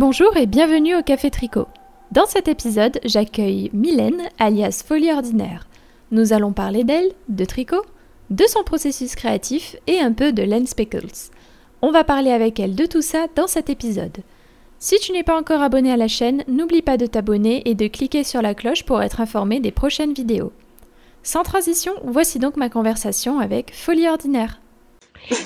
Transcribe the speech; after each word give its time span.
Bonjour 0.00 0.34
et 0.38 0.46
bienvenue 0.46 0.96
au 0.96 1.02
Café 1.02 1.30
Tricot. 1.30 1.66
Dans 2.10 2.24
cet 2.24 2.48
épisode, 2.48 2.98
j'accueille 3.04 3.68
Mylène, 3.74 4.22
alias 4.38 4.82
Folie 4.82 5.12
Ordinaire. 5.12 5.66
Nous 6.10 6.32
allons 6.32 6.54
parler 6.54 6.84
d'elle, 6.84 7.12
de 7.28 7.44
tricot, 7.44 7.84
de 8.30 8.46
son 8.46 8.64
processus 8.64 9.14
créatif 9.14 9.76
et 9.86 10.00
un 10.00 10.14
peu 10.14 10.32
de 10.32 10.42
Len 10.42 10.66
Speckles. 10.66 11.28
On 11.82 11.90
va 11.90 12.02
parler 12.02 12.30
avec 12.30 12.58
elle 12.58 12.74
de 12.74 12.86
tout 12.86 13.02
ça 13.02 13.26
dans 13.36 13.46
cet 13.46 13.68
épisode. 13.68 14.16
Si 14.78 14.98
tu 15.00 15.12
n'es 15.12 15.22
pas 15.22 15.38
encore 15.38 15.60
abonné 15.60 15.92
à 15.92 15.98
la 15.98 16.08
chaîne, 16.08 16.44
n'oublie 16.48 16.80
pas 16.80 16.96
de 16.96 17.04
t'abonner 17.04 17.68
et 17.68 17.74
de 17.74 17.86
cliquer 17.86 18.24
sur 18.24 18.40
la 18.40 18.54
cloche 18.54 18.86
pour 18.86 19.02
être 19.02 19.20
informé 19.20 19.60
des 19.60 19.70
prochaines 19.70 20.14
vidéos. 20.14 20.52
Sans 21.22 21.42
transition, 21.42 21.92
voici 22.04 22.38
donc 22.38 22.56
ma 22.56 22.70
conversation 22.70 23.38
avec 23.38 23.74
Folie 23.74 24.08
Ordinaire. 24.08 24.62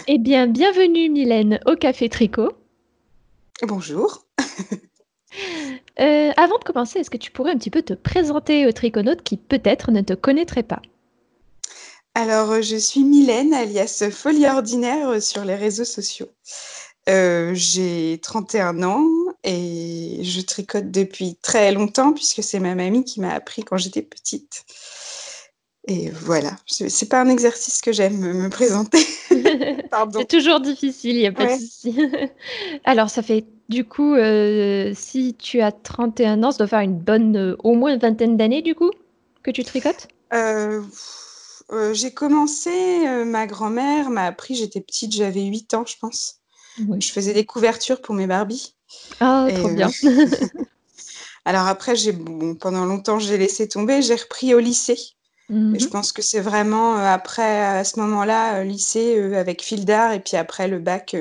Eh 0.07 0.19
bien, 0.19 0.47
bienvenue 0.47 1.11
Mylène 1.11 1.59
au 1.67 1.75
Café 1.75 2.09
Tricot. 2.09 2.53
Bonjour. 3.67 4.24
Euh, 6.01 6.33
avant 6.37 6.59
de 6.59 6.65
commencer, 6.65 6.99
est-ce 6.99 7.11
que 7.11 7.17
tu 7.17 7.31
pourrais 7.31 7.53
un 7.53 7.59
petit 7.59 7.71
peu 7.71 7.83
te 7.83 7.95
présenter 7.95 8.67
aux 8.67 8.73
triconautes 8.73 9.23
qui 9.23 9.37
peut-être 9.37 9.91
ne 9.91 10.01
te 10.01 10.13
connaîtraient 10.13 10.65
pas? 10.65 10.83
Alors, 12.15 12.51
euh, 12.51 12.63
je 12.63 12.77
suis 12.77 13.05
Mylène, 13.05 13.55
alias 13.55 14.05
Folie 14.11 14.47
Ordinaire 14.47 15.09
euh, 15.09 15.21
sur 15.21 15.45
les 15.45 15.55
réseaux 15.55 15.85
sociaux. 15.85 16.29
j'ai 17.07 18.21
31 18.23 18.83
ans 18.83 19.07
et 19.45 20.21
je 20.23 20.41
tricote 20.41 20.91
depuis 20.91 21.37
très 21.43 21.73
longtemps 21.73 22.13
puisque 22.13 22.43
c'est 22.43 22.61
ma 22.61 22.75
mamie 22.75 23.05
qui 23.05 23.21
m'a 23.21 23.33
appris 23.33 23.63
quand 23.63 23.77
j'étais 23.77 24.03
petite. 24.03 24.65
Et 25.87 26.09
voilà, 26.11 26.57
c'est 26.67 27.09
pas 27.11 27.21
un 27.21 27.29
exercice 27.29 27.83
que 27.83 27.93
j'aime 27.93 28.19
me 28.19 28.49
présenter. 28.49 29.05
c'est 29.29 30.29
toujours 30.29 30.61
difficile, 30.61 31.17
il 31.17 31.21
n'y 31.21 31.27
a 31.27 31.33
pas 31.33 31.55
de 31.55 31.61
souci. 31.61 31.95
Alors, 32.85 33.11
ça 33.11 33.23
fait 33.23 33.45
du 33.69 33.85
coup, 33.85 34.15
euh, 34.15 34.93
si 34.95 35.35
tu 35.35 35.61
as 35.61 35.73
31 35.73 36.43
ans, 36.43 36.53
ça 36.53 36.59
doit 36.59 36.67
faire 36.67 36.81
une 36.81 36.99
bonne, 36.99 37.37
euh, 37.37 37.57
au 37.65 37.75
moins 37.75 37.95
une 37.95 38.01
vingtaine 38.01 38.37
d'années 38.37 38.63
du 38.63 38.75
coup, 38.75 38.91
que 39.43 39.51
tu 39.51 39.65
tricotes? 39.65 40.09
Euh, 40.33 40.83
J'ai 41.93 42.13
commencé, 42.13 42.71
ma 43.25 43.47
grand-mère 43.47 44.11
m'a 44.11 44.25
appris, 44.25 44.55
j'étais 44.55 44.81
petite, 44.81 45.13
j'avais 45.13 45.43
8 45.43 45.75
ans, 45.75 45.85
je 45.87 45.97
pense. 45.99 46.41
Je 46.77 47.11
faisais 47.11 47.33
des 47.33 47.47
couvertures 47.47 48.03
pour 48.03 48.15
mes 48.15 48.27
Barbies. 48.27 48.75
Ah, 49.21 49.47
trop 49.55 49.69
bien. 49.69 49.89
Alors 51.45 51.67
après, 51.67 51.95
j'ai, 51.97 52.13
bon, 52.13 52.55
pendant 52.55 52.85
longtemps, 52.85 53.19
j'ai 53.19 53.39
laissé 53.39 53.69
tomber, 53.69 54.03
j'ai 54.03 54.17
repris 54.17 54.55
au 54.55 54.59
lycée. 54.59 54.99
je 55.49 55.55
mhm. 55.55 55.89
pense 55.91 56.13
que 56.13 56.21
c'est 56.21 56.41
vraiment 56.41 56.97
après, 56.97 57.65
à 57.65 57.85
ce 57.85 57.99
moment-là, 58.01 58.63
lycée 58.65 59.35
avec 59.35 59.63
fil 59.63 59.85
d'art 59.85 60.13
et 60.13 60.21
puis 60.21 60.37
après 60.37 60.69
le 60.69 60.79
bac, 60.79 61.17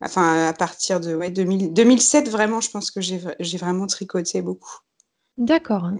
Enfin, 0.00 0.46
à 0.48 0.52
partir 0.52 1.00
de 1.00 1.14
ouais, 1.14 1.30
2007, 1.30 2.28
vraiment, 2.28 2.60
je 2.60 2.70
pense 2.70 2.90
que 2.90 3.00
j'ai 3.00 3.58
vraiment 3.58 3.86
tricoté 3.86 4.42
beaucoup. 4.42 4.78
D'accord. 5.38 5.90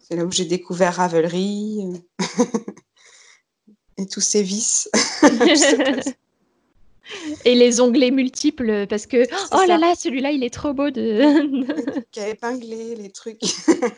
C'est 0.00 0.16
là 0.16 0.24
où 0.24 0.30
j'ai 0.30 0.44
découvert 0.44 0.94
Ravelry 0.94 1.80
euh, 1.82 2.24
et 3.98 4.06
tous 4.06 4.20
ces 4.20 4.42
vices. 4.42 4.90
et 7.44 7.54
les 7.54 7.80
onglets 7.80 8.10
multiples, 8.10 8.86
parce 8.86 9.06
que 9.06 9.24
oh 9.52 9.66
là 9.66 9.78
là, 9.78 9.94
celui-là, 9.94 10.30
il 10.30 10.44
est 10.44 10.52
trop 10.52 10.72
beau 10.72 10.90
de. 10.90 12.02
Qui 12.10 12.20
a 12.20 12.28
épinglé 12.28 12.94
les 12.96 13.10
trucs, 13.10 13.40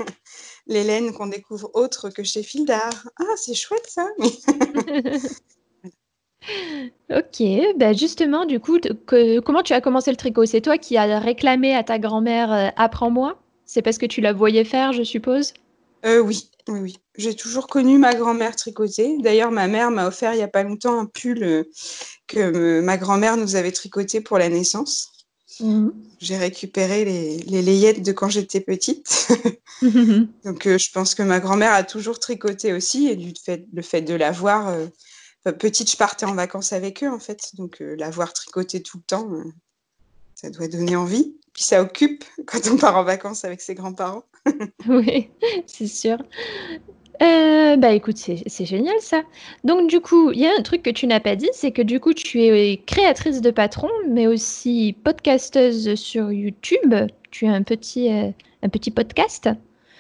les 0.67 0.85
laines 0.85 1.13
qu'on 1.13 1.27
découvre 1.27 1.71
autres 1.75 2.11
que 2.11 2.23
chez 2.23 2.43
Fildar. 2.43 3.09
Ah, 3.17 3.37
c'est 3.37 3.55
chouette 3.55 3.87
ça. 3.89 4.09
Ok, 7.11 7.43
bah 7.77 7.93
justement, 7.93 8.47
du 8.47 8.61
coup, 8.61 8.79
comment 9.45 9.63
tu 9.63 9.73
as 9.73 9.81
commencé 9.81 10.11
le 10.11 10.17
tricot? 10.17 10.47
C'est 10.47 10.61
toi 10.61 10.79
qui 10.79 10.97
as 10.97 11.19
réclamé 11.19 11.75
à 11.75 11.83
ta 11.83 11.99
grand-mère 11.99 12.53
euh, 12.53 12.69
Apprends-moi? 12.77 13.41
C'est 13.67 13.83
parce 13.83 13.99
que 13.99 14.07
tu 14.07 14.21
la 14.21 14.33
voyais 14.33 14.65
faire, 14.65 14.93
je 14.93 15.03
suppose? 15.03 15.53
Euh, 16.05 16.21
oui, 16.21 16.49
oui, 16.69 16.81
oui. 16.81 16.97
J'ai 17.17 17.35
toujours 17.35 17.67
connu 17.67 17.99
ma 17.99 18.15
grand-mère 18.15 18.57
tricoter. 18.57 19.19
D'ailleurs, 19.19 19.51
ma 19.51 19.67
mère 19.67 19.91
m'a 19.91 20.07
offert 20.07 20.33
il 20.33 20.37
n'y 20.37 20.43
a 20.43 20.49
pas 20.49 20.63
longtemps 20.63 20.99
un 20.99 21.07
pull 21.07 21.43
euh, 21.43 21.65
que 22.27 22.81
ma 22.81 22.97
grand-mère 22.97 23.37
nous 23.37 23.57
avait 23.57 23.73
tricoté 23.73 24.21
pour 24.21 24.39
la 24.39 24.49
naissance. 24.49 25.11
Mmh 25.59 25.91
J'ai 26.21 26.39
récupéré 26.39 27.05
les, 27.05 27.39
les 27.39 27.61
layettes 27.61 28.03
de 28.03 28.13
quand 28.13 28.29
j'étais 28.29 28.61
petite. 28.61 29.29
Donc, 29.83 30.67
je 30.67 30.93
pense 30.93 31.15
que 31.15 31.23
ma 31.23 31.41
grand-mère 31.41 31.73
a 31.73 31.83
toujours 31.83 32.19
tricoté 32.19 32.73
aussi 32.73 33.09
et 33.09 33.17
du 33.17 33.33
fait, 33.45 33.67
le 33.73 33.83
fait 33.83 34.03
de 34.03 34.15
l'avoir, 35.45 35.59
petite, 35.59 35.91
je 35.91 35.97
partais 35.97 36.27
en 36.27 36.35
vacances 36.35 36.73
avec 36.73 37.03
eux, 37.03 37.11
en 37.11 37.19
fait. 37.19 37.51
Donc, 37.55 37.81
euh, 37.81 37.97
la 37.99 38.11
voir 38.11 38.33
tricoter 38.33 38.83
tout 38.83 38.99
le 38.99 39.05
temps, 39.05 39.31
euh, 39.33 39.45
ça 40.35 40.51
doit 40.51 40.69
donner 40.69 40.97
envie. 40.97 41.37
Puis 41.53 41.65
ça 41.65 41.83
occupe 41.83 42.25
quand 42.47 42.61
on 42.71 42.77
part 42.77 42.97
en 42.97 43.05
vacances 43.05 43.45
avec 43.45 43.61
ses 43.61 43.75
grands-parents. 43.75 44.25
oui, 44.89 45.31
c'est 45.67 45.87
sûr. 45.87 46.19
Euh, 47.23 47.77
bah 47.77 47.93
écoute, 47.93 48.17
c'est 48.17 48.65
génial 48.65 48.99
ça. 49.01 49.23
Donc 49.63 49.91
du 49.91 50.01
coup, 50.01 50.31
il 50.31 50.41
y 50.41 50.47
a 50.47 50.53
un 50.59 50.63
truc 50.63 50.83
que 50.83 50.89
tu 50.89 51.07
n'as 51.07 51.21
pas 51.21 51.37
dit, 51.37 51.51
c'est 51.53 51.71
que 51.71 51.83
du 51.83 52.01
coup, 52.01 52.15
tu 52.15 52.43
es 52.43 52.79
créatrice 52.87 53.43
de 53.43 53.51
patron, 53.51 53.91
mais 54.09 54.27
aussi 54.27 54.97
podcasteuse 55.05 55.97
sur 55.97 56.33
YouTube. 56.33 56.95
Tu 57.31 57.47
as 57.47 57.53
un 57.53 57.63
petit, 57.63 58.09
un 58.09 58.69
petit 58.71 58.91
podcast. 58.91 59.51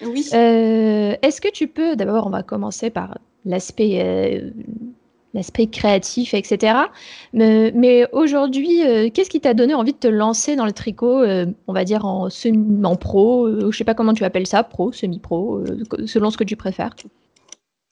Oui. 0.00 0.26
Est-ce 0.32 1.42
que 1.42 1.52
tu 1.52 1.68
peux, 1.68 1.94
d'abord, 1.94 2.26
on 2.26 2.30
va 2.30 2.42
commencer 2.42 2.88
par 2.88 3.18
l'aspect 3.44 4.42
l'aspect 5.34 5.66
créatif, 5.66 6.34
etc. 6.34 6.74
Mais, 7.32 8.06
aujourd'hui, 8.12 8.86
euh, 8.86 9.10
qu'est-ce 9.12 9.30
qui 9.30 9.41
t'a 9.41 9.54
donné 9.54 9.74
envie 9.74 9.92
de 9.92 9.98
te 9.98 10.08
lancer 10.08 10.56
dans 10.56 10.66
le 10.66 10.72
tricot, 10.72 11.22
euh, 11.22 11.46
on 11.66 11.72
va 11.72 11.84
dire 11.84 12.04
en, 12.04 12.30
semi, 12.30 12.84
en 12.84 12.96
pro, 12.96 13.46
euh, 13.46 13.60
je 13.60 13.66
ne 13.66 13.72
sais 13.72 13.84
pas 13.84 13.94
comment 13.94 14.14
tu 14.14 14.24
appelles 14.24 14.46
ça, 14.46 14.62
pro, 14.62 14.92
semi-pro, 14.92 15.64
selon 16.06 16.30
ce 16.30 16.36
que 16.36 16.44
tu 16.44 16.56
préfères? 16.56 16.94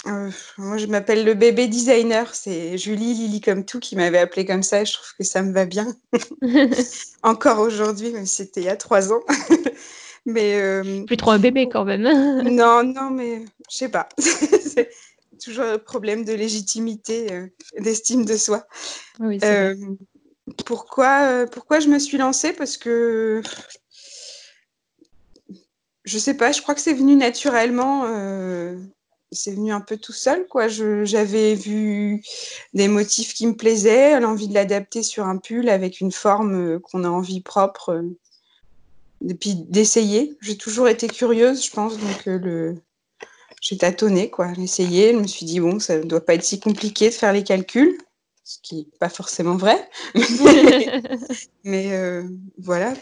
Moi, 0.05 0.79
je 0.79 0.87
m'appelle 0.87 1.25
le 1.25 1.35
bébé 1.35 1.67
designer. 1.67 2.35
C'est 2.35 2.79
Julie, 2.79 3.15
Lily 3.15 3.41
comme 3.41 3.65
tout, 3.65 3.79
qui 3.79 3.95
m'avait 3.95 4.19
appelé 4.19 4.47
comme 4.47 4.63
ça. 4.63 4.85
Je 4.85 4.95
trouve 4.95 5.09
que 5.19 5.25
ça 5.25 5.43
me 5.43 5.53
va 5.53 5.67
bien. 5.67 5.87
Encore 7.23 7.59
aujourd'hui, 7.59 8.11
même 8.11 8.25
si 8.25 8.37
c'était 8.37 8.61
il 8.61 8.67
y 8.67 8.71
a 8.71 8.77
trois 8.77 9.13
ans. 9.13 9.21
mais 10.27 10.83
Plus 11.07 11.17
trop 11.19 11.33
un 11.33 11.39
bébé 11.39 11.69
quand 11.71 11.85
même. 11.85 12.03
non, 12.03 12.85
non, 12.85 13.11
mais 13.11 13.45
je 13.71 13.77
sais 13.77 13.89
pas 13.91 14.09
toujours 15.39 15.65
un 15.65 15.79
problème 15.79 16.25
de 16.25 16.33
légitimité, 16.33 17.33
euh, 17.33 17.47
d'estime 17.79 18.25
de 18.25 18.37
soi. 18.37 18.67
Euh, 19.21 19.75
pourquoi, 20.67 21.23
euh, 21.23 21.47
pourquoi 21.47 21.81
je 21.81 21.89
me 21.89 21.99
suis 21.99 22.19
lancée? 22.19 22.53
Parce 22.53 22.77
que 22.77 23.43
je 26.05 26.19
sais 26.19 26.35
pas, 26.35 26.53
je 26.53 26.63
crois 26.63 26.75
que 26.75 26.81
c'est 26.81 26.95
venu 26.95 27.17
naturellement. 27.17 28.05
c'est 29.31 29.53
venu 29.53 29.73
un 29.73 29.83
peu 29.83 29.99
tout 29.99 30.15
seul, 30.15 30.47
quoi. 30.47 30.69
J'avais 30.69 31.55
vu 31.55 32.23
des 32.73 32.89
motifs 32.89 33.35
qui 33.35 33.47
me 33.47 33.57
plaisaient, 33.57 34.19
l'envie 34.21 34.49
de 34.49 34.55
l'adapter 34.55 35.03
sur 35.03 35.27
un 35.27 35.37
pull 35.37 35.69
avec 35.69 36.01
une 36.01 36.13
forme 36.13 36.81
qu'on 36.81 37.05
a 37.05 37.11
envie 37.11 37.43
propre, 37.43 38.03
et 39.29 39.35
puis 39.35 39.55
d'essayer. 39.69 40.37
J'ai 40.41 40.57
toujours 40.57 40.89
été 40.89 41.09
curieuse, 41.09 41.65
je 41.65 41.71
pense, 41.71 41.99
donc 41.99 42.25
le, 42.25 42.81
j'ai 43.61 43.77
tâtonné, 43.77 44.31
quoi. 44.31 44.53
J'ai 44.55 44.63
essayé, 44.63 45.13
je 45.13 45.19
me 45.19 45.27
suis 45.27 45.47
dit, 45.47 45.61
bon, 45.61 45.79
ça 45.79 45.99
ne 45.99 46.05
doit 46.05 46.25
pas 46.25 46.35
être 46.35 46.45
si 46.45 46.61
compliqué 46.61 47.09
de 47.09 47.15
faire 47.15 47.33
les 47.33 47.45
calculs, 47.45 47.99
ce 48.45 48.59
qui 48.63 48.77
n'est 48.77 48.99
pas 48.99 49.09
forcément 49.09 49.57
vrai. 49.57 49.89
Mais 51.65 51.93
euh, 51.93 52.25
voilà, 52.59 52.95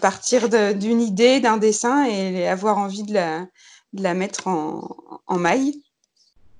partir 0.00 0.48
d'une 0.74 1.00
idée, 1.00 1.40
d'un 1.40 1.56
dessin 1.56 2.04
et 2.06 2.46
avoir 2.46 2.78
envie 2.78 3.02
de 3.02 3.14
la, 3.14 3.46
de 3.92 4.02
la 4.02 4.14
mettre 4.14 4.48
en, 4.48 5.20
en 5.26 5.38
maille. 5.38 5.82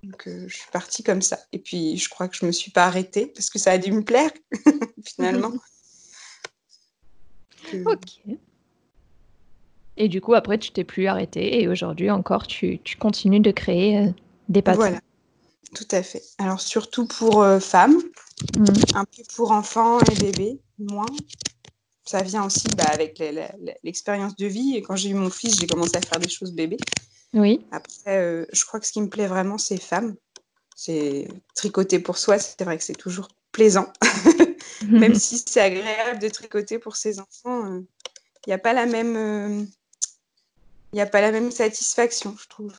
Donc, 0.03 0.27
euh, 0.27 0.47
je 0.49 0.57
suis 0.57 0.71
partie 0.73 1.05
comme 1.05 1.23
ça. 1.23 1.39
Et 1.53 1.59
puis, 1.59 1.97
je 1.97 2.09
crois 2.09 2.27
que 2.27 2.37
je 2.37 2.45
ne 2.45 2.49
me 2.49 2.53
suis 2.53 2.73
pas 2.73 2.87
arrêtée 2.87 3.27
parce 3.27 3.51
que 3.51 3.59
ça 3.59 3.71
a 3.71 3.79
dû 3.79 3.93
me 3.93 4.03
plaire, 4.03 4.31
finalement. 5.05 5.53
Ok. 7.87 8.37
Et 9.97 10.09
du 10.09 10.21
coup, 10.21 10.35
après, 10.35 10.59
tu 10.59 10.71
t'es 10.71 10.85
plus 10.85 11.07
arrêté 11.07 11.61
et 11.61 11.69
aujourd'hui 11.69 12.11
encore, 12.11 12.47
tu, 12.47 12.81
tu, 12.83 12.97
continues 12.97 13.41
de 13.41 13.51
créer 13.51 13.99
euh, 13.99 14.11
des 14.49 14.63
patrons. 14.63 14.83
Voilà, 14.83 15.01
tout 15.75 15.89
à 15.91 16.03
fait. 16.03 16.23
Alors, 16.39 16.61
surtout 16.61 17.07
pour 17.07 17.43
euh, 17.43 17.61
femmes, 17.61 17.97
mmh. 18.57 18.65
un 18.95 19.05
peu 19.05 19.23
pour 19.35 19.53
enfants 19.53 19.99
et 20.01 20.15
bébés, 20.15 20.61
moins. 20.79 21.07
Ça 22.05 22.23
vient 22.23 22.45
aussi 22.45 22.69
bah, 22.77 22.87
avec 22.93 23.23
l'expérience 23.85 24.35
de 24.37 24.47
vie. 24.47 24.77
Et 24.77 24.83
quand 24.83 24.97
j'ai 24.97 25.11
eu 25.11 25.15
mon 25.15 25.31
fils, 25.31 25.61
j'ai 25.61 25.67
commencé 25.67 25.97
à 25.97 26.01
faire 26.01 26.19
des 26.19 26.29
choses 26.29 26.53
bébés. 26.53 26.79
Oui. 27.35 27.65
Après, 27.71 28.19
euh, 28.19 28.45
je 28.53 28.65
crois 28.65 28.81
que 28.81 28.87
ce 28.87 28.93
qui 28.93 29.01
me 29.01 29.09
plaît 29.09 29.29
vraiment, 29.29 29.59
c'est 29.59 29.81
femmes. 29.81 30.17
C'est 30.75 31.29
tricoter 31.55 32.01
pour 32.01 32.19
soi, 32.19 32.39
c'est 32.39 32.65
vrai 32.65 32.77
que 32.77 32.85
c'est 32.85 32.97
toujours 32.97 33.29
plaisant. 33.53 33.93
Même 34.89 35.15
si 35.19 35.43
c'est 35.47 35.61
agréable 35.61 36.19
de 36.19 36.29
tricoter 36.29 36.79
pour 36.79 36.97
ses 36.97 37.21
enfants, 37.21 37.83
il 38.47 38.49
n'y 38.49 38.53
a 38.53 38.59
pas 38.59 38.73
la 38.73 38.87
même 38.87 39.69
il 40.93 40.97
n'y 40.97 41.03
a 41.03 41.07
pas 41.07 41.21
la 41.21 41.33
même 41.33 41.51
satisfaction, 41.51 42.35
je 42.41 42.49
trouve. 42.49 42.73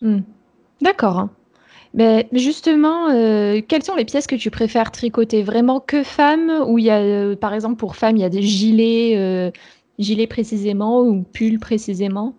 Hmm. 0.00 0.20
D'accord. 0.80 1.28
Mais 1.94 2.28
justement, 2.32 3.08
euh, 3.08 3.60
quelles 3.66 3.82
sont 3.82 3.96
les 3.96 4.04
pièces 4.04 4.26
que 4.26 4.36
tu 4.36 4.50
préfères 4.50 4.92
tricoter? 4.92 5.42
Vraiment 5.42 5.80
que 5.80 6.04
femmes 6.04 6.64
Ou 6.68 6.78
il 6.78 6.84
y 6.84 6.90
a, 6.90 7.00
euh, 7.00 7.34
par 7.34 7.54
exemple, 7.54 7.76
pour 7.76 7.96
femmes, 7.96 8.16
il 8.16 8.20
y 8.20 8.24
a 8.24 8.28
des 8.28 8.42
gilets, 8.42 9.16
euh, 9.16 9.50
Gilet 9.98 10.28
précisément 10.28 11.02
ou 11.02 11.24
pull 11.24 11.58
précisément? 11.58 12.36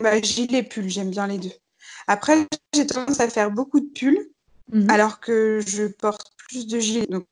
Bah, 0.00 0.20
Gilet, 0.20 0.64
pull, 0.64 0.88
j'aime 0.88 1.10
bien 1.10 1.26
les 1.28 1.38
deux. 1.38 1.52
Après, 2.08 2.46
j'ai 2.74 2.86
tendance 2.86 3.20
à 3.20 3.28
faire 3.28 3.50
beaucoup 3.50 3.80
de 3.80 3.86
pulls, 3.86 4.30
mhm. 4.72 4.90
alors 4.90 5.20
que 5.20 5.60
je 5.64 5.86
porte 5.86 6.32
plus 6.48 6.66
de 6.66 6.80
gilets. 6.80 7.06
Donc, 7.06 7.26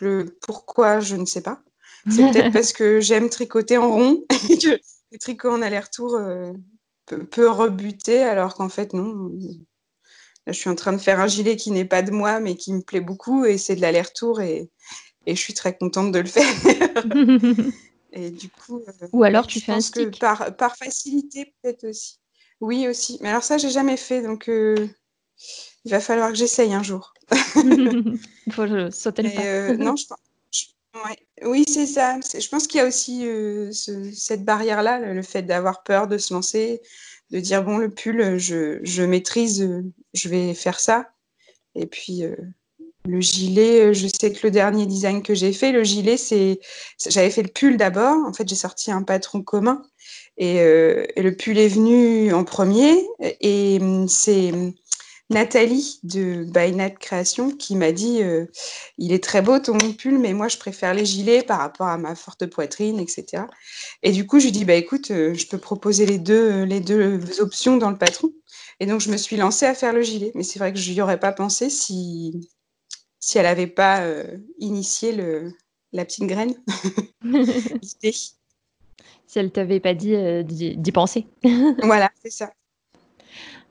le 0.00 0.38
pourquoi, 0.40 1.00
je 1.00 1.16
ne 1.16 1.26
sais 1.26 1.42
pas. 1.42 1.60
C'est 2.08 2.30
peut-être 2.30 2.52
parce 2.52 2.72
que 2.72 3.00
j'aime 3.00 3.28
tricoter 3.28 3.76
en 3.76 3.92
rond 3.92 4.24
et 4.50 4.58
que 4.58 4.80
le 5.12 5.18
tricot 5.18 5.50
en 5.50 5.62
aller-retour 5.62 6.14
euh, 6.16 6.52
peut, 7.06 7.50
rebuter, 7.50 8.22
alors 8.22 8.54
qu'en 8.54 8.68
fait, 8.68 8.92
non. 8.94 9.30
Là, 10.46 10.52
je 10.52 10.58
suis 10.58 10.70
en 10.70 10.74
train 10.74 10.92
de 10.92 10.98
faire 10.98 11.20
un 11.20 11.26
gilet 11.26 11.56
qui 11.56 11.70
n'est 11.70 11.84
pas 11.84 12.02
de 12.02 12.10
moi, 12.10 12.40
mais 12.40 12.56
qui 12.56 12.72
me 12.72 12.80
plaît 12.80 13.00
beaucoup, 13.00 13.44
et 13.44 13.58
c'est 13.58 13.76
de 13.76 13.80
l'aller-retour, 13.80 14.40
et, 14.40 14.70
et, 15.26 15.36
je 15.36 15.40
suis 15.40 15.54
très 15.54 15.76
contente 15.76 16.10
de 16.10 16.18
le 16.18 16.26
faire. 16.26 16.44
et 18.12 18.30
du 18.30 18.48
coup. 18.48 18.82
Euh, 18.88 19.08
Ou 19.12 19.22
alors 19.22 19.46
tu 19.46 19.60
fais 19.60 19.72
un 19.72 19.80
stick. 19.80 20.12
Que 20.12 20.18
par, 20.18 20.56
par 20.56 20.76
facilité, 20.76 21.54
peut-être 21.62 21.88
aussi. 21.88 22.18
Oui, 22.60 22.88
aussi. 22.88 23.18
Mais 23.20 23.28
alors 23.28 23.42
ça, 23.42 23.58
j'ai 23.58 23.70
jamais 23.70 23.96
fait, 23.96 24.22
donc 24.22 24.48
euh, 24.48 24.88
il 25.84 25.90
va 25.90 26.00
falloir 26.00 26.30
que 26.30 26.36
j'essaye 26.36 26.72
un 26.72 26.82
jour. 26.82 27.12
Il 27.56 28.18
faut 28.52 28.90
sauter 28.90 29.22
le 29.22 29.30
pas. 29.30 29.84
Non, 29.84 29.96
je, 29.96 30.06
Oui, 31.42 31.64
c'est 31.66 31.86
ça. 31.86 32.18
Je 32.20 32.48
pense 32.48 32.66
qu'il 32.66 32.78
y 32.78 32.82
a 32.82 32.86
aussi 32.86 33.26
euh, 33.26 33.72
cette 33.72 34.44
barrière-là, 34.44 34.98
le 35.00 35.22
fait 35.22 35.42
d'avoir 35.42 35.82
peur 35.82 36.06
de 36.06 36.18
se 36.18 36.34
lancer, 36.34 36.82
de 37.30 37.40
dire 37.40 37.64
bon, 37.64 37.78
le 37.78 37.90
pull, 37.90 38.38
je, 38.38 38.78
je 38.82 39.02
maîtrise, 39.02 39.68
je 40.12 40.28
vais 40.28 40.54
faire 40.54 40.78
ça. 40.78 41.10
Et 41.74 41.86
puis 41.86 42.24
le 43.04 43.20
gilet, 43.20 43.94
je 43.94 44.06
sais 44.06 44.32
que 44.32 44.46
le 44.46 44.50
dernier 44.50 44.86
design 44.86 45.22
que 45.22 45.34
j'ai 45.34 45.52
fait, 45.52 45.72
le 45.72 45.82
gilet, 45.82 46.16
c'est 46.16 46.60
j'avais 47.08 47.30
fait 47.30 47.42
le 47.42 47.48
pull 47.48 47.76
d'abord. 47.76 48.16
En 48.26 48.32
fait, 48.32 48.48
j'ai 48.48 48.54
sorti 48.54 48.92
un 48.92 49.02
patron 49.02 49.42
commun 49.42 49.82
euh, 50.40 51.04
et, 51.16 51.22
le 51.22 51.36
pull 51.36 51.58
est 51.58 51.68
venu 51.68 52.32
en 52.32 52.44
premier. 52.44 53.06
Et 53.40 53.78
hum, 53.80 54.08
c'est 54.08 54.52
Nathalie 55.30 55.98
de 56.02 56.44
Bainat 56.44 56.90
Création 56.90 57.50
qui 57.50 57.76
m'a 57.76 57.92
dit 57.92 58.22
euh, 58.22 58.46
Il 58.98 59.12
est 59.12 59.22
très 59.22 59.40
beau 59.40 59.58
ton 59.58 59.78
pull, 59.78 60.18
mais 60.18 60.34
moi 60.34 60.48
je 60.48 60.58
préfère 60.58 60.94
les 60.94 61.04
gilets 61.04 61.42
par 61.42 61.58
rapport 61.58 61.86
à 61.86 61.98
ma 61.98 62.14
forte 62.14 62.46
poitrine, 62.46 62.98
etc. 62.98 63.44
Et 64.02 64.12
du 64.12 64.26
coup, 64.26 64.40
je 64.40 64.46
lui 64.46 64.52
dis 64.52 64.64
Bah 64.64 64.74
écoute, 64.74 65.10
euh, 65.10 65.34
je 65.34 65.46
peux 65.46 65.58
proposer 65.58 66.06
les 66.06 66.18
deux, 66.18 66.64
les 66.64 66.80
deux 66.80 67.40
options 67.40 67.76
dans 67.76 67.90
le 67.90 67.98
patron. 67.98 68.32
Et 68.80 68.86
donc, 68.86 69.00
je 69.00 69.10
me 69.10 69.16
suis 69.16 69.36
lancée 69.36 69.66
à 69.66 69.74
faire 69.74 69.92
le 69.92 70.02
gilet. 70.02 70.32
Mais 70.34 70.42
c'est 70.42 70.58
vrai 70.58 70.72
que 70.72 70.78
je 70.78 70.92
n'y 70.92 71.00
aurais 71.00 71.20
pas 71.20 71.32
pensé 71.32 71.70
si, 71.70 72.50
si 73.20 73.38
elle 73.38 73.44
n'avait 73.44 73.66
pas 73.66 74.04
initié 74.58 75.12
le, 75.12 75.52
la 75.92 76.04
petite 76.04 76.26
graine. 76.26 76.54
si 79.26 79.38
elle 79.38 79.50
t'avait 79.50 79.80
pas 79.80 79.94
dit 79.94 80.14
euh, 80.14 80.42
d'y 80.42 80.92
penser. 80.92 81.26
voilà, 81.82 82.10
c'est 82.22 82.30
ça. 82.30 82.52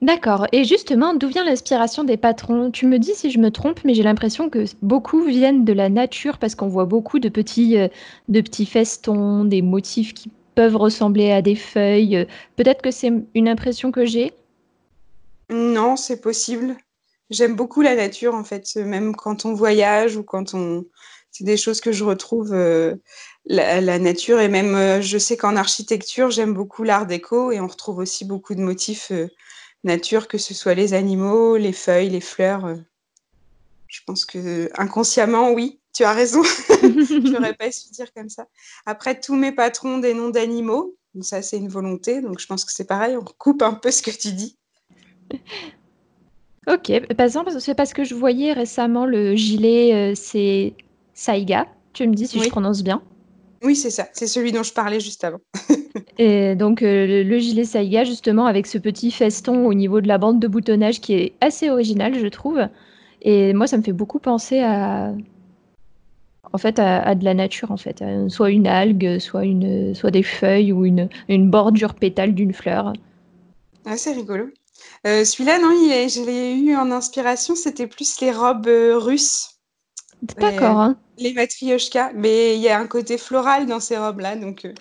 D'accord. 0.02 0.48
Et 0.50 0.64
justement, 0.64 1.14
d'où 1.14 1.28
vient 1.28 1.44
l'inspiration 1.44 2.02
des 2.02 2.16
patrons? 2.16 2.72
Tu 2.72 2.86
me 2.86 2.98
dis 2.98 3.14
si 3.14 3.30
je 3.30 3.38
me 3.38 3.52
trompe, 3.52 3.80
mais 3.84 3.94
j'ai 3.94 4.02
l'impression 4.02 4.50
que 4.50 4.64
beaucoup 4.82 5.24
viennent 5.24 5.64
de 5.64 5.72
la 5.72 5.88
nature 5.88 6.38
parce 6.38 6.56
qu'on 6.56 6.66
voit 6.66 6.86
beaucoup 6.86 7.20
de 7.20 7.28
petits, 7.28 7.78
euh, 7.78 7.86
de 8.28 8.40
petits 8.40 8.66
festons, 8.66 9.44
des 9.44 9.62
motifs 9.62 10.12
qui 10.12 10.28
peuvent 10.56 10.76
ressembler 10.76 11.30
à 11.30 11.40
des 11.40 11.54
feuilles. 11.54 12.26
Peut-être 12.56 12.82
que 12.82 12.90
c'est 12.90 13.12
une 13.34 13.48
impression 13.48 13.92
que 13.92 14.04
j'ai? 14.04 14.32
Non, 15.50 15.96
c'est 15.96 16.20
possible. 16.20 16.76
J'aime 17.30 17.54
beaucoup 17.54 17.80
la 17.80 17.94
nature 17.94 18.34
en 18.34 18.44
fait, 18.44 18.74
même 18.76 19.14
quand 19.14 19.44
on 19.44 19.54
voyage 19.54 20.16
ou 20.16 20.24
quand 20.24 20.54
on. 20.54 20.84
C'est 21.30 21.44
des 21.44 21.56
choses 21.56 21.80
que 21.80 21.92
je 21.92 22.04
retrouve. 22.04 22.52
Euh, 22.52 22.96
la, 23.46 23.98
nature 23.98 24.40
et 24.40 24.48
même, 24.48 24.74
euh, 24.74 25.00
je 25.00 25.16
sais 25.16 25.36
qu'en 25.36 25.56
architecture, 25.56 26.30
j'aime 26.30 26.54
beaucoup 26.54 26.82
l'art 26.82 27.06
déco 27.06 27.52
et 27.52 27.60
on 27.60 27.66
retrouve 27.68 27.98
aussi 27.98 28.24
beaucoup 28.24 28.54
de 28.54 28.60
motifs 28.60 29.12
nature, 29.84 30.28
que 30.28 30.38
ce 30.38 30.54
soit 30.54 30.74
les 30.74 30.94
animaux, 30.94 31.56
les 31.56 31.72
feuilles, 31.72 32.10
les 32.10 32.20
fleurs. 32.20 32.66
Euh. 32.66 32.76
je 33.88 34.00
pense 34.06 34.24
que 34.24 34.70
inconsciemment, 34.76 35.50
oui, 35.52 35.80
tu 35.92 36.04
as 36.04 36.12
raison. 36.12 36.42
je 36.68 37.30
n'aurais 37.30 37.54
pas 37.54 37.70
su 37.70 37.90
dire 37.90 38.12
comme 38.14 38.28
ça. 38.28 38.46
Après, 38.86 39.20
tous 39.20 39.34
mes 39.34 39.52
patrons 39.52 39.98
des 39.98 40.14
noms 40.14 40.30
d'animaux, 40.30 40.96
ça 41.20 41.42
c'est 41.42 41.58
une 41.58 41.68
volonté, 41.68 42.20
donc 42.20 42.38
je 42.38 42.46
pense 42.46 42.64
que 42.64 42.72
c'est 42.72 42.86
pareil, 42.86 43.16
on 43.16 43.24
coupe 43.24 43.62
un 43.62 43.74
peu 43.74 43.90
ce 43.90 44.02
que 44.02 44.10
tu 44.10 44.32
dis. 44.32 44.56
Ok, 46.68 46.92
par 47.16 47.26
exemple, 47.26 47.50
c'est 47.58 47.74
parce 47.74 47.92
que 47.92 48.04
je 48.04 48.14
voyais 48.14 48.52
récemment 48.52 49.04
le 49.04 49.34
gilet, 49.34 50.14
c'est 50.14 50.74
Saiga. 51.14 51.66
Tu 51.92 52.06
me 52.06 52.14
dis 52.14 52.26
si 52.26 52.42
je 52.42 52.48
prononce 52.48 52.82
bien. 52.82 53.02
Oui, 53.62 53.76
c'est 53.76 53.90
ça. 53.90 54.08
C'est 54.12 54.26
celui 54.26 54.52
dont 54.52 54.62
je 54.62 54.72
parlais 54.72 55.00
juste 55.00 55.24
avant. 55.24 55.40
Et 56.18 56.54
donc, 56.54 56.82
euh, 56.82 57.24
le, 57.24 57.38
gilet 57.38 57.64
Saiga, 57.64 58.04
justement, 58.04 58.46
avec 58.46 58.66
ce 58.66 58.78
petit 58.78 59.10
feston 59.10 59.66
au 59.66 59.74
niveau 59.74 60.00
de 60.00 60.08
la 60.08 60.18
bande 60.18 60.40
de 60.40 60.48
boutonnage 60.48 61.00
qui 61.00 61.14
est 61.14 61.32
assez 61.40 61.70
original, 61.70 62.18
je 62.18 62.26
trouve. 62.26 62.60
Et 63.22 63.52
moi, 63.52 63.66
ça 63.66 63.76
me 63.76 63.82
fait 63.82 63.92
beaucoup 63.92 64.18
penser 64.18 64.60
à, 64.60 65.12
en 66.52 66.58
fait, 66.58 66.78
à, 66.78 67.14
de 67.14 67.24
la 67.24 67.34
nature, 67.34 67.70
en 67.70 67.76
fait. 67.76 68.02
soit 68.28 68.50
une 68.50 68.66
algue, 68.66 69.18
soit, 69.18 69.44
une, 69.44 69.94
soit 69.94 70.10
des 70.10 70.22
feuilles 70.22 70.72
ou 70.72 70.84
une, 70.84 71.08
une 71.28 71.50
bordure 71.50 71.94
pétale 71.94 72.34
d'une 72.34 72.52
fleur. 72.52 72.92
Ah, 73.84 73.96
c'est 73.96 74.12
rigolo. 74.12 74.46
Euh, 75.06 75.24
celui-là, 75.24 75.58
non, 75.58 75.70
je 75.70 76.24
l'ai 76.24 76.54
eu 76.54 76.76
en 76.76 76.90
inspiration, 76.90 77.56
c'était 77.56 77.86
plus 77.86 78.20
les 78.20 78.30
robes 78.30 78.68
euh, 78.68 78.98
russes. 78.98 79.58
D'accord. 80.38 80.78
Hein. 80.78 80.96
Les 81.18 81.32
matrioshkas, 81.32 82.12
mais 82.14 82.56
il 82.56 82.62
y 82.62 82.68
a 82.68 82.78
un 82.78 82.86
côté 82.86 83.18
floral 83.18 83.66
dans 83.66 83.80
ces 83.80 83.98
robes-là, 83.98 84.36
donc 84.36 84.64
euh, 84.64 84.72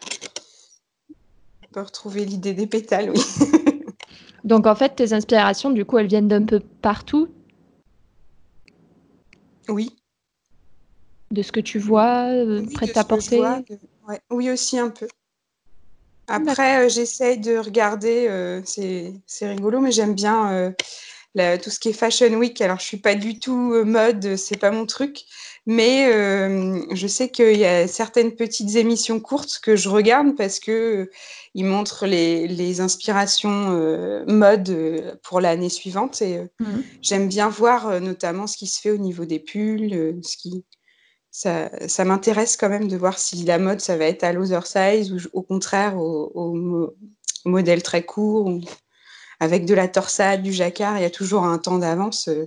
on 1.72 1.74
peut 1.74 1.82
retrouver 1.82 2.26
l'idée 2.26 2.54
des 2.54 2.68
pétales, 2.68 3.12
oui. 3.12 3.22
donc 4.44 4.68
en 4.68 4.76
fait, 4.76 4.96
tes 4.96 5.14
inspirations, 5.14 5.70
du 5.70 5.86
coup, 5.86 5.98
elles 5.98 6.08
viennent 6.08 6.28
d'un 6.28 6.44
peu 6.44 6.60
partout? 6.60 7.30
Oui. 9.70 9.96
De 11.32 11.42
ce 11.42 11.54
que 11.54 11.62
tu 11.62 11.80
vois, 11.80 12.26
euh, 12.26 12.66
près 12.74 12.88
de 12.88 12.92
ta 12.92 13.06
portée 13.06 13.42
Oui, 14.30 14.50
aussi 14.50 14.78
un 14.78 14.90
peu. 14.90 15.08
Après, 16.28 16.86
euh, 16.86 16.90
j'essaye 16.90 17.40
de 17.40 17.58
regarder, 17.58 18.62
c'est 18.66 19.48
rigolo, 19.48 19.80
mais 19.80 19.94
j'aime 19.94 20.14
bien 20.14 20.74
tout 21.62 21.70
ce 21.70 21.80
qui 21.80 21.90
est 21.90 21.94
Fashion 21.94 22.34
Week. 22.34 22.60
Alors, 22.62 22.80
je 22.80 22.86
suis 22.86 22.98
pas 22.98 23.16
du 23.16 23.40
tout 23.40 23.74
euh, 23.74 23.86
mode, 23.86 24.36
c'est 24.36 24.58
pas 24.58 24.72
mon 24.72 24.86
truc, 24.86 25.24
mais 25.66 26.12
euh, 26.12 26.84
je 26.94 27.08
sais 27.08 27.30
qu'il 27.30 27.58
y 27.58 27.66
a 27.66 27.88
certaines 27.88 28.36
petites 28.36 28.76
émissions 28.76 29.20
courtes 29.20 29.60
que 29.62 29.76
je 29.76 29.90
regarde 29.90 30.36
parce 30.36 30.60
que 30.60 30.72
euh, 30.72 31.12
ils 31.54 31.66
montrent 31.66 32.06
les, 32.06 32.48
les 32.48 32.82
inspirations 32.82 33.70
mode 34.28 35.20
pour 35.24 35.42
l'année 35.42 35.70
suivante 35.70 36.22
et 36.22 36.40
mmh. 36.60 36.66
j'aime 37.02 37.28
bien 37.28 37.50
voir 37.50 38.00
notamment 38.02 38.48
ce 38.48 38.58
qui 38.58 38.68
se 38.68 38.80
fait 38.80 38.92
au 38.92 38.98
niveau 38.98 39.26
des 39.26 39.40
pulls, 39.40 40.20
ce 40.24 40.38
qui 40.38 40.66
ça, 41.32 41.72
ça 41.88 42.04
m'intéresse 42.04 42.58
quand 42.58 42.70
même 42.70 42.90
de 42.90 42.98
voir 42.98 43.18
si 43.18 43.44
la 43.44 43.58
mode 43.58 43.80
ça 43.80 43.98
va 43.98 44.06
être 44.06 44.24
à 44.24 44.34
l'oversize 44.34 45.14
ou 45.14 45.18
au 45.32 45.42
contraire 45.42 45.98
au, 45.98 46.32
au, 46.36 46.94
modèle 47.46 47.82
très 47.82 48.04
court. 48.04 48.48
Ou 48.48 48.62
avec 49.40 49.66
de 49.66 49.74
la 49.74 49.88
torsade, 49.88 50.44
du 50.44 50.54
jacquard, 50.54 50.98
il 51.00 51.02
y 51.02 51.06
a 51.06 51.10
toujours 51.10 51.44
un 51.46 51.58
temps 51.58 51.80
d'avance 51.80 52.28
euh, 52.28 52.46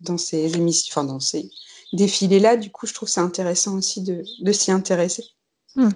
dans 0.00 0.18
ces 0.18 0.54
émissions, 0.56 0.92
enfin 0.92 1.04
dans 1.04 1.20
ces 1.20 1.48
défilés-là. 1.96 2.56
Du 2.56 2.70
coup, 2.70 2.86
je 2.86 2.94
trouve 2.94 3.08
c'est 3.08 3.20
intéressant 3.20 3.76
aussi 3.76 4.02
de, 4.02 4.52
s'y 4.52 4.70
intéresser. 4.70 5.24
Hmm. 5.74 5.90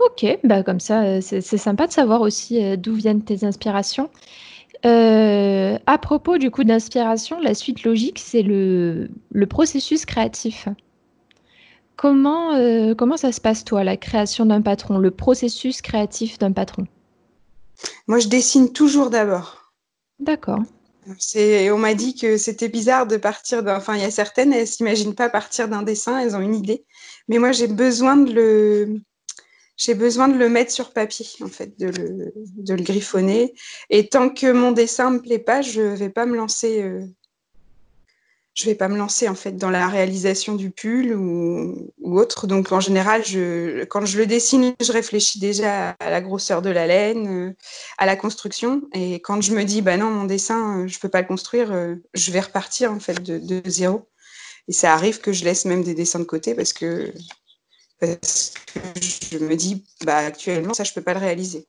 Ok, 0.00 0.26
bah 0.42 0.62
comme 0.62 0.80
ça, 0.80 1.04
euh, 1.04 1.20
c'est 1.20 1.40
sympa 1.40 1.86
de 1.86 1.92
savoir 1.92 2.22
aussi 2.22 2.62
euh, 2.62 2.76
d'où 2.76 2.94
viennent 2.94 3.22
tes 3.22 3.44
inspirations. 3.44 4.10
à 4.82 5.98
propos 5.98 6.38
du 6.38 6.50
coup 6.50 6.64
d'inspiration, 6.64 7.38
la 7.40 7.54
suite 7.54 7.84
logique, 7.84 8.18
c'est 8.18 8.42
le, 8.42 9.08
processus 9.48 10.04
créatif. 10.04 10.68
Comment, 11.94 12.50
comment 12.96 13.16
ça 13.16 13.30
se 13.30 13.40
passe, 13.40 13.64
toi, 13.64 13.84
la 13.84 13.96
création 13.96 14.44
d'un 14.44 14.60
patron, 14.60 14.98
le 14.98 15.12
processus 15.12 15.82
créatif 15.82 16.36
d'un 16.38 16.50
patron? 16.50 16.86
Moi, 18.08 18.18
je 18.18 18.28
dessine 18.28 18.72
toujours 18.72 19.10
d'abord. 19.10 19.72
D'accord. 20.18 20.60
On 21.06 21.78
m'a 21.78 21.94
dit 21.94 22.14
que 22.14 22.36
c'était 22.36 22.68
bizarre 22.68 23.06
de 23.06 23.16
partir 23.16 23.62
d'un. 23.62 23.76
Enfin, 23.76 23.96
il 23.96 24.02
y 24.02 24.04
a 24.04 24.10
certaines, 24.10 24.52
elles 24.52 24.68
s'imaginent 24.68 25.14
pas 25.14 25.28
partir 25.28 25.68
d'un 25.68 25.82
dessin, 25.82 26.18
elles 26.18 26.36
ont 26.36 26.40
une 26.40 26.54
idée. 26.54 26.84
Mais 27.28 27.38
moi, 27.38 27.52
j'ai 27.52 27.66
besoin 27.66 28.16
de 28.16 28.32
le, 28.32 29.00
j'ai 29.76 29.94
besoin 29.94 30.28
de 30.28 30.38
le 30.38 30.48
mettre 30.48 30.70
sur 30.70 30.92
papier, 30.92 31.26
en 31.40 31.48
fait, 31.48 31.78
de 31.78 31.86
le, 31.86 32.32
de 32.36 32.74
le 32.74 32.82
griffonner. 32.82 33.54
Et 33.90 34.08
tant 34.08 34.28
que 34.30 34.52
mon 34.52 34.72
dessin 34.72 35.10
me 35.10 35.20
plaît 35.20 35.38
pas, 35.38 35.62
je 35.62 35.82
vais 35.82 36.10
pas 36.10 36.26
me 36.26 36.36
lancer 36.36 36.82
euh, 36.82 37.04
je 38.54 38.66
vais 38.66 38.74
pas 38.74 38.88
me 38.88 38.96
lancer 38.96 39.28
en 39.28 39.34
fait 39.34 39.52
dans 39.52 39.70
la 39.70 39.88
réalisation 39.88 40.54
du 40.54 40.70
pull 40.70 41.14
ou, 41.14 41.90
autre. 42.02 42.46
Donc 42.46 42.70
en 42.72 42.80
général, 42.80 43.24
je, 43.24 43.84
quand 43.84 44.04
je 44.04 44.18
le 44.18 44.26
dessine, 44.26 44.74
je 44.80 44.92
réfléchis 44.92 45.38
déjà 45.38 45.90
à 45.90 46.10
la 46.10 46.20
grosseur 46.20 46.60
de 46.60 46.68
la 46.68 46.86
laine, 46.86 47.48
euh, 47.48 47.56
à 47.96 48.04
la 48.04 48.16
construction. 48.16 48.82
Et 48.92 49.14
quand 49.20 49.40
je 49.40 49.52
me 49.52 49.64
dis 49.64 49.80
bah 49.80 49.96
non, 49.96 50.10
mon 50.10 50.24
dessin, 50.24 50.82
euh, 50.82 50.86
je 50.86 50.98
peux 50.98 51.08
pas 51.08 51.22
le 51.22 51.26
construire, 51.26 51.72
euh, 51.72 51.94
je 52.12 52.30
vais 52.30 52.40
repartir 52.40 52.92
en 52.92 53.00
fait 53.00 53.22
de, 53.22 53.62
zéro. 53.66 54.08
Et 54.68 54.72
ça 54.72 54.92
arrive 54.92 55.20
que 55.20 55.32
je 55.32 55.44
laisse 55.44 55.64
même 55.64 55.82
des 55.82 55.94
dessins 55.94 56.20
de 56.20 56.24
côté 56.24 56.54
parce 56.54 56.72
que 56.72 57.12
parce 57.98 58.52
que 58.66 58.80
je 59.00 59.38
me 59.38 59.54
dis, 59.54 59.84
bah, 60.04 60.18
actuellement, 60.18 60.74
ça, 60.74 60.82
je 60.82 60.90
ne 60.90 60.94
peux 60.96 61.02
pas 61.02 61.14
le 61.14 61.20
réaliser. 61.20 61.66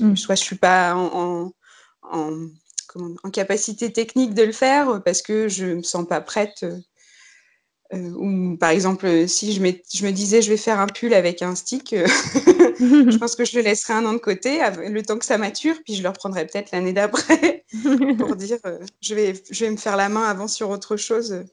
Mm. 0.00 0.16
Soit 0.16 0.34
je 0.34 0.42
ne 0.42 0.44
suis 0.44 0.56
pas 0.56 0.94
en, 0.96 1.52
en, 2.02 2.48
capacité 3.32 3.92
technique 3.92 4.34
de 4.34 4.42
le 4.42 4.52
faire 4.52 5.02
parce 5.04 5.22
que 5.22 5.48
je 5.48 5.66
ne 5.66 5.74
me 5.76 5.82
sens 5.82 6.06
pas 6.06 6.20
prête. 6.20 6.64
Euh, 7.94 8.10
ou 8.16 8.56
par 8.58 8.70
exemple, 8.70 9.26
si 9.28 9.52
je, 9.52 9.62
je, 9.94 10.04
me 10.04 10.10
disais 10.10 10.42
je 10.42 10.50
vais 10.50 10.58
faire 10.58 10.78
un 10.78 10.86
pull 10.86 11.14
avec 11.14 11.40
un 11.40 11.54
stick, 11.54 11.94
euh, 11.94 12.06
je 12.78 13.16
pense 13.16 13.34
que 13.34 13.46
je 13.46 13.56
le 13.56 13.62
laisserai 13.62 13.94
un 13.94 14.04
an 14.04 14.12
de 14.12 14.18
côté, 14.18 14.60
le 14.76 15.00
temps 15.02 15.18
que 15.18 15.24
ça 15.24 15.38
mature, 15.38 15.76
puis 15.84 15.94
je 15.94 16.02
le 16.02 16.10
reprendrai 16.10 16.46
peut-être 16.46 16.70
l'année 16.72 16.92
d'après 16.92 17.64
pour 18.18 18.36
dire 18.36 18.58
euh, 18.66 18.78
je, 19.00 19.14
vais, 19.14 19.42
je 19.50 19.64
vais 19.64 19.70
me 19.70 19.78
faire 19.78 19.96
la 19.96 20.10
main 20.10 20.24
avant 20.24 20.48
sur 20.48 20.68
autre 20.68 20.96
chose. 20.96 21.44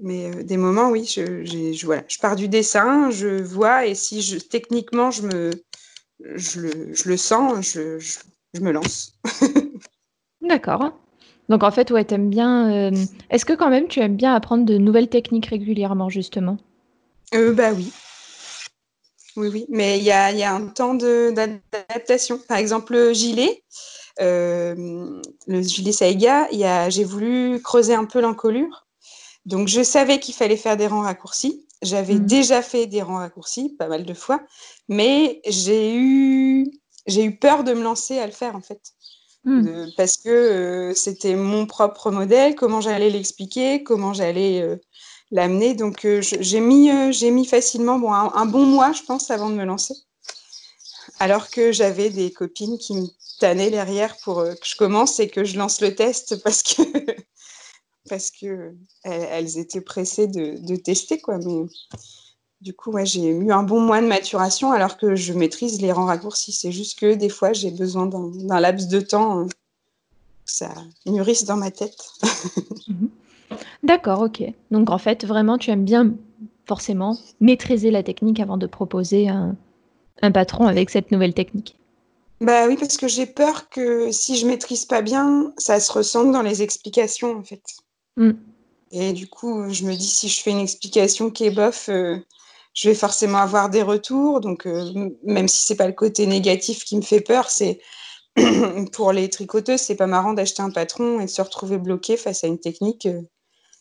Mais 0.00 0.30
des 0.44 0.58
moments, 0.58 0.90
oui, 0.90 1.06
je, 1.06 1.44
je, 1.44 1.86
voilà, 1.86 2.04
je 2.06 2.18
pars 2.18 2.36
du 2.36 2.48
dessin, 2.48 3.10
je 3.10 3.42
vois, 3.42 3.86
et 3.86 3.94
si 3.94 4.20
je, 4.20 4.38
techniquement 4.38 5.10
je, 5.10 5.22
me, 5.22 5.50
je, 6.20 6.60
le, 6.60 6.92
le 7.04 7.16
sens, 7.16 7.72
je 7.72 8.60
me 8.60 8.72
lance. 8.72 9.18
D'accord. 10.48 10.92
Donc 11.48 11.62
en 11.62 11.70
fait, 11.70 11.90
ouais, 11.90 12.04
t'aimes 12.04 12.30
bien. 12.30 12.70
Euh, 12.70 13.04
est-ce 13.30 13.44
que 13.44 13.52
quand 13.52 13.70
même 13.70 13.88
tu 13.88 14.00
aimes 14.00 14.16
bien 14.16 14.34
apprendre 14.34 14.64
de 14.64 14.76
nouvelles 14.76 15.08
techniques 15.08 15.46
régulièrement, 15.46 16.08
justement? 16.08 16.58
Euh, 17.34 17.52
Bah 17.52 17.72
oui. 17.72 17.92
Oui, 19.36 19.48
oui. 19.52 19.66
Mais 19.68 19.98
il 19.98 20.04
y 20.04 20.10
a, 20.10 20.32
y 20.32 20.42
a, 20.42 20.52
un 20.52 20.66
temps 20.66 20.94
d'adaptation. 20.94 22.38
Par 22.48 22.58
exemple, 22.58 22.92
le 22.92 23.12
gilet, 23.12 23.62
euh, 24.20 25.20
le 25.46 25.62
gilet 25.62 25.92
Saiga, 25.92 26.48
j'ai 26.90 27.04
voulu 27.04 27.60
creuser 27.62 27.94
un 27.94 28.04
peu 28.04 28.20
l'encolure. 28.20 28.86
Donc 29.46 29.68
je 29.68 29.82
savais 29.82 30.18
qu'il 30.18 30.34
fallait 30.34 30.56
faire 30.56 30.76
des 30.76 30.86
rangs 30.86 31.02
raccourcis. 31.02 31.66
J'avais 31.80 32.14
mmh. 32.14 32.26
déjà 32.26 32.62
fait 32.62 32.86
des 32.86 33.00
rangs 33.00 33.18
raccourcis 33.18 33.76
pas 33.78 33.86
mal 33.86 34.04
de 34.04 34.14
fois, 34.14 34.40
mais 34.88 35.40
j'ai 35.46 35.94
eu, 35.94 36.66
j'ai 37.06 37.22
eu 37.22 37.36
peur 37.36 37.62
de 37.62 37.72
me 37.72 37.82
lancer 37.82 38.18
à 38.18 38.26
le 38.26 38.32
faire 38.32 38.56
en 38.56 38.60
fait. 38.60 38.92
Hmm. 39.44 39.86
parce 39.96 40.16
que 40.16 40.28
euh, 40.28 40.94
c'était 40.94 41.36
mon 41.36 41.64
propre 41.66 42.10
modèle, 42.10 42.56
comment 42.56 42.80
j'allais 42.80 43.08
l'expliquer, 43.08 43.82
comment 43.84 44.12
j'allais 44.12 44.60
euh, 44.60 44.76
l'amener. 45.30 45.74
Donc 45.74 46.04
euh, 46.04 46.20
j'ai 46.20 46.60
mis, 46.60 46.90
mis 47.30 47.46
facilement 47.46 47.98
bon, 47.98 48.12
un, 48.12 48.46
bon 48.46 48.66
mois, 48.66 48.92
je 48.92 49.02
pense, 49.04 49.30
avant 49.30 49.48
de 49.48 49.54
me 49.54 49.64
lancer. 49.64 49.94
Alors 51.20 51.50
que 51.50 51.72
j'avais 51.72 52.10
des 52.10 52.32
copines 52.32 52.78
qui 52.78 52.94
me 52.94 53.06
tannaient 53.40 53.70
derrière 53.70 54.16
pour 54.18 54.42
que 54.42 54.66
je 54.66 54.76
commence 54.76 55.20
et 55.20 55.28
que 55.28 55.44
je 55.44 55.56
lance 55.56 55.80
le 55.80 55.94
test 55.94 56.42
parce 56.42 56.62
que 56.62 56.82
parce 58.08 58.32
elles, 59.04 59.58
étaient 59.58 59.80
pressées 59.80 60.26
de, 60.26 60.58
de, 60.58 60.76
tester 60.76 61.20
quoi. 61.20 61.38
Mais 61.38 61.66
du 62.60 62.74
coup, 62.74 62.92
j'ai 63.04 63.28
eu 63.28 63.52
un 63.52 63.62
bon 63.62 63.80
mois 63.80 64.00
de 64.00 64.06
maturation 64.06 64.72
alors 64.72 64.96
que 64.96 65.14
je 65.14 65.32
maîtrise 65.32 65.80
les 65.80 65.92
rangs 65.92 66.06
raccourcis. 66.06 66.52
C'est 66.52 66.72
juste 66.72 66.98
que 66.98 67.14
des 67.14 67.28
fois, 67.28 67.52
j'ai 67.52 67.70
besoin 67.70 68.06
d'un 68.06 68.60
laps 68.60 68.88
de 68.88 69.00
temps 69.00 69.46
que 69.46 69.52
ça 70.44 70.72
mûrisse 71.06 71.44
dans 71.44 71.56
ma 71.56 71.70
tête. 71.70 71.98
Mhm. 72.88 73.10
D'accord, 73.82 74.22
ok. 74.22 74.42
Donc 74.70 74.88
en 74.88 74.96
fait, 74.96 75.26
vraiment, 75.26 75.58
tu 75.58 75.70
aimes 75.70 75.84
bien 75.84 76.14
forcément 76.66 77.18
maîtriser 77.40 77.90
la 77.90 78.02
technique 78.02 78.40
avant 78.40 78.56
de 78.56 78.66
proposer 78.66 79.28
un, 79.28 79.56
patron 80.32 80.66
avec 80.66 80.88
cette 80.88 81.10
nouvelle 81.10 81.34
technique. 81.34 81.76
Bah 82.40 82.66
oui, 82.66 82.76
parce 82.78 82.96
que 82.96 83.08
j'ai 83.08 83.26
peur 83.26 83.68
que 83.68 84.10
si 84.10 84.36
je 84.36 84.46
maîtrise 84.46 84.86
pas 84.86 85.02
bien, 85.02 85.52
ça 85.58 85.80
se 85.80 85.92
ressente 85.92 86.32
dans 86.32 86.40
les 86.40 86.62
explications 86.62 87.36
en 87.36 87.42
fait. 87.42 87.62
Mm. 88.16 88.32
Et 88.92 89.12
du 89.12 89.28
coup, 89.28 89.68
je 89.68 89.84
me 89.84 89.94
dis 89.94 90.06
si 90.06 90.28
je 90.28 90.40
fais 90.40 90.50
une 90.50 90.60
explication 90.60 91.30
qui 91.30 91.44
est 91.44 91.50
bof, 91.50 91.90
euh, 91.90 92.18
je 92.78 92.88
vais 92.88 92.94
forcément 92.94 93.38
avoir 93.38 93.70
des 93.70 93.82
retours. 93.82 94.40
Donc, 94.40 94.64
euh, 94.64 95.10
même 95.24 95.48
si 95.48 95.66
c'est 95.66 95.74
pas 95.74 95.88
le 95.88 95.92
côté 95.92 96.26
négatif 96.26 96.84
qui 96.84 96.96
me 96.96 97.02
fait 97.02 97.20
peur, 97.20 97.50
c'est 97.50 97.80
pour 98.92 99.12
les 99.12 99.28
tricoteuses, 99.28 99.80
c'est 99.80 99.96
pas 99.96 100.06
marrant 100.06 100.32
d'acheter 100.32 100.62
un 100.62 100.70
patron 100.70 101.18
et 101.18 101.24
de 101.24 101.30
se 101.30 101.42
retrouver 101.42 101.78
bloqué 101.78 102.16
face 102.16 102.44
à 102.44 102.46
une 102.46 102.60
technique 102.60 103.06
euh, 103.06 103.20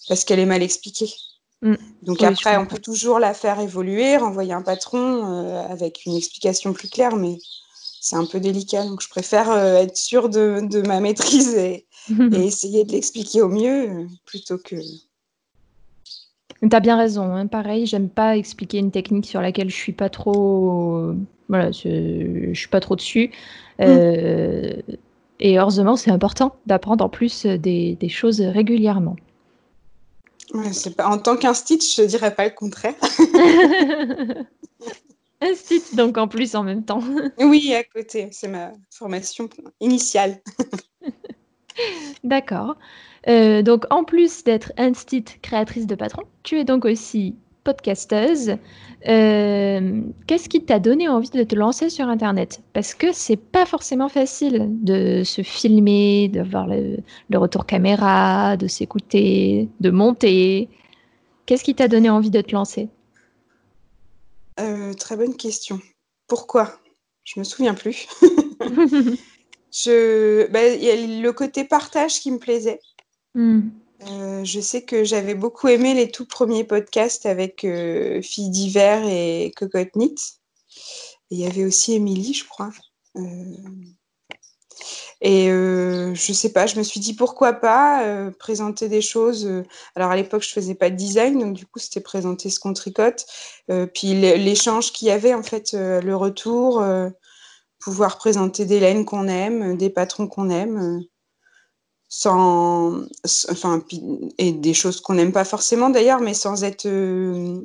parce 0.08 0.26
qu'elle 0.26 0.40
est 0.40 0.48
mal 0.48 0.64
expliquée. 0.64 1.14
Mm. 1.62 1.76
Donc 2.02 2.24
après, 2.24 2.58
on 2.58 2.66
peut 2.66 2.80
toujours 2.80 3.20
la 3.20 3.36
faire 3.36 3.60
évoluer, 3.60 4.18
renvoyer 4.18 4.54
un 4.54 4.64
patron 4.64 5.46
euh, 5.46 5.62
avec 5.68 6.08
une 6.08 6.16
explication 6.16 6.74
plus 6.74 6.90
claire, 6.90 7.18
mais 7.18 7.38
c'est 8.02 8.16
un 8.16 8.26
peu 8.26 8.40
délicat. 8.40 8.84
Donc 8.84 9.04
je 9.04 9.10
préfère 9.10 9.56
être 9.56 9.96
sûre 9.96 10.28
de, 10.28 10.88
ma 10.88 11.00
maîtrise 11.02 11.54
et 11.56 11.86
essayer 12.34 12.84
de 12.84 12.94
l'expliquer 12.94 13.44
au 13.44 13.50
mieux 13.50 14.08
plutôt 14.26 14.58
que 14.58 14.76
tu 16.62 16.76
as 16.76 16.80
bien 16.80 16.98
raison. 16.98 17.36
Hein. 17.36 17.48
Pareil, 17.48 17.86
j'aime 17.86 18.10
pas 18.10 18.38
expliquer 18.38 18.80
une 18.80 18.92
technique 18.92 19.26
sur 19.26 19.42
laquelle 19.42 19.70
je 19.70 19.76
suis 19.76 19.94
pas 19.94 20.10
trop. 20.10 21.14
Voilà, 21.50 21.72
je, 21.72 22.52
suis 22.54 22.68
pas 22.68 22.80
trop 22.80 22.96
dessus. 22.96 23.32
Mm. 23.80 23.84
Euh, 23.84 24.74
et 25.40 25.60
heureusement, 25.60 25.96
c'est 25.96 26.12
important 26.12 26.56
d'apprendre 26.66 27.06
en 27.06 27.10
plus 27.10 27.46
des, 27.46 27.98
choses 28.10 28.42
régulièrement. 28.42 29.16
pas... 30.98 31.08
En 31.08 31.20
tant 31.20 31.38
qu'un 31.38 31.54
stitch, 31.54 31.98
je 31.98 32.04
dirais 32.04 32.34
pas 32.34 32.46
le 32.46 32.52
contraire. 32.52 32.96
un 35.42 35.54
stitch, 35.54 35.94
donc 35.94 36.18
en 36.18 36.28
plus 36.28 36.56
en 36.56 36.64
même 36.64 36.84
temps. 36.84 37.02
oui, 37.40 37.74
à 37.76 37.84
côté. 37.84 38.30
C'est 38.32 38.48
ma 38.48 38.72
formation 38.90 39.48
initiale. 39.80 40.42
D'accord. 42.24 42.76
Euh, 43.28 43.62
donc, 43.62 43.86
en 43.90 44.04
plus 44.04 44.44
d'être 44.44 44.72
Instit 44.78 45.26
créatrice 45.42 45.88
de 45.88 45.96
patron, 45.96 46.24
tu 46.44 46.60
es 46.60 46.64
donc 46.64 46.86
aussi 46.86 47.36
podcasteuse. 47.68 48.56
Euh, 49.10 50.02
qu'est-ce 50.26 50.48
qui 50.48 50.64
t'a 50.64 50.80
donné 50.80 51.10
envie 51.10 51.30
de 51.30 51.44
te 51.44 51.54
lancer 51.54 51.90
sur 51.90 52.08
Internet? 52.08 52.62
Parce 52.72 52.94
que 52.94 53.12
c'est 53.12 53.36
pas 53.36 53.66
forcément 53.66 54.08
facile 54.08 54.68
de 54.70 55.24
se 55.26 55.42
filmer, 55.42 56.30
de 56.30 56.42
voir 56.42 56.68
le, 56.68 56.98
retour 57.38 57.66
caméra, 57.66 58.56
de 58.56 58.68
s'écouter, 58.68 59.68
de 59.82 59.90
monter. 59.90 60.70
Qu'est-ce 61.46 61.64
qui 61.66 61.76
t'a 61.76 61.90
donné 61.90 62.10
envie 62.10 62.32
de 62.32 62.40
te 62.40 62.54
lancer? 62.54 62.88
Euh, 64.62 64.94
Très 64.94 65.18
bonne 65.18 65.36
question. 65.36 65.82
Pourquoi? 66.28 66.80
Je 67.26 67.38
me 67.40 67.44
souviens 67.44 67.74
plus. 67.74 68.08
je, 69.72 70.50
bah, 70.52 70.66
il 70.66 70.84
y 70.84 70.90
a 70.90 71.22
le 71.22 71.32
côté 71.34 71.66
partage 71.66 72.22
qui 72.22 72.32
me 72.32 72.40
plaisait. 72.40 72.80
Hmm. 73.34 73.70
Euh, 74.04 74.44
je 74.44 74.60
sais 74.60 74.84
que 74.84 75.04
j'avais 75.04 75.34
beaucoup 75.34 75.68
aimé 75.68 75.94
les 75.94 76.12
tout 76.12 76.26
premiers 76.26 76.64
podcasts 76.64 77.26
avec 77.26 77.64
euh, 77.64 78.22
Filles 78.22 78.50
d'hiver 78.52 79.04
et 79.08 79.52
Cocotte 79.56 79.96
Knit. 79.96 80.16
il 81.32 81.40
y 81.40 81.46
avait 81.48 81.66
aussi 81.66 81.94
Émilie, 81.94 82.34
je 82.34 82.48
crois. 82.48 82.72
Euh, 83.16 83.22
et 85.22 85.48
je 85.48 86.32
sais 86.34 86.54
pas, 86.54 86.68
je 86.68 86.78
me 86.78 86.84
suis 86.84 87.00
dit 87.00 87.16
pourquoi 87.16 87.54
pas 87.54 88.32
présenter 88.38 88.88
des 88.88 89.02
choses. 89.02 89.50
alors 89.96 90.12
à 90.12 90.16
l'époque, 90.16 90.44
je 90.44 90.52
faisais 90.52 90.76
pas 90.76 90.92
de 90.92 90.96
design, 90.96 91.40
donc 91.40 91.54
du 91.56 91.66
coup, 91.66 91.80
c'était 91.80 92.02
présenter 92.02 92.52
ce 92.52 92.60
qu'on 92.60 92.74
tricote. 92.74 93.26
puis 93.96 94.14
l'échange 94.14 94.94
qu'il 94.94 95.08
y 95.08 95.12
avait, 95.12 95.34
en 95.34 95.42
fait, 95.42 95.74
le 95.74 96.16
retour, 96.16 96.86
pouvoir 97.80 98.20
présenter 98.20 98.66
des 98.66 98.80
laines 98.80 99.06
qu'on 99.06 99.28
aime, 99.28 99.76
des 99.76 99.90
patrons 99.90 100.28
qu'on 100.28 100.52
aime 100.52 101.04
sans, 102.10 103.04
enfin, 103.50 103.84
et 104.38 104.52
des 104.52 104.74
choses 104.74 105.02
qu'on 105.02 105.16
n'aime 105.16 105.34
pas 105.34 105.46
forcément 105.46 105.90
d'ailleurs, 105.90 106.22
mais 106.22 106.34
sans 106.34 106.64
être 106.64 106.86
euh, 106.86 107.62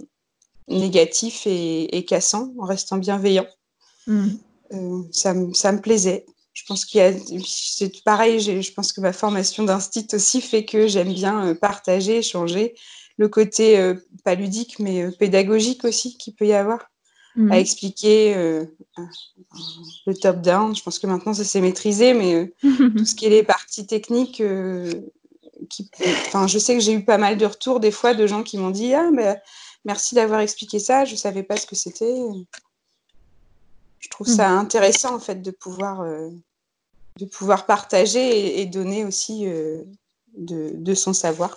négatif 0.68 1.42
et, 1.46 2.04
cassant, 2.06 2.52
en 2.58 2.66
restant 2.66 2.96
bienveillant. 2.96 3.46
Mm. 4.06 4.28
Euh, 4.72 5.02
ça, 5.12 5.34
ça, 5.52 5.72
me 5.72 5.80
plaisait. 5.80 6.26
Je 6.54 6.64
pense 6.66 6.84
qu'il 6.84 6.98
y 6.98 7.02
a, 7.02 7.12
c'est 7.46 8.02
pareil, 8.04 8.40
je 8.40 8.72
pense 8.72 8.92
que 8.92 9.00
ma 9.00 9.12
formation 9.12 9.62
d'instit 9.62 10.08
aussi 10.12 10.40
fait 10.40 10.64
que 10.64 10.86
j'aime 10.86 11.12
bien 11.12 11.46
euh, 11.46 11.54
partager, 11.54 12.18
échanger. 12.18 12.74
Le 13.18 13.28
côté, 13.28 13.94
pas 14.24 14.34
ludique, 14.34 14.78
mais 14.78 15.12
pédagogique 15.12 15.84
aussi 15.84 16.16
qu'il 16.16 16.34
peut 16.34 16.46
y 16.46 16.54
avoir 16.54 16.91
à 17.36 17.40
mmh. 17.40 17.52
expliquer 17.52 18.34
euh, 18.36 18.64
le 20.06 20.14
top-down. 20.14 20.76
Je 20.76 20.82
pense 20.82 20.98
que 20.98 21.06
maintenant, 21.06 21.32
ça 21.32 21.44
s'est 21.44 21.60
maîtrisé, 21.60 22.12
mais 22.12 22.34
euh, 22.34 22.54
tout 22.96 23.04
ce 23.06 23.14
qui 23.16 23.26
est 23.26 23.30
les 23.30 23.42
parties 23.42 23.86
techniques, 23.86 24.40
euh, 24.40 24.92
qui, 25.70 25.90
je 26.46 26.58
sais 26.58 26.74
que 26.74 26.80
j'ai 26.80 26.92
eu 26.92 27.04
pas 27.04 27.18
mal 27.18 27.38
de 27.38 27.46
retours 27.46 27.80
des 27.80 27.90
fois 27.90 28.12
de 28.12 28.26
gens 28.26 28.42
qui 28.42 28.58
m'ont 28.58 28.70
dit 28.70 28.92
Ah, 28.92 29.10
mais 29.10 29.40
merci 29.84 30.14
d'avoir 30.14 30.40
expliqué 30.40 30.78
ça, 30.78 31.06
je 31.06 31.12
ne 31.12 31.16
savais 31.16 31.42
pas 31.42 31.56
ce 31.56 31.66
que 31.66 31.74
c'était. 31.74 32.14
Je 33.98 34.08
trouve 34.10 34.26
ça 34.26 34.50
mmh. 34.50 34.58
intéressant, 34.58 35.14
en 35.14 35.20
fait, 35.20 35.40
de 35.40 35.50
pouvoir, 35.50 36.04
de 37.18 37.24
pouvoir 37.24 37.64
partager 37.64 38.60
et, 38.60 38.66
donner 38.66 39.06
aussi 39.06 39.46
de, 39.46 40.72
de, 40.74 40.94
son 40.94 41.14
savoir. 41.14 41.56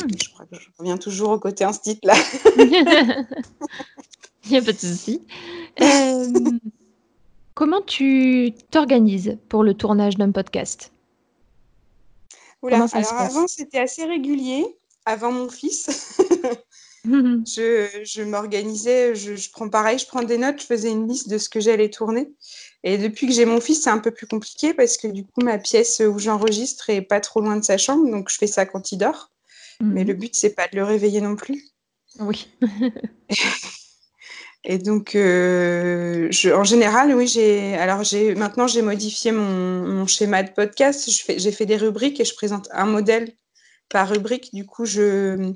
Mmh. 0.00 0.06
Je 0.22 0.28
crois 0.30 0.46
que 0.46 0.56
je 0.56 0.68
reviens 0.78 0.98
toujours 0.98 1.30
au 1.30 1.38
côté 1.40 1.64
instit 1.64 1.98
là. 2.04 2.14
Il 4.50 4.52
n'y 4.52 4.58
a 4.58 4.62
pas 4.62 4.72
de 4.72 4.78
souci. 4.78 5.26
Euh, 5.80 6.26
comment 7.54 7.80
tu 7.80 8.52
t'organises 8.72 9.38
pour 9.48 9.62
le 9.62 9.74
tournage 9.74 10.16
d'un 10.16 10.32
podcast? 10.32 10.90
Oula, 12.62 12.84
alors 12.92 13.12
avant, 13.12 13.46
c'était 13.46 13.78
assez 13.78 14.04
régulier, 14.04 14.66
avant 15.06 15.30
mon 15.30 15.48
fils. 15.48 16.18
je, 17.04 17.86
je 18.02 18.22
m'organisais, 18.22 19.14
je, 19.14 19.36
je, 19.36 19.50
prends 19.52 19.68
pareil, 19.68 20.00
je 20.00 20.06
prends 20.08 20.24
des 20.24 20.36
notes, 20.36 20.60
je 20.60 20.66
faisais 20.66 20.90
une 20.90 21.06
liste 21.06 21.28
de 21.28 21.38
ce 21.38 21.48
que 21.48 21.60
j'allais 21.60 21.90
tourner. 21.90 22.32
Et 22.82 22.98
depuis 22.98 23.28
que 23.28 23.32
j'ai 23.32 23.44
mon 23.44 23.60
fils, 23.60 23.84
c'est 23.84 23.90
un 23.90 24.00
peu 24.00 24.10
plus 24.10 24.26
compliqué 24.26 24.74
parce 24.74 24.96
que 24.96 25.06
du 25.06 25.22
coup, 25.24 25.42
ma 25.44 25.58
pièce 25.58 26.00
où 26.00 26.18
j'enregistre 26.18 26.90
est 26.90 27.02
pas 27.02 27.20
trop 27.20 27.40
loin 27.40 27.56
de 27.56 27.64
sa 27.64 27.78
chambre, 27.78 28.10
donc 28.10 28.30
je 28.30 28.36
fais 28.36 28.48
ça 28.48 28.66
quand 28.66 28.90
il 28.90 28.98
dort. 28.98 29.30
Mais 29.80 30.02
le 30.02 30.14
but, 30.14 30.34
c'est 30.34 30.56
pas 30.56 30.66
de 30.66 30.74
le 30.74 30.82
réveiller 30.82 31.20
non 31.20 31.36
plus. 31.36 31.68
Oui. 32.18 32.48
Et 34.64 34.78
donc, 34.78 35.14
euh, 35.14 36.28
je, 36.30 36.50
en 36.50 36.64
général, 36.64 37.14
oui, 37.14 37.26
j'ai. 37.26 37.74
Alors, 37.76 38.02
j'ai 38.02 38.34
maintenant, 38.34 38.66
j'ai 38.66 38.82
modifié 38.82 39.32
mon, 39.32 39.86
mon, 39.86 40.06
schéma 40.06 40.42
de 40.42 40.50
podcast. 40.50 41.08
J'ai 41.08 41.52
fait 41.52 41.66
des 41.66 41.76
rubriques 41.76 42.20
et 42.20 42.24
je 42.24 42.34
présente 42.34 42.68
un 42.72 42.86
modèle 42.86 43.32
par 43.88 44.08
rubrique. 44.10 44.52
Du 44.52 44.66
coup, 44.66 44.84
je, 44.84 45.52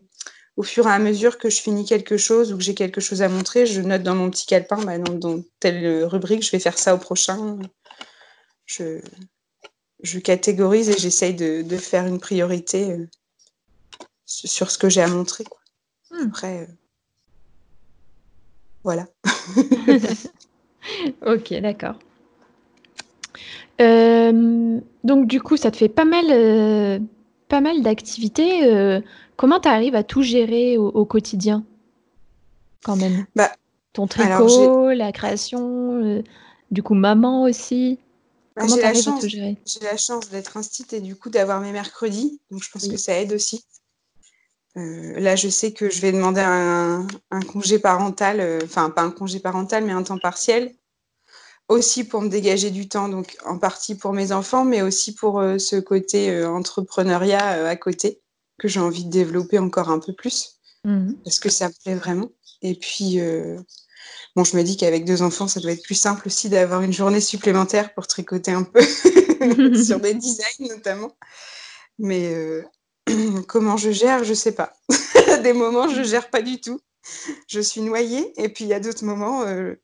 au 0.56 0.62
fur 0.62 0.86
et 0.86 0.90
à 0.90 0.98
mesure 0.98 1.38
que 1.38 1.50
je 1.50 1.60
finis 1.60 1.84
quelque 1.84 2.16
chose 2.16 2.52
ou 2.52 2.58
que 2.58 2.62
j'ai 2.62 2.74
quelque 2.74 3.00
chose 3.00 3.22
à 3.22 3.28
montrer, 3.28 3.66
je 3.66 3.80
note 3.80 4.02
dans 4.02 4.14
mon 4.14 4.30
petit 4.30 4.46
calepin, 4.46 4.82
bah, 4.84 4.98
dans, 4.98 5.14
dans, 5.14 5.42
telle 5.60 6.04
rubrique, 6.04 6.44
je 6.44 6.52
vais 6.52 6.60
faire 6.60 6.78
ça 6.78 6.94
au 6.94 6.98
prochain. 6.98 7.58
Je, 8.66 9.00
je 10.02 10.18
catégorise 10.18 10.88
et 10.90 10.98
j'essaye 10.98 11.34
de, 11.34 11.62
de, 11.62 11.76
faire 11.76 12.06
une 12.06 12.20
priorité 12.20 12.92
euh, 12.92 13.08
sur 14.26 14.70
ce 14.70 14.78
que 14.78 14.88
j'ai 14.88 15.02
à 15.02 15.08
montrer. 15.08 15.44
Quoi. 15.44 15.60
Hmm. 16.10 16.28
Après. 16.28 16.68
Voilà. 18.84 19.06
ok, 21.26 21.54
d'accord. 21.60 21.94
Euh, 23.80 24.80
donc 25.04 25.26
du 25.26 25.40
coup, 25.40 25.56
ça 25.56 25.70
te 25.70 25.76
fait 25.76 25.88
pas 25.88 26.04
mal, 26.04 26.26
euh, 26.30 26.98
pas 27.48 27.60
mal 27.60 27.82
d'activités. 27.82 28.66
Euh, 28.66 29.00
comment 29.36 29.60
tu 29.60 29.68
arrives 29.68 29.94
à 29.94 30.02
tout 30.02 30.22
gérer 30.22 30.78
au, 30.78 30.88
au, 30.88 31.04
quotidien 31.04 31.64
quand 32.84 32.96
même? 32.96 33.26
Bah, 33.36 33.52
Ton 33.92 34.06
tricot, 34.06 34.90
la 34.90 35.12
création, 35.12 36.22
du 36.70 36.82
coup 36.82 36.94
maman 36.94 37.42
aussi. 37.42 37.98
Bah, 38.56 38.62
comment 38.62 38.76
tu 38.76 38.82
arrives 38.82 39.08
à 39.08 39.20
tout 39.20 39.28
gérer? 39.28 39.56
J'ai 39.64 39.80
la 39.80 39.96
chance 39.96 40.28
d'être 40.28 40.56
instite 40.56 40.92
et 40.92 41.00
du 41.00 41.16
coup 41.16 41.30
d'avoir 41.30 41.60
mes 41.60 41.72
mercredis, 41.72 42.40
donc 42.50 42.62
je 42.62 42.70
pense 42.70 42.84
oui. 42.84 42.90
que 42.90 42.96
ça 42.96 43.18
aide 43.18 43.32
aussi. 43.32 43.64
Euh, 44.76 45.20
là, 45.20 45.36
je 45.36 45.48
sais 45.48 45.72
que 45.72 45.90
je 45.90 46.00
vais 46.00 46.12
demander 46.12 46.40
un, 46.40 47.06
un 47.30 47.40
congé 47.42 47.78
parental, 47.78 48.40
euh, 48.40 48.60
enfin 48.64 48.88
pas 48.90 49.02
un 49.02 49.10
congé 49.10 49.38
parental, 49.38 49.84
mais 49.84 49.92
un 49.92 50.02
temps 50.02 50.18
partiel, 50.18 50.74
aussi 51.68 52.04
pour 52.04 52.22
me 52.22 52.28
dégager 52.28 52.70
du 52.70 52.88
temps, 52.88 53.08
donc 53.08 53.36
en 53.44 53.58
partie 53.58 53.94
pour 53.94 54.12
mes 54.12 54.32
enfants, 54.32 54.64
mais 54.64 54.82
aussi 54.82 55.14
pour 55.14 55.40
euh, 55.40 55.58
ce 55.58 55.76
côté 55.76 56.44
entrepreneuriat 56.44 57.68
à 57.68 57.76
côté 57.76 58.20
que 58.58 58.68
j'ai 58.68 58.80
envie 58.80 59.04
de 59.04 59.10
développer 59.10 59.58
encore 59.58 59.90
un 59.90 59.98
peu 59.98 60.14
plus, 60.14 60.58
mmh. 60.84 61.14
parce 61.24 61.38
que 61.38 61.50
ça 61.50 61.68
me 61.68 61.74
plaît 61.84 61.94
vraiment. 61.94 62.30
Et 62.62 62.74
puis, 62.74 63.18
bon, 64.36 64.44
je 64.44 64.56
me 64.56 64.62
dis 64.62 64.76
qu'avec 64.76 65.04
deux 65.04 65.22
enfants, 65.22 65.48
ça 65.48 65.58
doit 65.58 65.72
être 65.72 65.82
plus 65.82 65.96
simple 65.96 66.28
aussi 66.28 66.48
d'avoir 66.48 66.82
une 66.82 66.92
journée 66.92 67.20
supplémentaire 67.20 67.92
pour 67.92 68.06
tricoter 68.06 68.52
un 68.52 68.62
peu 68.62 68.80
sur 69.84 69.98
des 69.98 70.14
designs 70.14 70.68
notamment. 70.68 71.16
Mais 71.98 72.62
comment 73.48 73.76
je 73.76 73.90
gère, 73.90 74.24
je 74.24 74.34
sais 74.34 74.52
pas. 74.52 74.72
des 75.42 75.52
moments, 75.52 75.88
je 75.88 76.02
gère 76.02 76.30
pas 76.30 76.42
du 76.42 76.60
tout. 76.60 76.80
Je 77.48 77.60
suis 77.60 77.80
noyée. 77.80 78.32
Et 78.42 78.48
puis, 78.48 78.64
il 78.64 78.68
y 78.68 78.74
a 78.74 78.80
d'autres 78.80 79.04
moments, 79.04 79.42
euh, 79.42 79.74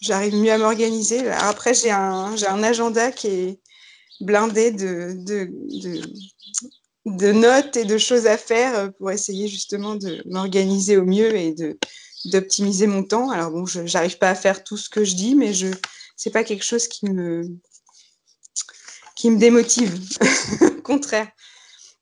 j'arrive 0.00 0.34
mieux 0.34 0.52
à 0.52 0.58
m'organiser. 0.58 1.28
Après, 1.30 1.74
j'ai 1.74 1.90
un, 1.90 2.62
agenda 2.62 3.10
qui 3.10 3.28
est 3.28 3.60
blindé 4.20 4.70
de, 4.70 5.16
notes 7.32 7.76
et 7.76 7.84
de 7.84 7.98
choses 7.98 8.26
à 8.26 8.36
faire 8.36 8.92
pour 8.94 9.10
essayer 9.10 9.48
justement 9.48 9.94
de 9.94 10.22
m'organiser 10.26 10.96
au 10.96 11.04
mieux 11.04 11.34
et 11.34 11.54
d'optimiser 12.26 12.86
mon 12.86 13.02
temps. 13.02 13.30
Alors 13.30 13.50
bon, 13.50 13.66
je 13.66 13.80
n'arrive 13.80 14.18
pas 14.18 14.30
à 14.30 14.34
faire 14.34 14.62
tout 14.62 14.76
ce 14.76 14.90
que 14.90 15.04
je 15.04 15.14
dis, 15.14 15.34
mais 15.34 15.54
je 15.54 15.68
c'est 16.16 16.30
pas 16.30 16.44
quelque 16.44 16.64
chose 16.64 16.86
qui 16.86 17.06
me 17.06 17.42
qui 19.16 19.30
me 19.30 19.38
démotive. 19.38 19.98
Au 20.78 20.82
contraire. 20.82 21.28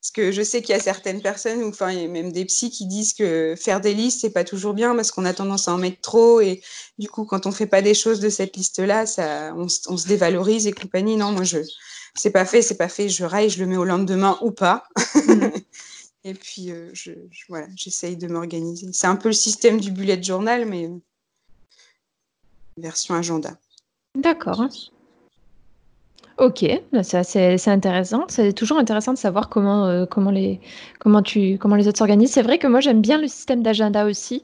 Parce 0.01 0.11
que 0.11 0.31
je 0.31 0.41
sais 0.41 0.63
qu'il 0.63 0.73
y 0.73 0.77
a 0.77 0.81
certaines 0.81 1.21
personnes, 1.21 1.63
ou 1.63 1.69
enfin, 1.69 1.91
il 1.91 2.01
y 2.01 2.05
a 2.05 2.07
même 2.07 2.31
des 2.31 2.45
psys 2.45 2.71
qui 2.71 2.87
disent 2.87 3.13
que 3.13 3.53
faire 3.55 3.81
des 3.81 3.93
listes, 3.93 4.21
c'est 4.21 4.31
pas 4.31 4.43
toujours 4.43 4.73
bien 4.73 4.95
parce 4.95 5.11
qu'on 5.11 5.25
a 5.25 5.33
tendance 5.33 5.67
à 5.67 5.73
en 5.75 5.77
mettre 5.77 6.01
trop. 6.01 6.41
Et 6.41 6.63
du 6.97 7.07
coup, 7.07 7.23
quand 7.23 7.45
on 7.45 7.51
fait 7.51 7.67
pas 7.67 7.83
des 7.83 7.93
choses 7.93 8.19
de 8.19 8.29
cette 8.29 8.57
liste-là, 8.57 9.05
ça, 9.05 9.53
on, 9.55 9.67
on, 9.89 9.97
se 9.97 10.07
dévalorise 10.07 10.65
et 10.65 10.71
compagnie. 10.71 11.17
Non, 11.17 11.31
moi, 11.31 11.43
je, 11.43 11.59
c'est 12.15 12.31
pas 12.31 12.45
fait, 12.45 12.63
c'est 12.63 12.77
pas 12.77 12.89
fait, 12.89 13.09
je 13.09 13.23
raille, 13.23 13.51
je 13.51 13.59
le 13.59 13.67
mets 13.67 13.77
au 13.77 13.85
lendemain 13.85 14.39
ou 14.41 14.49
pas. 14.49 14.85
Mmh. 15.27 15.49
et 16.23 16.33
puis, 16.33 16.71
euh, 16.71 16.89
je, 16.93 17.11
je, 17.29 17.43
voilà, 17.47 17.67
j'essaye 17.75 18.17
de 18.17 18.27
m'organiser. 18.27 18.89
C'est 18.93 19.05
un 19.07 19.15
peu 19.15 19.29
le 19.29 19.33
système 19.33 19.79
du 19.79 19.91
bullet 19.91 20.21
journal, 20.23 20.65
mais 20.65 20.89
version 22.75 23.13
agenda. 23.13 23.55
D'accord. 24.15 24.67
Ok, 26.37 26.65
bah, 26.91 27.03
c'est 27.03 27.67
intéressant. 27.67 28.25
C'est 28.27 28.53
toujours 28.53 28.77
intéressant 28.77 29.13
de 29.13 29.17
savoir 29.17 29.49
comment, 29.49 29.85
euh, 29.85 30.05
comment, 30.05 30.31
les, 30.31 30.59
comment, 30.99 31.21
tu, 31.21 31.57
comment 31.57 31.75
les 31.75 31.87
autres 31.87 31.97
s'organisent. 31.97 32.31
C'est 32.31 32.41
vrai 32.41 32.57
que 32.57 32.67
moi, 32.67 32.79
j'aime 32.79 33.01
bien 33.01 33.19
le 33.19 33.27
système 33.27 33.61
d'agenda 33.61 34.05
aussi. 34.05 34.43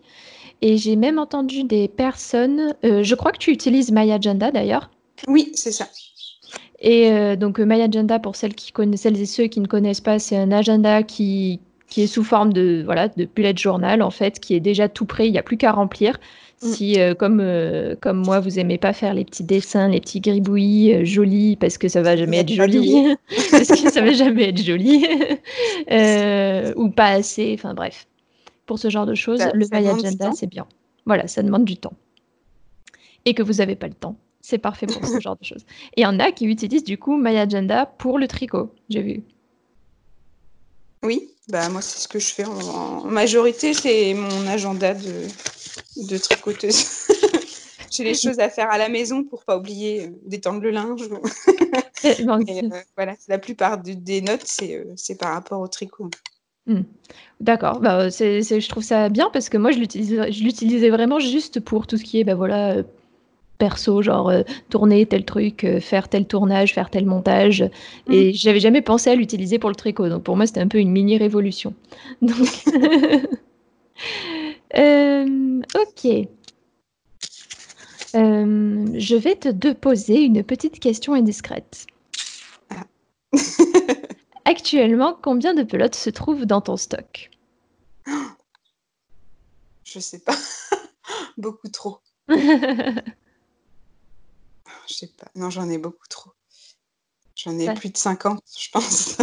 Et 0.61 0.77
j'ai 0.77 0.95
même 0.95 1.19
entendu 1.19 1.63
des 1.63 1.87
personnes. 1.87 2.73
Euh, 2.83 3.03
je 3.03 3.15
crois 3.15 3.31
que 3.31 3.37
tu 3.37 3.51
utilises 3.51 3.91
MyAgenda 3.91 4.51
d'ailleurs. 4.51 4.89
Oui, 5.27 5.51
c'est 5.55 5.71
ça. 5.71 5.87
Et 6.79 7.11
euh, 7.11 7.35
donc, 7.35 7.59
MyAgenda, 7.59 8.19
pour 8.19 8.35
celles, 8.35 8.55
qui 8.55 8.71
connaissent, 8.71 9.01
celles 9.01 9.19
et 9.19 9.25
ceux 9.25 9.45
qui 9.45 9.59
ne 9.59 9.67
connaissent 9.67 10.01
pas, 10.01 10.19
c'est 10.19 10.37
un 10.37 10.51
agenda 10.51 11.03
qui, 11.03 11.59
qui 11.89 12.01
est 12.01 12.07
sous 12.07 12.23
forme 12.23 12.51
de, 12.51 12.81
voilà, 12.85 13.07
de 13.07 13.25
bullet 13.25 13.55
journal, 13.55 14.01
en 14.01 14.11
fait, 14.11 14.39
qui 14.39 14.55
est 14.55 14.59
déjà 14.59 14.89
tout 14.89 15.05
prêt. 15.05 15.27
Il 15.27 15.31
n'y 15.31 15.37
a 15.37 15.43
plus 15.43 15.57
qu'à 15.57 15.71
remplir. 15.71 16.19
Mm. 16.61 16.67
Si, 16.67 16.99
euh, 16.99 17.13
comme, 17.13 17.39
euh, 17.39 17.95
comme 18.01 18.23
moi, 18.23 18.39
vous 18.39 18.59
aimez 18.59 18.77
pas 18.77 18.91
faire 18.91 19.13
les 19.13 19.23
petits 19.23 19.43
dessins, 19.43 19.87
les 19.87 20.01
petits 20.01 20.19
gribouillis 20.19 20.93
euh, 20.93 21.05
jolis, 21.05 21.55
parce 21.55 21.77
que 21.77 21.87
ça 21.87 22.01
va 22.01 22.15
jamais 22.15 22.39
être 22.39 22.51
joli, 22.51 23.15
parce 23.51 23.67
que 23.67 23.91
ça 23.91 24.01
va 24.01 24.11
jamais 24.11 24.49
être 24.49 24.61
joli, 24.61 25.05
ou 26.75 26.89
pas 26.89 27.09
assez, 27.09 27.53
enfin 27.53 27.73
bref. 27.73 28.07
Pour 28.65 28.79
ce 28.79 28.89
genre 28.89 29.05
de 29.05 29.15
choses, 29.15 29.39
ça, 29.39 29.51
le 29.53 29.65
My 29.71 29.87
Agenda, 29.87 30.31
c'est 30.33 30.49
bien. 30.49 30.67
Voilà, 31.05 31.27
ça 31.27 31.41
demande 31.41 31.63
du 31.63 31.77
temps. 31.77 31.93
Et 33.23 33.33
que 33.33 33.43
vous 33.43 33.53
n'avez 33.53 33.75
pas 33.75 33.87
le 33.87 33.93
temps, 33.93 34.17
c'est 34.41 34.57
parfait 34.57 34.87
pour 34.87 35.05
ce 35.05 35.19
genre 35.21 35.37
de 35.37 35.45
choses. 35.45 35.63
Et 35.95 36.01
il 36.01 36.03
y 36.03 36.05
en 36.05 36.19
a 36.19 36.31
qui 36.31 36.45
utilisent 36.45 36.83
du 36.83 36.97
coup 36.97 37.17
My 37.17 37.37
Agenda 37.37 37.85
pour 37.85 38.19
le 38.19 38.27
tricot, 38.27 38.73
j'ai 38.89 39.03
vu. 39.03 39.23
Oui, 41.07 41.31
bah 41.47 41.69
moi 41.69 41.81
c'est 41.81 41.99
ce 41.99 42.07
que 42.09 42.19
je 42.19 42.33
fais 42.33 42.43
en, 42.43 42.59
en 42.59 43.05
majorité, 43.05 43.73
c'est 43.73 44.13
mon 44.13 44.45
agenda 44.45 44.93
de, 44.93 45.25
de 45.95 46.17
tricoteuse. 46.17 47.07
J'ai 47.89 48.03
les 48.03 48.13
choses 48.13 48.39
à 48.39 48.49
faire 48.49 48.69
à 48.69 48.77
la 48.77 48.89
maison 48.89 49.23
pour 49.23 49.45
pas 49.45 49.57
oublier 49.57 50.03
euh, 50.03 50.09
d'étendre 50.25 50.59
le 50.59 50.71
linge. 50.71 51.03
Et, 52.03 52.25
euh, 52.27 52.69
voilà, 52.97 53.15
la 53.29 53.37
plupart 53.37 53.81
de, 53.81 53.93
des 53.93 54.21
notes, 54.21 54.43
c'est 54.43 54.75
euh, 54.75 55.15
par 55.17 55.33
rapport 55.33 55.61
au 55.61 55.67
tricot. 55.69 56.09
Mmh. 56.65 56.81
D'accord, 57.39 57.79
bah, 57.79 58.11
c'est 58.11 58.41
je 58.41 58.67
trouve 58.67 58.83
ça 58.83 59.07
bien 59.07 59.29
parce 59.31 59.47
que 59.47 59.57
moi 59.57 59.71
je 59.71 59.79
l'utilisais 59.79 60.89
vraiment 60.89 61.19
juste 61.19 61.61
pour 61.61 61.87
tout 61.87 61.95
ce 61.95 62.03
qui 62.03 62.19
est 62.19 62.25
bah, 62.25 62.35
voilà, 62.35 62.83
perso, 63.57 64.01
genre 64.01 64.29
euh, 64.29 64.43
tourner 64.69 65.05
tel 65.05 65.25
truc, 65.25 65.63
euh, 65.63 65.79
faire 65.79 66.07
tel 66.09 66.25
tournage, 66.27 66.73
faire 66.73 66.89
tel 66.89 67.05
montage. 67.05 67.63
Mmh. 68.07 68.13
Et 68.13 68.33
j'avais 68.33 68.59
jamais 68.59 68.81
pensé 68.81 69.09
à 69.09 69.15
l'utiliser 69.15 69.59
pour 69.59 69.69
le 69.69 69.75
tricot. 69.75 70.09
Donc 70.09 70.23
pour 70.23 70.35
moi, 70.35 70.45
c'était 70.45 70.61
un 70.61 70.67
peu 70.67 70.77
une 70.79 70.91
mini 70.91 71.17
révolution. 71.17 71.73
Donc, 72.21 72.37
euh, 74.77 75.61
ok. 75.75 76.27
je 78.13 79.15
vais 79.15 79.35
te 79.35 79.73
poser 79.73 80.21
une 80.21 80.43
petite 80.43 80.79
question 80.79 81.13
indiscrète. 81.13 81.87
Ah. 82.69 82.85
Actuellement, 84.45 85.17
combien 85.21 85.53
de 85.53 85.63
pelotes 85.63 85.95
se 85.95 86.09
trouvent 86.09 86.45
dans 86.45 86.61
ton 86.61 86.77
stock? 86.77 87.29
Je 89.83 89.99
sais 89.99 90.19
pas. 90.19 90.35
Beaucoup 91.37 91.67
trop. 91.67 91.99
Je 94.87 94.93
sais 94.93 95.07
pas. 95.07 95.27
Non, 95.35 95.49
j'en 95.49 95.69
ai 95.69 95.77
beaucoup 95.77 96.07
trop. 96.09 96.31
J'en 97.35 97.57
ai 97.59 97.67
ouais. 97.67 97.75
plus 97.75 97.89
de 97.89 97.97
50, 97.97 98.41
je 98.59 98.69
pense. 98.71 99.17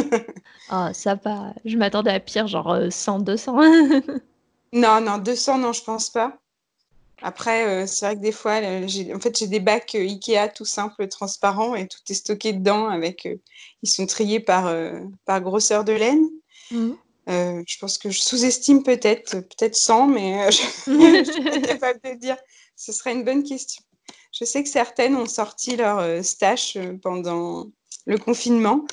oh, 0.70 0.88
ça 0.92 1.14
va. 1.16 1.53
Je 1.64 1.77
m'attendais 1.77 2.12
à 2.12 2.20
pire, 2.20 2.46
genre 2.46 2.79
100, 2.90 3.20
200. 3.20 3.57
non, 4.72 5.00
non, 5.00 5.18
200, 5.18 5.59
non, 5.59 5.72
je 5.72 5.83
pense 5.83 6.11
pas. 6.11 6.38
Après, 7.22 7.66
euh, 7.66 7.87
c'est 7.87 8.05
vrai 8.05 8.16
que 8.16 8.20
des 8.20 8.33
fois, 8.33 8.61
euh, 8.62 8.87
en 9.14 9.18
fait, 9.18 9.38
j'ai 9.38 9.46
des 9.46 9.61
bacs 9.61 9.94
euh, 9.94 10.00
Ikea 10.00 10.48
tout 10.55 10.66
simples, 10.66 11.09
transparents, 11.09 11.74
et 11.74 11.88
tout 11.88 12.00
est 12.11 12.14
stocké 12.14 12.53
dedans. 12.53 12.88
Avec, 12.88 13.24
euh, 13.24 13.37
ils 13.83 13.88
sont 13.88 14.07
triés 14.07 14.40
par, 14.40 14.66
euh, 14.66 15.00
par 15.24 15.40
grosseur 15.40 15.85
de 15.85 15.92
laine. 15.92 16.29
Mmh. 16.70 16.92
je 17.27 17.79
pense 17.79 17.98
que 17.98 18.11
je 18.11 18.20
sous-estime 18.20 18.83
peut-être, 18.83 19.40
peut-être 19.40 19.77
100, 19.77 20.09
mais 20.09 20.50
je 20.50 20.90
ne 20.90 21.24
suis 21.24 21.42
pas 21.44 21.61
capable 21.61 22.00
de 22.05 22.14
dire. 22.18 22.37
Ce 22.77 22.92
serait 22.92 23.12
une 23.12 23.24
bonne 23.24 23.42
question. 23.42 23.83
Je 24.38 24.44
sais 24.44 24.64
que 24.64 24.68
certaines 24.68 25.14
ont 25.14 25.27
sorti 25.27 25.77
leur 25.77 26.01
euh, 26.01 26.23
stash 26.23 26.77
euh, 26.77 26.99
pendant 27.01 27.68
le 28.07 28.18
confinement. 28.18 28.85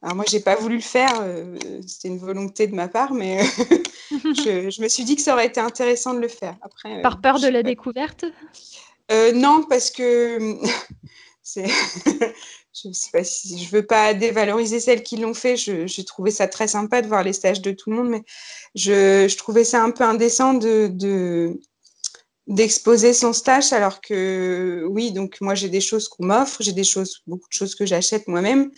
Alors 0.00 0.16
moi, 0.16 0.24
j'ai 0.28 0.40
pas 0.40 0.56
voulu 0.56 0.76
le 0.76 0.82
faire, 0.82 1.20
euh, 1.20 1.56
c'était 1.86 2.08
une 2.08 2.18
volonté 2.18 2.66
de 2.66 2.74
ma 2.74 2.88
part, 2.88 3.12
mais 3.12 3.42
je, 4.10 4.82
me 4.82 4.88
suis 4.88 5.04
dit 5.04 5.16
que 5.16 5.22
ça 5.22 5.34
aurait 5.34 5.46
été 5.46 5.60
intéressant 5.60 6.14
de 6.14 6.20
le 6.20 6.28
faire. 6.28 6.56
Après, 6.62 7.00
Par 7.02 7.20
peur 7.20 7.40
de 7.40 7.48
la 7.48 7.62
découverte? 7.62 8.24
Non, 9.34 9.64
parce 9.68 9.90
que 9.90 10.58
c'est 11.42 11.66
je 12.72 12.92
sais 12.92 13.10
pas 13.12 13.24
si 13.24 13.62
je 13.62 13.70
veux 13.70 13.86
pas 13.86 14.14
dévaloriser 14.14 14.80
celles 14.80 15.02
qui 15.02 15.16
l'ont 15.16 15.34
fait. 15.34 15.56
J'ai 15.56 16.04
trouvé 16.04 16.30
ça 16.30 16.48
très 16.48 16.68
sympa 16.68 17.00
de 17.00 17.06
voir 17.06 17.22
les 17.22 17.32
stages 17.32 17.60
de 17.62 17.70
tout 17.70 17.90
le 17.90 17.96
monde, 17.96 18.08
mais 18.08 18.24
je, 18.74 19.26
je 19.28 19.36
trouvais 19.36 19.64
ça 19.64 19.82
un 19.82 19.90
peu 19.90 20.04
indécent 20.04 20.54
de, 20.54 20.88
de 20.88 21.60
d'exposer 22.46 23.14
son 23.14 23.32
stage 23.32 23.72
alors 23.72 24.00
que 24.00 24.86
oui 24.90 25.12
donc 25.12 25.40
moi 25.40 25.54
j'ai 25.54 25.70
des 25.70 25.80
choses 25.80 26.08
qu'on 26.08 26.26
m'offre 26.26 26.62
j'ai 26.62 26.72
des 26.72 26.84
choses 26.84 27.22
beaucoup 27.26 27.48
de 27.48 27.54
choses 27.54 27.74
que 27.74 27.86
j'achète 27.86 28.28
moi-même 28.28 28.70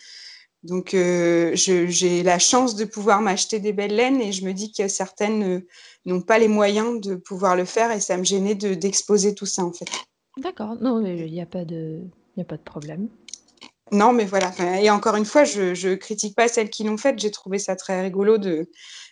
donc 0.63 0.95
euh, 0.95 1.53
j'ai 1.55 2.23
la 2.23 2.39
chance 2.39 2.77
de 2.77 2.85
pouvoir 2.85 3.21
m'acheter 3.21 3.59
des 3.59 3.73
belles 3.73 3.95
laines 3.95 4.21
et 4.21 4.33
je 4.33 4.45
me 4.45 4.53
dis 4.53 4.73
que 4.73 4.87
certaines 4.89 5.63
n'ont 6.05 6.23
pas 6.23 6.39
les 6.39 6.49
moyens 6.49 7.01
de 7.01 7.17
pouvoir 7.17 7.57
le 7.57 7.65
faire 7.65 7.91
et 7.91 8.01
ça 8.01 8.17
me 8.17 8.25
gênait 8.25 8.55
d'exposer 8.55 9.35
tout 9.35 9.47
ça 9.47 9.65
en 9.65 9.73
fait 9.73 9.89
d'accord 10.37 10.77
non 10.81 11.05
il 11.05 11.33
n'y 11.33 11.43
a 11.43 11.47
pas 11.47 11.65
de 11.65 12.03
il 12.37 12.43
a 12.43 12.45
pas 12.45 12.57
de 12.57 12.63
problème 12.63 13.09
non, 13.93 14.13
mais 14.13 14.25
voilà. 14.25 14.53
Et 14.81 14.91
encore 14.91 15.15
une 15.15 15.25
fois, 15.25 15.45
je 15.45 15.89
ne 15.89 15.95
critique 15.95 16.35
pas 16.35 16.49
celles 16.49 16.71
qui 16.71 16.83
l'ont 16.83 16.97
faite. 16.97 17.21
J'ai 17.21 17.31
trouvé 17.31 17.61
ça 17.61 17.77
très 17.77 18.03
rigolo 18.03 18.37
de, 18.37 18.69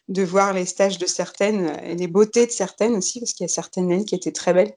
de 0.08 0.22
voir 0.22 0.52
les 0.52 0.66
stages 0.66 0.98
de 0.98 1.06
certaines 1.06 1.78
et 1.82 1.94
les 1.94 2.08
beautés 2.08 2.46
de 2.46 2.50
certaines 2.50 2.94
aussi, 2.94 3.20
parce 3.20 3.32
qu'il 3.32 3.44
y 3.44 3.50
a 3.50 3.52
certaines 3.52 3.88
laines 3.88 4.04
qui 4.04 4.14
étaient 4.14 4.32
très 4.32 4.52
belles. 4.52 4.72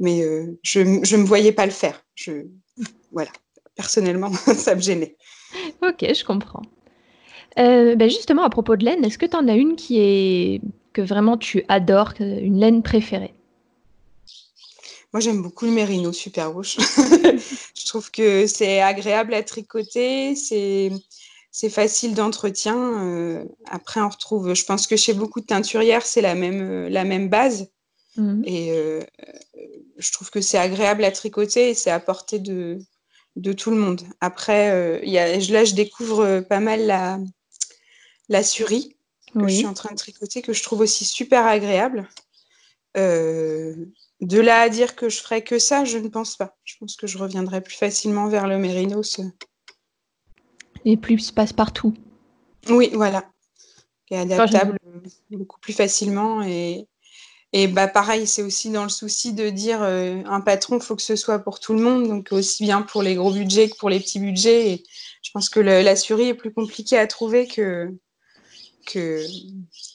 Mais 0.00 0.22
euh, 0.22 0.58
je 0.62 0.80
ne 0.80 1.16
me 1.16 1.26
voyais 1.26 1.52
pas 1.52 1.66
le 1.66 1.72
faire. 1.72 2.04
Je, 2.14 2.46
voilà. 3.12 3.30
Personnellement, 3.76 4.32
ça 4.56 4.74
me 4.74 4.80
gênait. 4.80 5.16
Ok, 5.82 6.00
je 6.00 6.24
comprends. 6.24 6.62
Euh, 7.58 7.94
ben 7.94 8.10
justement, 8.10 8.42
à 8.42 8.50
propos 8.50 8.76
de 8.76 8.84
laine, 8.84 9.04
est-ce 9.04 9.18
que 9.18 9.26
tu 9.26 9.36
en 9.36 9.46
as 9.48 9.54
une 9.54 9.76
qui 9.76 10.00
est 10.00 10.60
que 10.92 11.02
vraiment 11.02 11.36
tu 11.36 11.64
adores, 11.68 12.14
une 12.20 12.58
laine 12.58 12.82
préférée? 12.82 13.34
Moi, 15.12 15.20
j'aime 15.20 15.42
beaucoup 15.42 15.64
le 15.66 15.70
mérino 15.70 16.12
super 16.12 16.52
rouge. 16.52 16.76
je 16.78 17.86
trouve 17.86 18.10
que 18.10 18.48
c'est 18.48 18.80
agréable 18.80 19.34
à 19.34 19.44
tricoter, 19.44 20.34
c'est 20.34 20.90
c'est 21.54 21.70
facile 21.70 22.14
d'entretien. 22.14 22.76
Euh, 22.76 23.44
après, 23.66 24.00
on 24.00 24.08
retrouve, 24.08 24.54
je 24.54 24.64
pense 24.64 24.88
que 24.88 24.96
chez 24.96 25.12
beaucoup 25.12 25.40
de 25.40 25.46
teinturières, 25.46 26.04
c'est 26.04 26.20
la 26.20 26.34
même, 26.34 26.60
euh, 26.60 26.88
la 26.88 27.04
même 27.04 27.28
base. 27.28 27.70
Mmh. 28.16 28.42
Et 28.44 28.72
euh, 28.72 29.00
je 29.96 30.10
trouve 30.10 30.30
que 30.30 30.40
c'est 30.40 30.58
agréable 30.58 31.04
à 31.04 31.12
tricoter 31.12 31.70
et 31.70 31.74
c'est 31.74 31.92
à 31.92 32.00
portée 32.00 32.40
de, 32.40 32.80
de 33.36 33.52
tout 33.52 33.70
le 33.70 33.76
monde. 33.76 34.02
Après, 34.20 35.00
y 35.04 35.16
a, 35.16 35.38
là, 35.38 35.64
je 35.64 35.74
découvre 35.74 36.40
pas 36.40 36.58
mal 36.58 36.86
la, 36.86 37.20
la 38.28 38.42
surie 38.42 38.96
que 39.32 39.46
je 39.46 39.54
suis 39.54 39.66
en 39.66 39.74
train 39.74 39.92
de 39.92 39.98
tricoter, 39.98 40.42
que 40.42 40.52
je 40.52 40.62
trouve 40.62 40.80
aussi 40.80 41.04
super 41.04 41.46
agréable. 41.46 42.08
De 42.96 44.40
là 44.40 44.62
à 44.62 44.68
dire 44.68 44.96
que 44.96 45.08
je 45.08 45.20
ferais 45.20 45.42
que 45.42 45.60
ça, 45.60 45.84
je 45.84 45.98
ne 45.98 46.08
pense 46.08 46.36
pas. 46.36 46.56
Je 46.64 46.74
pense 46.80 46.96
que 46.96 47.06
je 47.06 47.16
reviendrai 47.16 47.60
plus 47.60 47.76
facilement 47.76 48.26
vers 48.26 48.48
le 48.48 48.58
mérinos. 48.58 49.20
Et 50.84 50.96
plus 50.96 51.30
passe-partout. 51.30 51.94
Oui, 52.68 52.90
voilà. 52.94 53.24
Qui 54.06 54.14
est 54.14 54.18
adaptable 54.18 54.78
beaucoup 55.30 55.60
plus 55.60 55.72
facilement. 55.72 56.42
Et, 56.42 56.86
et 57.52 57.68
bah, 57.68 57.88
pareil, 57.88 58.26
c'est 58.26 58.42
aussi 58.42 58.70
dans 58.70 58.82
le 58.82 58.88
souci 58.88 59.32
de 59.32 59.48
dire 59.50 59.82
euh, 59.82 60.22
un 60.26 60.40
patron, 60.40 60.78
il 60.78 60.82
faut 60.82 60.96
que 60.96 61.02
ce 61.02 61.16
soit 61.16 61.38
pour 61.38 61.60
tout 61.60 61.72
le 61.72 61.80
monde, 61.80 62.08
donc 62.08 62.28
aussi 62.32 62.64
bien 62.64 62.82
pour 62.82 63.02
les 63.02 63.14
gros 63.14 63.32
budgets 63.32 63.68
que 63.70 63.76
pour 63.76 63.90
les 63.90 64.00
petits 64.00 64.20
budgets. 64.20 64.72
Et 64.72 64.84
je 65.22 65.30
pense 65.32 65.48
que 65.48 65.60
la 65.60 65.96
souris 65.96 66.28
est 66.28 66.34
plus 66.34 66.52
compliquée 66.52 66.98
à 66.98 67.06
trouver 67.06 67.46
que, 67.46 67.88
que 68.86 69.24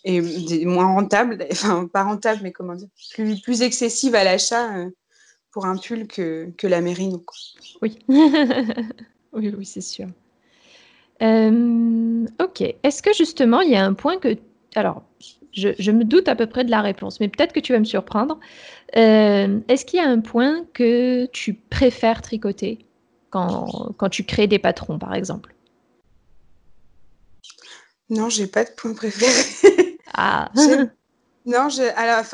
et 0.03 0.65
moins 0.65 0.87
rentable, 0.87 1.45
enfin 1.51 1.87
pas 1.87 2.03
rentable, 2.03 2.41
mais 2.43 2.51
comment 2.51 2.75
dire, 2.75 2.87
plus, 3.13 3.41
plus 3.41 3.61
excessive 3.61 4.15
à 4.15 4.23
l'achat 4.23 4.77
euh, 4.77 4.89
pour 5.51 5.65
un 5.65 5.77
pull 5.77 6.07
que, 6.07 6.51
que 6.57 6.67
la 6.67 6.81
Mérino. 6.81 7.25
Oui, 7.81 7.99
oui, 8.07 9.53
oui, 9.57 9.65
c'est 9.65 9.81
sûr. 9.81 10.07
Euh, 11.21 12.25
ok. 12.41 12.61
Est-ce 12.83 13.01
que 13.01 13.13
justement 13.13 13.61
il 13.61 13.71
y 13.71 13.75
a 13.75 13.85
un 13.85 13.93
point 13.93 14.17
que, 14.17 14.37
alors, 14.75 15.03
je, 15.51 15.69
je, 15.77 15.91
me 15.91 16.03
doute 16.03 16.27
à 16.27 16.35
peu 16.35 16.47
près 16.47 16.63
de 16.63 16.71
la 16.71 16.81
réponse, 16.81 17.19
mais 17.19 17.27
peut-être 17.27 17.53
que 17.53 17.59
tu 17.59 17.73
vas 17.73 17.79
me 17.79 17.85
surprendre. 17.85 18.39
Euh, 18.95 19.59
est-ce 19.67 19.85
qu'il 19.85 19.99
y 19.99 20.03
a 20.03 20.07
un 20.07 20.19
point 20.19 20.65
que 20.73 21.25
tu 21.27 21.53
préfères 21.53 22.21
tricoter 22.21 22.85
quand, 23.29 23.93
quand 23.97 24.09
tu 24.09 24.23
crées 24.23 24.47
des 24.47 24.59
patrons, 24.59 24.99
par 24.99 25.13
exemple? 25.13 25.53
Non, 28.09 28.29
j'ai 28.29 28.47
pas 28.47 28.63
de 28.63 28.71
point 28.71 28.93
préféré. 28.93 29.97
Ah. 30.13 30.51
non, 31.45 31.67
alors, 31.95 32.25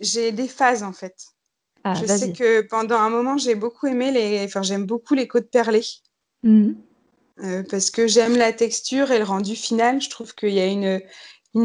j'ai 0.00 0.32
des 0.32 0.48
phases 0.48 0.82
en 0.82 0.92
fait. 0.92 1.14
Ah, 1.84 1.94
je 1.94 2.06
sais 2.06 2.32
que 2.32 2.60
pendant 2.62 2.96
un 2.96 3.10
moment, 3.10 3.36
j'ai 3.36 3.56
beaucoup 3.56 3.88
aimé 3.88 4.12
les. 4.12 4.44
Enfin, 4.44 4.62
j'aime 4.62 4.86
beaucoup 4.86 5.14
les 5.14 5.26
côtes 5.26 5.50
perlées. 5.50 5.84
Mmh. 6.44 6.72
Euh, 7.40 7.62
parce 7.68 7.90
que 7.90 8.06
j'aime 8.06 8.36
la 8.36 8.52
texture 8.52 9.10
et 9.10 9.18
le 9.18 9.24
rendu 9.24 9.56
final. 9.56 10.00
Je 10.00 10.10
trouve 10.10 10.34
qu'il 10.34 10.50
y 10.50 10.60
a 10.60 10.66
une, 10.66 11.00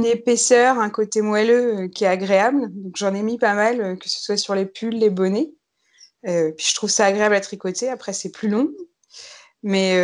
épaisseur, 0.05 0.79
un 0.79 0.89
côté 0.89 1.21
moelleux 1.21 1.77
euh, 1.77 1.87
qui 1.87 2.03
est 2.03 2.07
agréable. 2.07 2.69
Donc, 2.71 2.95
j'en 2.95 3.13
ai 3.13 3.23
mis 3.23 3.37
pas 3.37 3.53
mal, 3.53 3.81
euh, 3.81 3.95
que 3.95 4.09
ce 4.09 4.21
soit 4.21 4.37
sur 4.37 4.55
les 4.55 4.65
pulls, 4.65 4.97
les 4.97 5.09
bonnets. 5.09 5.53
puis, 6.23 6.65
je 6.67 6.75
trouve 6.75 6.89
ça 6.89 7.05
agréable 7.05 7.35
à 7.35 7.41
tricoter. 7.41 7.89
Après, 7.89 8.13
c'est 8.13 8.31
plus 8.31 8.49
long. 8.49 8.71
Mais 9.63 9.95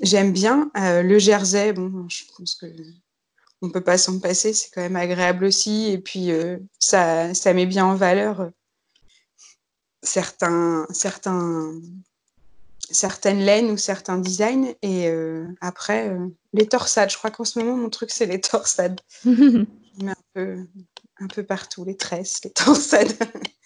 J'aime 0.00 0.32
bien 0.32 0.70
le 0.74 1.18
jersey. 1.18 1.72
Bon, 1.72 2.08
je 2.08 2.24
pense 2.36 2.56
que 2.56 2.66
on 3.60 3.70
peut 3.70 3.82
pas 3.82 3.98
s'en 3.98 4.18
passer. 4.18 4.52
C'est 4.52 4.70
quand 4.70 4.80
même 4.80 4.96
agréable 4.96 5.44
aussi. 5.44 5.90
Et 5.92 5.98
puis 5.98 6.30
ça, 6.78 7.34
ça 7.34 7.52
met 7.52 7.66
bien 7.66 7.86
en 7.86 7.94
valeur 7.94 8.50
certains, 10.02 10.86
certains, 10.90 11.80
certaines 12.92 13.40
laines 13.40 13.70
ou 13.70 13.76
certains 13.76 14.18
designs. 14.18 14.74
Et 14.82 15.10
après, 15.60 16.16
les 16.52 16.66
torsades. 16.66 17.10
Je 17.10 17.16
crois 17.16 17.30
qu'en 17.30 17.44
ce 17.44 17.58
moment, 17.58 17.76
mon 17.76 17.90
truc, 17.90 18.10
c'est 18.10 18.26
les 18.26 18.40
torsades. 18.40 19.00
je 19.24 20.04
mets 20.04 20.12
un 20.12 20.14
peu, 20.34 20.56
un 21.20 21.26
peu 21.28 21.42
partout 21.42 21.84
les 21.84 21.96
tresses, 21.96 22.40
les 22.44 22.50
torsades. 22.50 23.12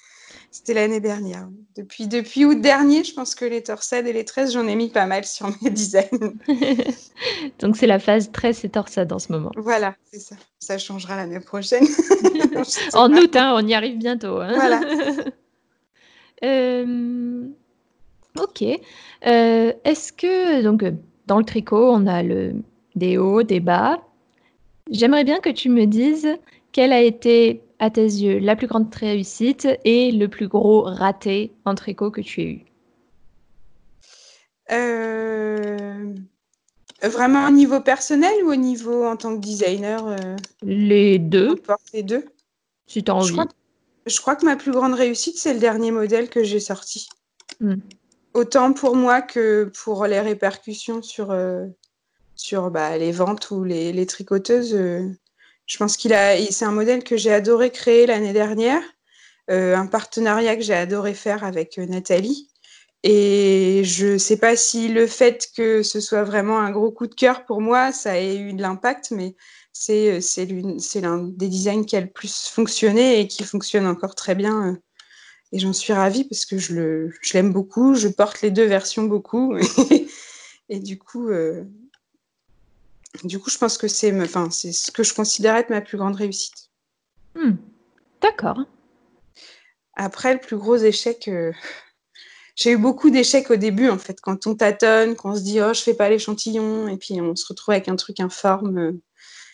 C'était 0.50 0.74
l'année 0.74 1.00
dernière. 1.00 1.48
Depuis, 1.76 2.06
depuis 2.06 2.46
août 2.46 2.58
dernier, 2.60 3.04
je 3.04 3.12
pense 3.12 3.34
que 3.34 3.44
les 3.44 3.62
torsades 3.62 4.06
et 4.06 4.12
les 4.12 4.24
tresses, 4.24 4.52
j'en 4.52 4.66
ai 4.66 4.74
mis 4.74 4.88
pas 4.88 5.04
mal 5.04 5.24
sur 5.26 5.50
mes 5.60 5.68
designs. 5.68 6.32
Donc 7.58 7.76
c'est 7.76 7.86
la 7.86 7.98
phase 7.98 8.32
tresse 8.32 8.64
et 8.64 8.70
torsade 8.70 9.12
en 9.12 9.18
ce 9.18 9.32
moment. 9.32 9.50
Voilà, 9.56 9.96
c'est 10.10 10.20
ça. 10.20 10.36
Ça 10.58 10.78
changera 10.78 11.16
l'année 11.16 11.40
prochaine. 11.40 11.86
en 12.94 13.12
août, 13.12 13.36
hein, 13.36 13.54
on 13.54 13.66
y 13.66 13.74
arrive 13.74 13.98
bientôt. 13.98 14.38
Hein. 14.38 14.52
Voilà. 14.54 14.80
Euh, 16.44 17.48
ok. 18.40 18.62
Euh, 19.26 19.72
est-ce 19.84 20.12
que, 20.12 20.62
donc, 20.62 20.84
dans 21.26 21.38
le 21.38 21.44
tricot, 21.44 21.90
on 21.90 22.06
a 22.06 22.22
le, 22.22 22.54
des 22.96 23.18
hauts, 23.18 23.42
des 23.42 23.60
bas. 23.60 24.02
J'aimerais 24.90 25.24
bien 25.24 25.38
que 25.38 25.50
tu 25.50 25.68
me 25.68 25.86
dises 25.86 26.28
quel 26.72 26.92
a 26.92 27.00
été 27.00 27.62
à 27.78 27.90
tes 27.90 28.02
yeux, 28.02 28.38
la 28.38 28.56
plus 28.56 28.66
grande 28.66 28.92
réussite 28.94 29.68
et 29.84 30.10
le 30.10 30.28
plus 30.28 30.48
gros 30.48 30.82
raté 30.82 31.52
en 31.64 31.74
tricot 31.74 32.10
que 32.10 32.22
tu 32.22 32.40
aies 32.42 32.50
eu 32.50 32.64
euh, 34.72 36.14
Vraiment 37.02 37.46
au 37.46 37.50
niveau 37.50 37.80
personnel 37.80 38.32
ou 38.44 38.50
au 38.50 38.56
niveau 38.56 39.04
en 39.04 39.16
tant 39.16 39.36
que 39.36 39.40
designer 39.40 40.06
euh, 40.06 40.36
Les 40.62 41.18
deux. 41.18 41.56
Les 41.92 42.02
deux. 42.02 42.24
Si 42.86 43.04
tu 43.04 43.10
as 43.10 43.14
envie. 43.14 43.36
Je 44.06 44.20
crois, 44.20 44.36
que 44.36 44.44
ma 44.44 44.56
plus 44.56 44.70
grande 44.70 44.94
réussite, 44.94 45.36
c'est 45.36 45.52
le 45.52 45.60
dernier 45.60 45.90
modèle 45.90 46.28
que 46.30 46.44
j'ai 46.44 46.60
sorti. 46.60 47.08
Hmm. 47.60 47.76
Autant 48.36 48.74
pour 48.74 48.96
moi 48.96 49.22
que 49.22 49.72
pour 49.82 50.06
les 50.06 50.20
répercussions 50.20 51.00
sur, 51.00 51.30
euh, 51.30 51.64
sur 52.34 52.70
bah, 52.70 52.98
les 52.98 53.10
ventes 53.10 53.50
ou 53.50 53.64
les, 53.64 53.94
les 53.94 54.04
tricoteuses. 54.04 54.76
Je 55.64 55.78
pense 55.78 55.96
qu'il 55.96 56.12
a, 56.12 56.36
c'est 56.50 56.66
un 56.66 56.70
modèle 56.70 57.02
que 57.02 57.16
j'ai 57.16 57.32
adoré 57.32 57.70
créer 57.70 58.04
l'année 58.04 58.34
dernière, 58.34 58.82
euh, 59.50 59.74
un 59.74 59.86
partenariat 59.86 60.54
que 60.54 60.60
j'ai 60.60 60.74
adoré 60.74 61.14
faire 61.14 61.44
avec 61.44 61.78
euh, 61.78 61.86
Nathalie. 61.86 62.50
Et 63.02 63.80
je 63.84 64.08
ne 64.08 64.18
sais 64.18 64.36
pas 64.36 64.54
si 64.54 64.88
le 64.88 65.06
fait 65.06 65.48
que 65.56 65.82
ce 65.82 66.00
soit 66.00 66.24
vraiment 66.24 66.58
un 66.58 66.70
gros 66.70 66.90
coup 66.90 67.06
de 67.06 67.14
cœur 67.14 67.46
pour 67.46 67.62
moi, 67.62 67.90
ça 67.90 68.12
a 68.12 68.20
eu 68.20 68.52
de 68.52 68.60
l'impact, 68.60 69.12
mais 69.12 69.34
euh, 69.88 70.20
c'est 70.20 71.00
l'un 71.00 71.22
des 71.24 71.48
designs 71.48 71.86
qui 71.86 71.96
a 71.96 72.02
le 72.02 72.10
plus 72.10 72.48
fonctionné 72.48 73.20
et 73.20 73.28
qui 73.28 73.44
fonctionne 73.44 73.86
encore 73.86 74.14
très 74.14 74.34
bien. 74.34 74.76
Et 75.52 75.58
j'en 75.58 75.72
suis 75.72 75.92
ravie 75.92 76.24
parce 76.24 76.44
que 76.44 76.58
je, 76.58 76.74
le, 76.74 77.14
je 77.22 77.34
l'aime 77.34 77.52
beaucoup, 77.52 77.94
je 77.94 78.08
porte 78.08 78.42
les 78.42 78.50
deux 78.50 78.66
versions 78.66 79.04
beaucoup. 79.04 79.56
et 80.68 80.80
du 80.80 80.98
coup, 80.98 81.30
du 83.24 83.38
coup, 83.38 83.50
je 83.50 83.58
pense 83.58 83.78
que 83.78 83.88
c'est 83.88 84.18
enfin, 84.20 84.50
ce 84.50 84.90
que 84.90 85.02
je 85.02 85.14
considère 85.14 85.56
être 85.56 85.70
ma 85.70 85.80
plus 85.80 85.98
grande 85.98 86.16
réussite. 86.16 86.70
Hmm. 87.34 87.54
D'accord. 88.20 88.60
Après, 89.94 90.34
le 90.34 90.40
plus 90.40 90.56
gros 90.56 90.76
échec, 90.76 91.28
euh, 91.28 91.52
j'ai 92.56 92.72
eu 92.72 92.76
beaucoup 92.76 93.10
d'échecs 93.10 93.50
au 93.50 93.56
début, 93.56 93.88
en 93.88 93.98
fait, 93.98 94.20
quand 94.20 94.46
on 94.46 94.54
tâtonne, 94.54 95.16
qu'on 95.16 95.34
se 95.34 95.40
dit, 95.40 95.60
oh, 95.60 95.72
je 95.72 95.80
fais 95.80 95.94
pas 95.94 96.10
l'échantillon, 96.10 96.88
et 96.88 96.96
puis 96.96 97.20
on 97.20 97.34
se 97.34 97.46
retrouve 97.46 97.72
avec 97.72 97.88
un 97.88 97.96
truc 97.96 98.20
informe. 98.20 98.98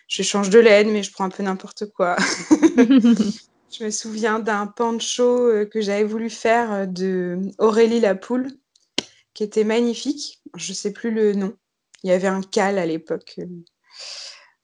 Je 0.09 0.23
change 0.23 0.51
de 0.51 0.59
laine, 0.59 0.91
mais 0.91 1.03
je 1.03 1.13
prends 1.13 1.25
un 1.25 1.31
peu 1.31 1.43
n'importe 1.43 1.87
quoi. 1.93 2.17
je 3.79 3.85
me 3.85 3.91
souviens 3.91 4.39
d'un 4.39 4.67
pancho 4.67 5.67
que 5.71 5.81
j'avais 5.81 6.05
voulu 6.05 6.31
faire 6.31 6.87
de 6.87 7.39
Aurélie 7.59 8.01
la 8.01 8.15
poule, 8.15 8.51
qui 9.35 9.43
était 9.45 9.65
magnifique. 9.65 10.43
Je 10.57 10.73
sais 10.73 10.93
plus 10.93 11.11
le 11.11 11.33
nom. 11.33 11.55
Il 12.03 12.11
y 12.11 12.13
avait 12.13 12.29
un 12.29 12.43
cal 12.43 12.79
à 12.79 12.87
l'époque. 12.87 13.39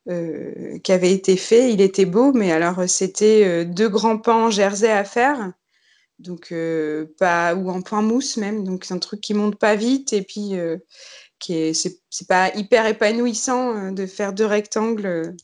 Euh, 0.08 0.78
qui 0.78 0.92
avait 0.92 1.12
été 1.12 1.36
fait. 1.36 1.70
Il 1.70 1.82
était 1.82 2.06
beau, 2.06 2.32
mais 2.32 2.50
alors 2.50 2.88
c'était 2.88 3.44
euh, 3.44 3.64
deux 3.66 3.90
grands 3.90 4.16
pans 4.16 4.46
en 4.46 4.50
jersey 4.50 4.90
à 4.90 5.04
faire, 5.04 5.52
donc 6.18 6.50
euh, 6.50 7.14
pas 7.18 7.54
ou 7.54 7.68
en 7.68 7.82
point 7.82 8.00
mousse 8.00 8.38
même. 8.38 8.64
Donc 8.64 8.86
c'est 8.86 8.94
un 8.94 8.98
truc 8.98 9.20
qui 9.20 9.34
monte 9.34 9.58
pas 9.58 9.74
vite 9.74 10.14
et 10.14 10.22
puis 10.22 10.54
qui 11.38 11.54
est 11.54 11.74
c'est 11.74 12.26
pas 12.26 12.54
hyper 12.54 12.86
épanouissant 12.86 13.92
de 13.92 14.06
faire 14.06 14.32
deux 14.32 14.46
rectangles. 14.46 15.36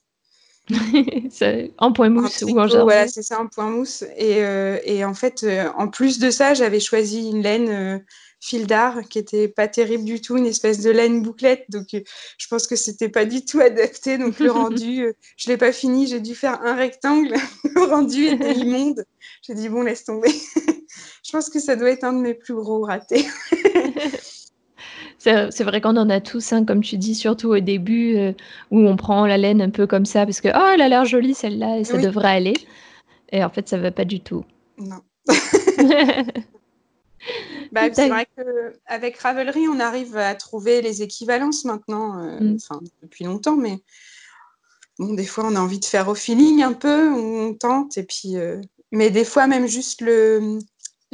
en 1.78 1.92
point 1.92 2.08
mousse 2.08 2.42
ou 2.42 2.58
en 2.58 2.66
jersey. 2.66 2.82
Voilà, 2.82 3.08
c'est 3.08 3.22
ça, 3.22 3.40
en 3.40 3.48
point 3.48 3.68
mousse. 3.68 4.04
Et, 4.16 4.38
et 4.84 5.04
en 5.04 5.14
fait, 5.14 5.46
en 5.76 5.88
plus 5.88 6.18
de 6.18 6.30
ça, 6.30 6.54
j'avais 6.54 6.80
choisi 6.80 7.28
une 7.30 7.42
laine 7.42 8.02
fil 8.44 8.66
d'art 8.66 9.00
qui 9.08 9.18
était 9.18 9.48
pas 9.48 9.68
terrible 9.68 10.04
du 10.04 10.20
tout, 10.20 10.36
une 10.36 10.44
espèce 10.44 10.80
de 10.80 10.90
laine 10.90 11.22
bouclette. 11.22 11.64
Donc, 11.70 11.94
euh, 11.94 12.00
je 12.36 12.46
pense 12.46 12.66
que 12.66 12.76
c'était 12.76 13.08
pas 13.08 13.24
du 13.24 13.44
tout 13.44 13.60
adapté. 13.60 14.18
Donc, 14.18 14.38
le 14.38 14.50
rendu, 14.50 15.04
euh, 15.04 15.12
je 15.36 15.48
l'ai 15.48 15.56
pas 15.56 15.72
fini. 15.72 16.06
J'ai 16.06 16.20
dû 16.20 16.34
faire 16.34 16.60
un 16.62 16.74
rectangle. 16.74 17.34
le 17.64 17.82
rendu 17.82 18.26
était 18.26 18.52
immonde. 18.52 19.04
J'ai 19.42 19.54
dit, 19.54 19.68
bon, 19.70 19.82
laisse 19.82 20.04
tomber. 20.04 20.30
je 21.24 21.32
pense 21.32 21.48
que 21.48 21.58
ça 21.58 21.74
doit 21.74 21.90
être 21.90 22.04
un 22.04 22.12
de 22.12 22.20
mes 22.20 22.34
plus 22.34 22.54
gros 22.54 22.82
ratés. 22.82 23.26
C'est 25.24 25.64
vrai 25.64 25.80
qu'on 25.80 25.96
en 25.96 26.10
a 26.10 26.20
tous, 26.20 26.52
hein, 26.52 26.64
comme 26.66 26.82
tu 26.82 26.98
dis, 26.98 27.14
surtout 27.14 27.48
au 27.48 27.60
début, 27.60 28.16
euh, 28.16 28.32
où 28.70 28.80
on 28.80 28.96
prend 28.96 29.26
la 29.26 29.38
laine 29.38 29.62
un 29.62 29.70
peu 29.70 29.86
comme 29.86 30.04
ça, 30.04 30.26
parce 30.26 30.42
que, 30.42 30.48
oh, 30.48 30.70
elle 30.74 30.82
a 30.82 30.88
l'air 30.88 31.06
jolie 31.06 31.34
celle-là, 31.34 31.78
et 31.78 31.84
ça 31.84 31.96
devrait 31.96 32.28
aller. 32.28 32.54
Et 33.32 33.42
en 33.42 33.48
fait, 33.48 33.66
ça 33.66 33.78
va 33.78 33.90
pas 33.90 34.04
du 34.04 34.20
tout. 34.20 34.44
Non. 34.78 35.00
Bah, 37.72 37.88
c'est 37.92 38.08
vrai 38.08 38.26
qu'avec 38.36 39.16
Ravelry, 39.18 39.66
on 39.66 39.80
arrive 39.80 40.16
à 40.16 40.34
trouver 40.34 40.82
les 40.82 41.02
équivalences 41.02 41.64
maintenant, 41.64 42.22
euh, 42.22 42.38
mm. 42.38 42.58
depuis 43.02 43.24
longtemps, 43.24 43.56
mais 43.56 43.78
bon, 44.98 45.14
des 45.14 45.24
fois, 45.24 45.44
on 45.46 45.56
a 45.56 45.60
envie 45.60 45.80
de 45.80 45.84
faire 45.84 46.08
au 46.08 46.14
feeling 46.14 46.62
un 46.62 46.74
peu, 46.74 47.10
on 47.10 47.54
tente, 47.54 47.98
et 47.98 48.04
puis, 48.04 48.36
euh, 48.36 48.60
mais 48.92 49.10
des 49.10 49.24
fois, 49.24 49.46
même 49.46 49.66
juste 49.66 50.02
le, 50.02 50.58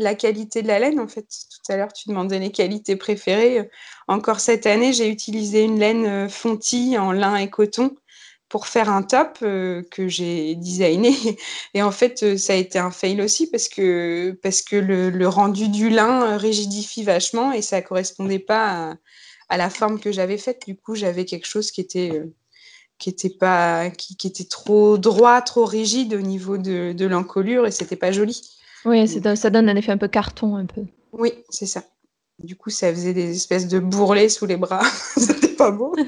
la 0.03 0.15
qualité 0.15 0.63
de 0.63 0.69
la 0.69 0.79
laine, 0.79 1.01
en 1.01 1.09
fait. 1.09 1.23
Tout 1.25 1.73
à 1.73 1.77
l'heure, 1.77 1.93
tu 1.93 2.09
demandais 2.09 2.39
les 2.39 2.51
qualités 2.51 2.97
préférées. 2.97 3.71
Encore 4.09 4.41
cette 4.41 4.67
année, 4.67 4.93
j'ai 4.93 5.09
utilisé 5.09 5.63
une 5.63 5.79
laine 5.79 6.07
euh, 6.07 6.29
Fonty 6.29 6.97
en 6.99 7.13
lin 7.13 7.37
et 7.37 7.51
coton 7.51 7.97
pour 8.49 8.67
faire 8.67 8.91
un 8.91 9.03
top 9.03 9.39
euh, 9.43 9.83
que 9.91 10.09
j'ai 10.09 10.57
designé. 10.57 11.15
Et 11.75 11.83
en 11.83 11.93
fait, 11.93 12.23
euh, 12.23 12.37
ça 12.37 12.55
a 12.55 12.57
été 12.57 12.79
un 12.79 12.91
fail 12.91 13.21
aussi 13.23 13.49
parce 13.49 13.69
que, 13.69 14.39
parce 14.43 14.63
que 14.63 14.77
le, 14.77 15.29
rendu 15.29 15.69
du 15.69 15.91
lin 15.91 16.37
rigidifie 16.37 17.05
vachement 17.05 17.53
et 17.53 17.63
ça 17.63 17.81
correspondait 17.83 18.41
pas 18.41 18.97
à, 19.49 19.57
la 19.57 19.71
forme 19.71 20.01
que 20.01 20.13
j'avais 20.13 20.39
faite. 20.39 20.63
Du 20.67 20.77
coup, 20.77 20.95
j'avais 20.95 21.25
quelque 21.25 21.47
chose 21.47 21.71
qui 21.71 21.81
était, 21.81 22.23
qui 22.99 23.11
était, 23.11 23.31
pas, 23.31 23.91
qui, 23.91 24.17
était 24.27 24.45
trop 24.45 24.99
droit, 24.99 25.41
trop 25.43 25.65
rigide 25.65 26.15
au 26.15 26.21
niveau 26.21 26.59
de, 26.59 26.93
de 26.93 27.07
l'encolure 27.07 27.67
et 27.67 27.71
c'était 27.71 27.97
pas 27.97 28.13
joli. 28.13 28.60
Oui, 28.85 29.07
ça 29.09 29.51
donne 29.51 29.69
un 29.69 29.77
effet 29.77 29.93
un 29.93 29.99
peu 29.99 30.09
carton, 30.09 30.57
un 30.57 30.67
peu. 30.67 30.83
Oui, 31.13 31.33
c'est 31.49 31.67
ça. 31.67 31.83
Du 32.43 32.57
coup, 32.57 32.71
ça 32.71 32.91
faisait 32.91 33.13
des 33.13 33.35
espèces 33.35 33.69
de 33.69 33.79
bourrelets 33.79 34.29
sous 34.31 34.47
les 34.47 34.57
bras. 34.57 34.83
C'était 35.17 35.49
pas 35.49 35.71
beau. 35.71 35.95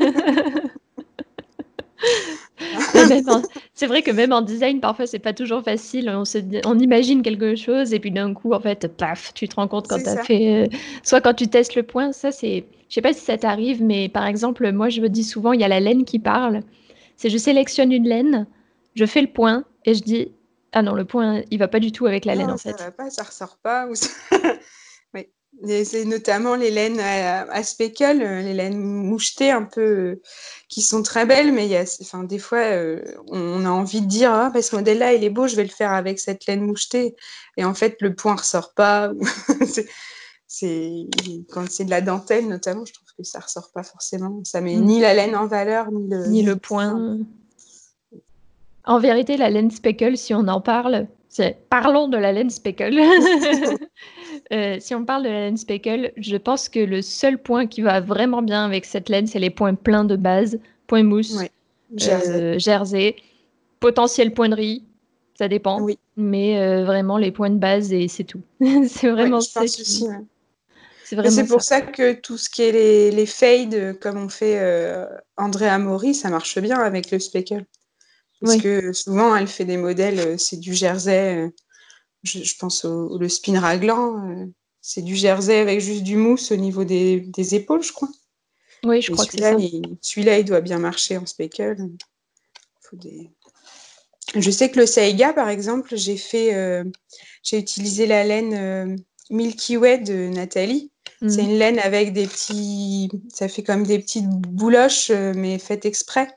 c'est 3.74 3.86
vrai 3.86 4.02
que 4.02 4.10
même 4.10 4.32
en 4.32 4.40
design, 4.40 4.80
parfois, 4.80 5.06
c'est 5.06 5.18
pas 5.18 5.32
toujours 5.32 5.62
facile. 5.62 6.10
On, 6.10 6.24
se, 6.24 6.38
on 6.64 6.78
imagine 6.78 7.22
quelque 7.22 7.54
chose 7.54 7.92
et 7.92 8.00
puis 8.00 8.10
d'un 8.10 8.32
coup, 8.34 8.52
en 8.52 8.60
fait, 8.60 8.88
paf, 8.88 9.34
tu 9.34 9.48
te 9.48 9.56
rends 9.56 9.68
compte 9.68 9.88
quand 9.88 9.98
tu 9.98 10.08
as 10.08 10.24
fait. 10.24 10.64
Euh, 10.64 10.66
soit 11.02 11.20
quand 11.20 11.34
tu 11.34 11.48
testes 11.48 11.74
le 11.74 11.82
point, 11.82 12.12
ça 12.12 12.32
c'est. 12.32 12.64
Je 12.88 12.94
sais 12.94 13.02
pas 13.02 13.12
si 13.12 13.20
ça 13.20 13.38
t'arrive, 13.38 13.82
mais 13.82 14.08
par 14.08 14.26
exemple, 14.26 14.70
moi 14.72 14.90
je 14.90 15.00
me 15.00 15.08
dis 15.08 15.24
souvent, 15.24 15.52
il 15.52 15.60
y 15.60 15.64
a 15.64 15.68
la 15.68 15.80
laine 15.80 16.04
qui 16.04 16.18
parle. 16.18 16.60
C'est 17.16 17.30
je 17.30 17.38
sélectionne 17.38 17.90
une 17.92 18.06
laine, 18.06 18.46
je 18.94 19.06
fais 19.06 19.22
le 19.22 19.28
point 19.28 19.64
et 19.86 19.94
je 19.94 20.02
dis 20.02 20.28
ah 20.72 20.82
non, 20.82 20.94
le 20.94 21.04
point 21.04 21.42
il 21.50 21.58
va 21.58 21.68
pas 21.68 21.80
du 21.80 21.92
tout 21.92 22.06
avec 22.06 22.24
la 22.24 22.34
laine 22.34 22.50
en 22.50 22.58
fait. 22.58 22.76
Ça 22.78 22.84
va 22.84 22.90
pas, 22.90 23.10
ça 23.10 23.22
ressort 23.22 23.58
pas. 23.62 23.86
Ou 23.88 23.94
C'est 25.64 26.06
notamment 26.06 26.56
les 26.56 26.70
laines 26.70 26.98
à, 26.98 27.62
speckle, 27.62 28.22
euh, 28.22 28.40
les 28.40 28.54
laines 28.54 28.78
mouchetées 28.78 29.50
un 29.50 29.62
peu, 29.62 29.80
euh, 29.80 30.22
qui 30.68 30.80
sont 30.80 31.02
très 31.02 31.26
belles, 31.26 31.52
mais 31.52 31.66
il 31.66 31.70
y 31.70 31.76
a, 31.76 31.84
enfin, 32.00 32.24
des 32.24 32.38
fois, 32.38 32.58
euh, 32.58 33.02
on 33.28 33.64
a 33.66 33.68
envie 33.68 34.00
de 34.00 34.06
dire 34.06 34.32
ah, 34.32 34.50
bah, 34.50 34.62
ce 34.62 34.74
modèle-là, 34.74 35.12
il 35.12 35.22
est 35.22 35.30
beau, 35.30 35.46
je 35.46 35.54
vais 35.54 35.62
le 35.62 35.68
faire 35.68 35.92
avec 35.92 36.18
cette 36.18 36.46
laine 36.46 36.62
mouchetée. 36.62 37.14
Et 37.58 37.64
en 37.64 37.74
fait, 37.74 37.96
le 38.00 38.14
point 38.14 38.34
ressort 38.34 38.72
pas. 38.72 39.12
c'est, 40.48 41.06
quand 41.50 41.70
c'est 41.70 41.84
de 41.84 41.90
la 41.90 42.00
dentelle, 42.00 42.48
notamment, 42.48 42.86
je 42.86 42.94
trouve 42.94 43.08
que 43.16 43.22
ça 43.22 43.38
ressort 43.38 43.70
pas 43.72 43.82
forcément. 43.82 44.40
Ça 44.44 44.62
met 44.62 44.76
mm. 44.76 44.84
ni 44.84 45.00
la 45.00 45.12
laine 45.12 45.36
en 45.36 45.46
valeur, 45.46 45.92
ni 45.92 46.08
le, 46.08 46.26
ni 46.28 46.42
le 46.42 46.56
point. 46.56 47.18
En 48.84 48.98
vérité, 48.98 49.36
la 49.36 49.50
laine 49.50 49.70
speckle, 49.70 50.16
si 50.16 50.34
on 50.34 50.48
en 50.48 50.60
parle, 50.60 51.06
parlons 51.68 52.08
de 52.08 52.16
la 52.16 52.32
laine 52.32 52.50
speckle. 52.50 52.98
Euh, 54.52 54.78
si 54.80 54.94
on 54.94 55.04
parle 55.04 55.22
de 55.22 55.28
la 55.28 55.40
laine 55.40 55.56
speckle, 55.56 56.12
je 56.16 56.36
pense 56.36 56.68
que 56.68 56.80
le 56.80 57.00
seul 57.00 57.38
point 57.38 57.66
qui 57.66 57.80
va 57.80 58.00
vraiment 58.00 58.42
bien 58.42 58.64
avec 58.64 58.84
cette 58.84 59.08
laine, 59.08 59.26
c'est 59.26 59.38
les 59.38 59.50
points 59.50 59.74
pleins 59.74 60.04
de 60.04 60.16
base, 60.16 60.58
point 60.86 61.02
mousse, 61.02 61.38
euh, 62.02 62.58
jersey. 62.58 63.16
potentiel 63.78 64.34
point 64.34 64.48
de 64.48 64.54
riz, 64.54 64.84
ça 65.38 65.48
dépend. 65.48 65.80
Oui. 65.80 65.98
Mais 66.16 66.58
euh, 66.58 66.84
vraiment 66.84 67.18
les 67.18 67.30
points 67.30 67.50
de 67.50 67.58
base 67.58 67.92
et 67.92 68.08
c'est 68.08 68.24
tout. 68.24 68.40
c'est 68.88 69.10
vraiment 69.10 69.40
ça. 69.40 69.62
C'est 71.04 71.46
pour 71.46 71.62
ça. 71.62 71.80
que 71.82 72.14
tout 72.14 72.36
ce 72.36 72.50
qui 72.50 72.62
est 72.62 72.72
les, 72.72 73.10
les 73.10 73.26
fades, 73.26 73.98
comme 74.00 74.16
on 74.18 74.28
fait 74.28 74.60
André 75.36 75.68
Amaury, 75.68 76.14
ça 76.14 76.30
marche 76.30 76.58
bien 76.58 76.80
avec 76.80 77.10
le 77.10 77.18
speckle. 77.18 77.64
Parce 78.42 78.56
que 78.56 78.92
souvent, 78.92 79.36
elle 79.36 79.46
fait 79.46 79.64
des 79.64 79.76
modèles, 79.76 80.38
c'est 80.38 80.58
du 80.58 80.74
jersey 80.74 81.50
je, 82.22 82.56
pense 82.58 82.84
au, 82.84 83.18
le 83.18 83.28
spin 83.28 83.58
raglant, 83.58 84.28
euh, 84.30 84.46
c'est 84.80 85.02
du 85.02 85.16
jersey 85.16 85.58
avec 85.58 85.80
juste 85.80 86.02
du 86.02 86.16
mousse 86.16 86.52
au 86.52 86.56
niveau 86.56 86.84
des, 86.84 87.54
épaules, 87.54 87.82
je 87.82 87.92
crois. 87.92 88.08
Oui, 88.84 89.00
je 89.00 89.12
crois 89.12 89.26
que 89.26 89.32
c'est 89.32 89.40
ça. 89.40 89.56
Celui-là, 90.00 90.38
il 90.38 90.44
doit 90.44 90.60
bien 90.60 90.78
marcher 90.78 91.16
en 91.16 91.26
speckle. 91.26 91.76
Je 94.34 94.50
sais 94.50 94.70
que 94.70 94.80
le 94.80 94.86
Saiga, 94.86 95.32
par 95.32 95.48
exemple, 95.48 95.96
j'ai 95.96 96.16
fait, 96.16 96.54
euh, 96.54 96.84
j'ai 97.42 97.58
utilisé 97.58 98.06
la 98.06 98.24
laine 98.24 98.54
euh, 98.54 98.96
Milky 99.30 99.76
Way 99.76 99.98
de 99.98 100.28
Nathalie. 100.28 100.90
C'est 101.20 101.42
mhm. 101.42 101.50
une 101.50 101.58
laine 101.58 101.78
avec 101.78 102.12
des 102.12 102.26
petits, 102.26 103.08
ça 103.32 103.46
fait 103.46 103.62
comme 103.62 103.84
des 103.84 104.00
petites 104.00 104.28
bouloches, 104.28 105.10
mais 105.10 105.58
faites 105.60 105.86
exprès, 105.86 106.28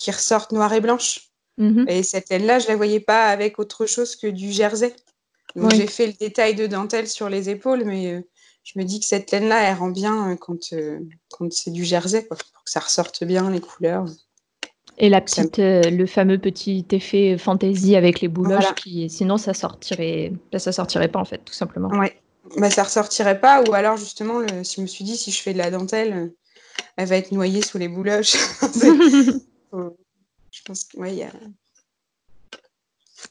qui 0.00 0.10
ressortent 0.10 0.52
noires 0.52 0.72
et 0.72 0.80
blanches. 0.80 1.28
Mmh 1.58 1.84
et 1.88 2.02
cette 2.02 2.30
laine-là, 2.30 2.58
je 2.58 2.64
ne 2.64 2.70
la 2.70 2.76
voyais 2.76 3.00
pas 3.00 3.26
avec 3.26 3.58
autre 3.58 3.84
chose 3.84 4.16
que 4.16 4.26
du 4.26 4.50
jersey. 4.50 4.96
Donc 5.54 5.74
j'ai 5.74 5.86
fait 5.86 6.06
le 6.06 6.14
détail 6.14 6.54
de 6.54 6.66
dentelle 6.66 7.06
sur 7.06 7.28
les 7.28 7.50
épaules, 7.50 7.84
mais 7.84 8.14
euh, 8.14 8.20
je 8.64 8.78
me 8.78 8.84
dis 8.84 8.98
que 8.98 9.04
cette 9.04 9.30
laine-là, 9.30 9.62
elle 9.68 9.76
rend 9.76 9.90
bien 9.90 10.30
euh, 10.30 10.36
quand, 10.36 10.72
euh, 10.72 11.00
quand 11.28 11.52
c'est 11.52 11.70
du 11.70 11.84
jersey, 11.84 12.22
pour 12.22 12.38
que 12.38 12.44
ça 12.64 12.80
ressorte 12.80 13.24
bien 13.24 13.50
les 13.50 13.60
couleurs. 13.60 14.06
Et 14.96 15.10
la 15.10 15.20
petite, 15.20 15.58
le 15.58 16.06
fameux 16.06 16.38
petit 16.38 16.86
effet 16.92 17.36
fantaisie 17.36 17.96
avec 17.96 18.20
les 18.20 18.28
bouloches, 18.28 18.74
qui 18.76 19.10
sinon 19.10 19.36
ça 19.36 19.54
sortirait, 19.54 20.32
bah, 20.52 20.58
ça 20.58 20.72
sortirait 20.72 21.08
pas 21.08 21.18
en 21.18 21.24
fait, 21.24 21.38
tout 21.44 21.54
simplement. 21.54 21.88
Ouais, 21.88 22.20
bah, 22.56 22.70
ça 22.70 22.84
ressortirait 22.84 23.40
pas, 23.40 23.62
ou 23.62 23.74
alors 23.74 23.96
justement, 23.96 24.38
le, 24.38 24.46
je 24.48 24.80
me 24.80 24.86
suis 24.86 25.04
dit 25.04 25.16
si 25.16 25.30
je 25.30 25.42
fais 25.42 25.52
de 25.52 25.58
la 25.58 25.70
dentelle, 25.70 26.32
elle 26.96 27.08
va 27.08 27.16
être 27.16 27.32
noyée 27.32 27.62
sous 27.62 27.78
les 27.78 27.88
bouloches. 27.88 28.36
Je 29.72 30.62
pense 30.64 30.84
qu'il 30.84 31.14
y 31.14 31.22
a 31.22 31.30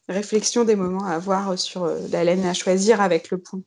réflexion 0.07 0.65
des 0.65 0.75
moments 0.75 1.05
à 1.05 1.13
avoir 1.13 1.57
sur 1.57 1.83
euh, 1.83 1.99
la 2.11 2.23
laine 2.23 2.45
à 2.45 2.53
choisir 2.53 3.01
avec 3.01 3.31
le 3.31 3.37
point. 3.37 3.61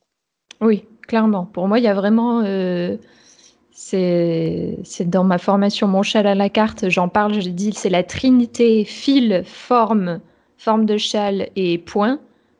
Oui, 0.61 0.85
clairement. 1.07 1.45
Pour 1.45 1.67
moi, 1.67 1.79
il 1.79 1.85
y 1.85 1.87
a 1.87 1.93
vraiment. 1.93 2.41
Euh, 2.45 2.97
c'est 3.75 5.09
dans 5.09 5.23
ma 5.23 5.39
formation 5.39 5.87
Mon 5.87 6.03
châle 6.03 6.27
à 6.27 6.35
la 6.35 6.49
carte, 6.49 6.89
j'en 6.89 7.09
parle, 7.09 7.41
je 7.41 7.49
dis 7.49 7.73
c'est 7.73 7.89
la 7.89 8.03
trinité 8.03 8.85
fil, 8.85 9.43
forme, 9.45 10.19
forme 10.57 10.85
de 10.85 10.97
châle 10.97 11.49
et 11.55 11.79
point. 11.79 12.19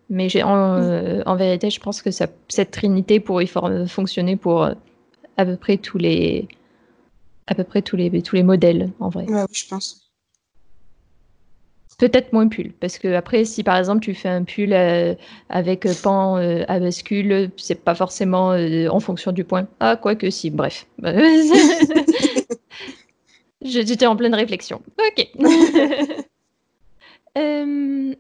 Mais 0.10 0.28
en, 0.44 0.82
euh, 0.82 1.22
en, 1.26 1.36
vérité, 1.36 1.70
je 1.70 1.80
pense 1.80 2.02
que 2.02 2.12
ça, 2.12 2.28
cette 2.50 2.72
trinité 2.72 3.20
pourrait 3.20 3.48
fonctionner 3.88 4.36
pour 4.36 4.64
à 5.38 5.46
peu 5.46 5.56
près 5.56 5.78
tous 5.78 5.98
les 5.98 6.48
à 7.48 7.56
peu 7.56 7.64
près 7.64 7.82
tous 7.82 7.96
les 7.96 8.22
tous 8.22 8.36
les 8.36 8.44
modèles 8.44 8.92
en 9.00 9.10
vrai. 9.10 9.26
oui, 9.30 9.40
je 9.52 9.68
pense. 9.68 10.03
Peut-être 12.04 12.34
moins 12.34 12.50
pull, 12.50 12.74
parce 12.82 12.98
que 12.98 13.14
après, 13.14 13.46
si 13.46 13.64
par 13.64 13.78
exemple 13.78 14.02
tu 14.02 14.14
fais 14.14 14.28
un 14.28 14.44
pull 14.44 14.74
euh, 14.74 15.16
avec 15.48 15.88
pan 16.02 16.36
euh, 16.36 16.66
à 16.68 16.78
bascule, 16.78 17.50
c'est 17.56 17.82
pas 17.82 17.96
forcément 17.96 18.52
euh, 18.52 18.90
en 18.90 19.00
fonction 19.00 19.32
du 19.32 19.46
point. 19.46 19.70
Ah, 19.80 19.96
quoique 19.96 20.30
si, 20.30 20.50
bref. 20.50 20.86
J'étais 23.62 24.06
en 24.06 24.18
pleine 24.18 24.36
réflexion. 24.36 24.82
Ok. 25.00 25.30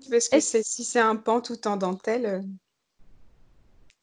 parce 0.09 0.29
que 0.29 0.39
si 0.63 0.85
c'est 0.85 1.01
un 1.01 1.17
pan 1.17 1.41
tout 1.41 1.67
en 1.67 1.75
dentelle, 1.75 2.41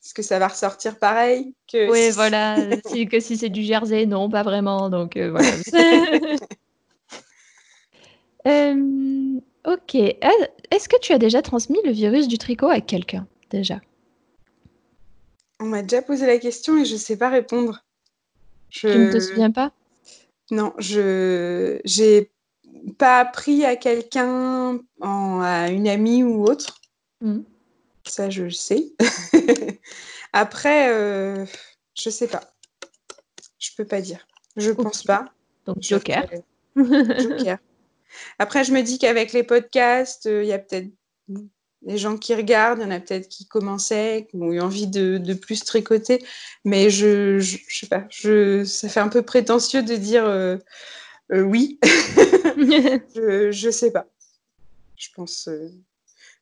est-ce 0.04 0.12
que 0.12 0.20
ça 0.20 0.38
va 0.38 0.48
ressortir 0.48 0.98
pareil 0.98 1.54
que 1.72 1.90
Oui, 1.90 2.10
voilà. 2.10 2.58
que 3.10 3.18
si 3.18 3.38
c'est 3.38 3.48
du 3.48 3.62
jersey, 3.62 4.04
non, 4.04 4.28
pas 4.28 4.42
vraiment. 4.42 4.90
Donc 4.90 5.16
voilà. 5.16 5.48
Ok. 9.66 9.94
Est-ce 9.94 10.88
que 10.88 10.98
tu 11.00 11.12
as 11.12 11.18
déjà 11.18 11.42
transmis 11.42 11.78
le 11.84 11.90
virus 11.90 12.28
du 12.28 12.38
tricot 12.38 12.68
à 12.68 12.80
quelqu'un 12.80 13.26
déjà? 13.50 13.80
On 15.58 15.66
m'a 15.66 15.82
déjà 15.82 16.00
posé 16.00 16.26
la 16.26 16.38
question 16.38 16.78
et 16.78 16.84
je 16.84 16.94
ne 16.94 16.98
sais 16.98 17.16
pas 17.16 17.28
répondre. 17.28 17.84
Je... 18.70 18.88
Tu 18.88 18.98
ne 18.98 19.12
te 19.12 19.20
souviens 19.20 19.50
pas? 19.50 19.72
Non, 20.50 20.72
je 20.78 21.80
n'ai 21.98 22.30
pas 22.98 23.20
appris 23.20 23.64
à 23.64 23.76
quelqu'un, 23.76 24.80
à 25.00 25.68
une 25.70 25.88
amie 25.88 26.22
ou 26.22 26.44
autre. 26.44 26.80
Hmm. 27.20 27.42
Ça, 28.06 28.30
je 28.30 28.48
sais. 28.48 28.92
Après, 30.32 30.90
euh, 30.92 31.44
je 31.94 32.08
ne 32.08 32.12
sais 32.12 32.26
pas. 32.26 32.54
Je 33.58 33.70
peux 33.76 33.84
pas 33.84 34.00
dire. 34.00 34.26
Je 34.56 34.70
ne 34.70 34.74
pense 34.74 35.02
pas. 35.02 35.26
Donc, 35.66 35.76
Joker. 35.80 36.26
Joker. 36.76 37.58
Après, 38.38 38.64
je 38.64 38.72
me 38.72 38.82
dis 38.82 38.98
qu'avec 38.98 39.32
les 39.32 39.42
podcasts, 39.42 40.26
euh, 40.26 40.42
il 40.42 40.48
y 40.48 40.52
a 40.52 40.58
peut-être 40.58 40.88
des 41.82 41.96
gens 41.96 42.16
qui 42.16 42.34
regardent, 42.34 42.80
il 42.80 42.82
y 42.82 42.86
en 42.86 42.90
a 42.90 43.00
peut-être 43.00 43.28
qui 43.28 43.46
commençaient, 43.46 44.26
qui 44.30 44.36
ont 44.36 44.52
eu 44.52 44.60
envie 44.60 44.86
de, 44.86 45.34
plus 45.34 45.64
tricoter. 45.64 46.24
Mais 46.64 46.90
je, 46.90 47.38
je, 47.38 47.58
sais 47.68 47.86
pas, 47.86 48.06
je, 48.10 48.64
ça 48.64 48.88
fait 48.88 49.00
un 49.00 49.08
peu 49.08 49.22
prétentieux 49.22 49.82
de 49.82 49.96
dire 49.96 50.26
euh, 50.26 50.56
euh, 51.32 51.42
oui. 51.42 51.78
je, 51.84 53.50
je 53.50 53.70
sais 53.70 53.92
pas. 53.92 54.06
Je 54.96 55.08
pense, 55.14 55.48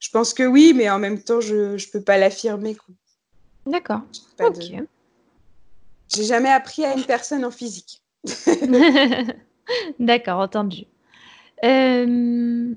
je 0.00 0.10
pense 0.10 0.34
que 0.34 0.42
oui, 0.42 0.72
mais 0.74 0.90
en 0.90 0.98
même 0.98 1.22
temps, 1.22 1.40
je 1.40 1.74
ne 1.74 1.92
peux 1.92 2.02
pas 2.02 2.18
l'affirmer. 2.18 2.76
D'accord. 3.66 4.00
Ok. 4.40 4.64
J'ai 6.08 6.24
jamais 6.24 6.48
appris 6.48 6.84
à 6.84 6.94
une 6.94 7.04
personne 7.04 7.44
en 7.44 7.50
physique. 7.50 8.02
D'accord, 9.98 10.40
entendu. 10.40 10.86
Euh, 11.64 12.74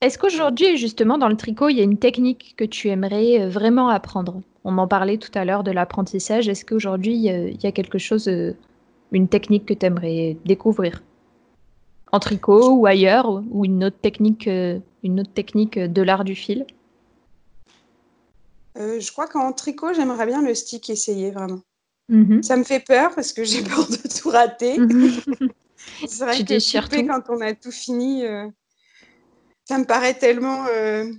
est-ce 0.00 0.18
qu'aujourd'hui, 0.18 0.76
justement, 0.76 1.18
dans 1.18 1.28
le 1.28 1.36
tricot, 1.36 1.68
il 1.68 1.76
y 1.76 1.80
a 1.80 1.84
une 1.84 1.98
technique 1.98 2.54
que 2.56 2.64
tu 2.64 2.88
aimerais 2.88 3.40
euh, 3.40 3.48
vraiment 3.48 3.88
apprendre? 3.88 4.42
On 4.64 4.78
en 4.78 4.88
parlait 4.88 5.18
tout 5.18 5.30
à 5.34 5.44
l'heure 5.44 5.64
de 5.64 5.70
l'apprentissage. 5.70 6.48
Est-ce 6.48 6.64
qu'aujourd'hui, 6.64 7.14
il 7.14 7.62
y 7.62 7.66
a 7.66 7.72
quelque 7.72 7.98
chose, 7.98 8.28
euh, 8.28 8.54
une 9.12 9.28
technique 9.28 9.66
que 9.66 9.74
tu 9.74 9.86
aimerais 9.86 10.36
découvrir? 10.44 11.02
En 12.12 12.20
tricot 12.20 12.70
ou 12.70 12.86
ailleurs 12.86 13.42
Ou 13.50 13.64
une 13.64 13.84
autre 13.84 13.98
technique, 14.00 14.46
une 14.46 15.20
autre 15.20 15.32
technique 15.32 15.78
de 15.78 16.02
l'art 16.02 16.24
du 16.24 16.34
fil? 16.34 16.66
Je 18.76 19.10
crois 19.10 19.26
qu'en 19.26 19.52
tricot, 19.52 19.92
j'aimerais 19.94 20.26
bien 20.26 20.42
le 20.42 20.54
stick 20.54 20.90
essayer 20.90 21.30
vraiment. 21.30 21.60
Mm-hmm. 22.10 22.42
Ça 22.42 22.56
me 22.56 22.64
fait 22.64 22.80
peur 22.80 23.14
parce 23.14 23.32
que 23.32 23.44
j'ai 23.44 23.62
peur 23.64 23.86
de 23.88 24.20
tout 24.20 24.30
rater. 24.30 24.78
C'est 26.06 26.24
vrai 26.24 26.38
que 26.38 27.06
quand 27.06 27.22
on 27.28 27.40
a 27.40 27.54
tout 27.54 27.70
fini, 27.70 28.24
euh, 28.24 28.48
ça 29.64 29.78
me 29.78 29.84
paraît 29.84 30.14
tellement. 30.14 30.66
Euh, 30.66 31.10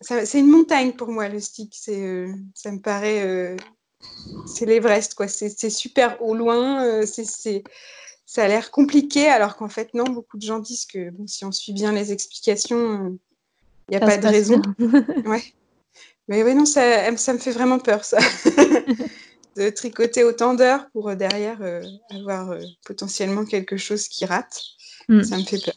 c'est 0.00 0.38
une 0.38 0.50
montagne 0.50 0.92
pour 0.92 1.08
moi, 1.08 1.28
le 1.28 1.40
stick. 1.40 1.74
Euh, 1.88 2.32
ça 2.54 2.72
me 2.72 2.80
paraît. 2.80 3.56
c'est 4.46 4.66
l'Everest, 4.66 5.14
quoi. 5.14 5.28
C'est 5.28 5.70
super 5.70 6.20
au 6.22 6.34
loin. 6.34 7.04
c'est 7.06 7.62
ça 8.26 8.44
a 8.44 8.48
l'air 8.48 8.70
compliqué, 8.70 9.28
alors 9.28 9.54
qu'en 9.54 9.68
fait, 9.68 9.92
non, 9.92 10.04
beaucoup 10.04 10.38
de 10.38 10.42
gens 10.42 10.58
disent 10.58 10.86
que 10.86 11.10
bon, 11.10 11.26
si 11.26 11.44
on 11.44 11.52
suit 11.52 11.74
bien 11.74 11.92
les 11.92 12.10
explications, 12.10 13.18
il 13.88 13.90
n'y 13.90 13.96
a 13.96 14.00
pas 14.00 14.16
de 14.16 14.26
raison. 14.26 14.62
ouais. 15.26 15.44
Mais 16.26 16.42
oui, 16.42 16.54
non, 16.54 16.64
ça, 16.64 17.14
ça 17.18 17.34
me 17.34 17.38
fait 17.38 17.52
vraiment 17.52 17.78
peur, 17.78 18.04
ça. 18.04 18.18
de 19.56 19.70
tricoter 19.70 20.24
autant 20.24 20.54
d'heures 20.54 20.88
pour 20.92 21.10
euh, 21.10 21.14
derrière 21.14 21.62
euh, 21.62 21.82
avoir 22.10 22.50
euh, 22.50 22.60
potentiellement 22.84 23.44
quelque 23.44 23.76
chose 23.76 24.08
qui 24.08 24.24
rate. 24.24 24.62
Mm. 25.08 25.22
Ça 25.22 25.36
me 25.38 25.42
fait 25.42 25.62
peur. 25.64 25.74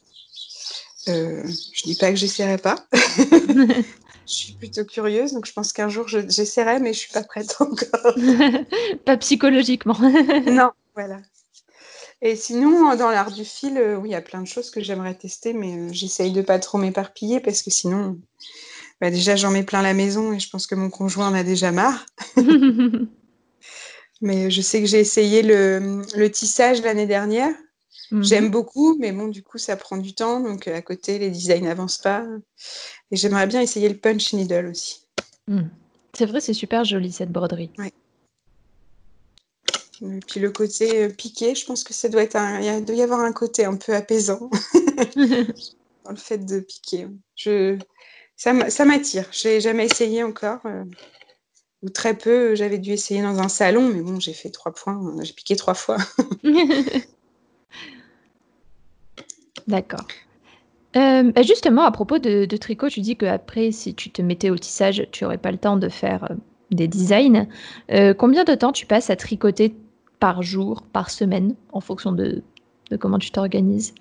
je 1.08 1.84
dis 1.84 1.96
pas 1.96 2.10
que 2.12 2.18
j'essaierai 2.18 2.58
pas. 2.58 2.76
je 2.94 3.82
suis 4.26 4.54
plutôt 4.54 4.86
curieuse, 4.86 5.34
donc 5.34 5.46
je 5.46 5.54
pense 5.54 5.74
qu'un 5.74 5.90
jour 5.90 6.08
j'essaierai, 6.08 6.80
mais 6.80 6.94
je 6.94 7.00
suis 7.00 7.12
pas 7.12 7.24
prête 7.24 7.56
encore. 7.60 8.16
pas 9.06 9.18
psychologiquement. 9.18 9.98
non, 10.48 10.72
voilà. 10.96 11.20
Et 12.24 12.36
sinon, 12.36 12.96
dans 12.96 13.12
l'art 13.12 13.32
du 13.32 13.46
fil, 13.46 13.80
oui, 14.02 14.10
il 14.10 14.12
y 14.12 14.16
a 14.16 14.24
plein 14.24 14.42
de 14.42 14.48
choses 14.48 14.72
que 14.72 14.82
j'aimerais 14.82 15.14
tester, 15.14 15.54
mais 15.54 15.94
j'essaye 15.94 16.32
de 16.32 16.42
pas 16.42 16.58
trop 16.58 16.80
m'éparpiller 16.80 17.40
parce 17.40 17.62
que 17.62 17.70
sinon, 17.70 18.18
bah, 19.00 19.12
déjà 19.12 19.36
j'en 19.36 19.52
mets 19.52 19.62
plein 19.62 19.84
la 19.84 19.94
maison 19.94 20.34
et 20.34 20.40
je 20.40 20.50
pense 20.50 20.66
que 20.66 20.74
mon 20.74 20.90
conjoint 20.90 21.28
en 21.28 21.36
a 21.36 21.44
déjà 21.44 21.72
marre. 21.72 22.08
Mais 24.22 24.50
je 24.50 24.62
sais 24.62 24.82
que 24.82 24.88
j'ai 24.88 25.00
essayé 25.00 25.42
le, 25.42 26.02
le 26.16 26.32
tissage 26.32 26.82
l'année 26.82 27.06
dernière. 27.06 27.54
Mhm. 28.12 28.24
J'aime 28.24 28.50
beaucoup, 28.50 28.98
mais 28.98 29.12
bon, 29.12 29.28
du 29.28 29.44
coup, 29.44 29.58
ça 29.58 29.76
prend 29.76 29.98
du 29.98 30.14
temps. 30.14 30.40
Donc, 30.40 30.68
à 30.68 30.82
côté, 30.82 31.20
les 31.20 31.30
designs 31.30 31.64
n'avancent 31.64 31.98
pas. 31.98 32.26
Et 33.12 33.16
j'aimerais 33.16 33.48
bien 33.48 33.62
essayer 33.62 33.90
le 33.90 33.98
punch 33.98 34.34
needle 34.34 34.68
aussi. 34.68 35.02
Mhm. 35.48 35.70
C'est 36.14 36.26
vrai, 36.26 36.40
c'est 36.40 36.54
super 36.54 36.84
joli 36.84 37.12
cette 37.12 37.32
broderie. 37.32 37.70
Ouais. 37.78 37.94
Et 40.02 40.20
puis 40.28 40.40
le 40.40 40.52
côté 40.52 41.04
euh, 41.04 41.10
piqué, 41.10 41.56
je 41.56 41.66
pense 41.66 41.84
que 41.84 41.94
ça 41.94 42.08
doit 42.08 42.22
être 42.22 42.36
un... 42.36 42.60
il 42.62 42.86
doit 42.86 42.96
y 42.96 43.02
avoir 43.02 43.20
un 43.22 43.34
côté 43.34 43.66
un 43.66 43.76
peu 43.76 43.96
apaisant 43.96 44.50
dans 45.16 46.12
le 46.12 46.16
fait 46.16 46.38
de 46.38 46.60
piquer. 46.60 47.08
Je... 47.36 47.78
Ça 48.36 48.54
m'attire. 48.54 49.28
Je 49.32 49.48
n'ai 49.48 49.62
jamais 49.62 49.86
essayé 49.86 50.24
encore. 50.24 50.62
Euh 51.84 51.88
ou 51.88 51.90
très 51.90 52.18
peu. 52.18 52.56
J'avais 52.56 52.78
dû 52.78 52.92
essayer 52.92 53.22
dans 53.22 53.40
un 53.40 53.50
salon, 53.50 53.90
mais 53.94 54.02
bon, 54.02 54.20
j'ai 54.20 54.34
fait 54.34 54.50
trois 54.50 54.74
points, 54.74 55.00
j'ai 55.22 55.34
piqué 55.34 55.56
trois 55.56 55.74
fois. 55.74 55.98
D'accord. 59.68 60.08
Euh, 60.96 61.32
bah, 61.32 61.42
justement, 61.44 61.84
à 61.84 61.92
propos 61.92 62.18
de, 62.20 62.46
tricot, 62.58 62.90
tu 62.90 63.02
dis 63.02 63.18
qu'après, 63.18 63.72
si 63.72 63.94
tu 63.94 64.10
te 64.10 64.22
mettais 64.22 64.50
au 64.50 64.58
tissage, 64.58 65.06
tu 65.12 65.24
n'aurais 65.24 65.38
pas 65.38 65.52
le 65.52 65.58
temps 65.58 65.78
de 65.78 65.90
faire 65.90 66.24
euh, 66.32 66.36
des 66.72 66.88
designs. 66.88 67.48
Euh, 67.92 68.14
combien 68.14 68.46
de 68.46 68.56
temps 68.56 68.72
tu 68.72 68.86
passes 68.86 69.10
à 69.10 69.16
tricoter 69.16 69.76
par 70.20 70.42
jour, 70.42 70.82
par 70.94 71.10
semaine, 71.10 71.56
en 71.72 71.82
fonction 71.82 72.12
de 72.12 72.42
comment 73.00 73.20
tu 73.20 73.32
t'organises? 73.32 73.94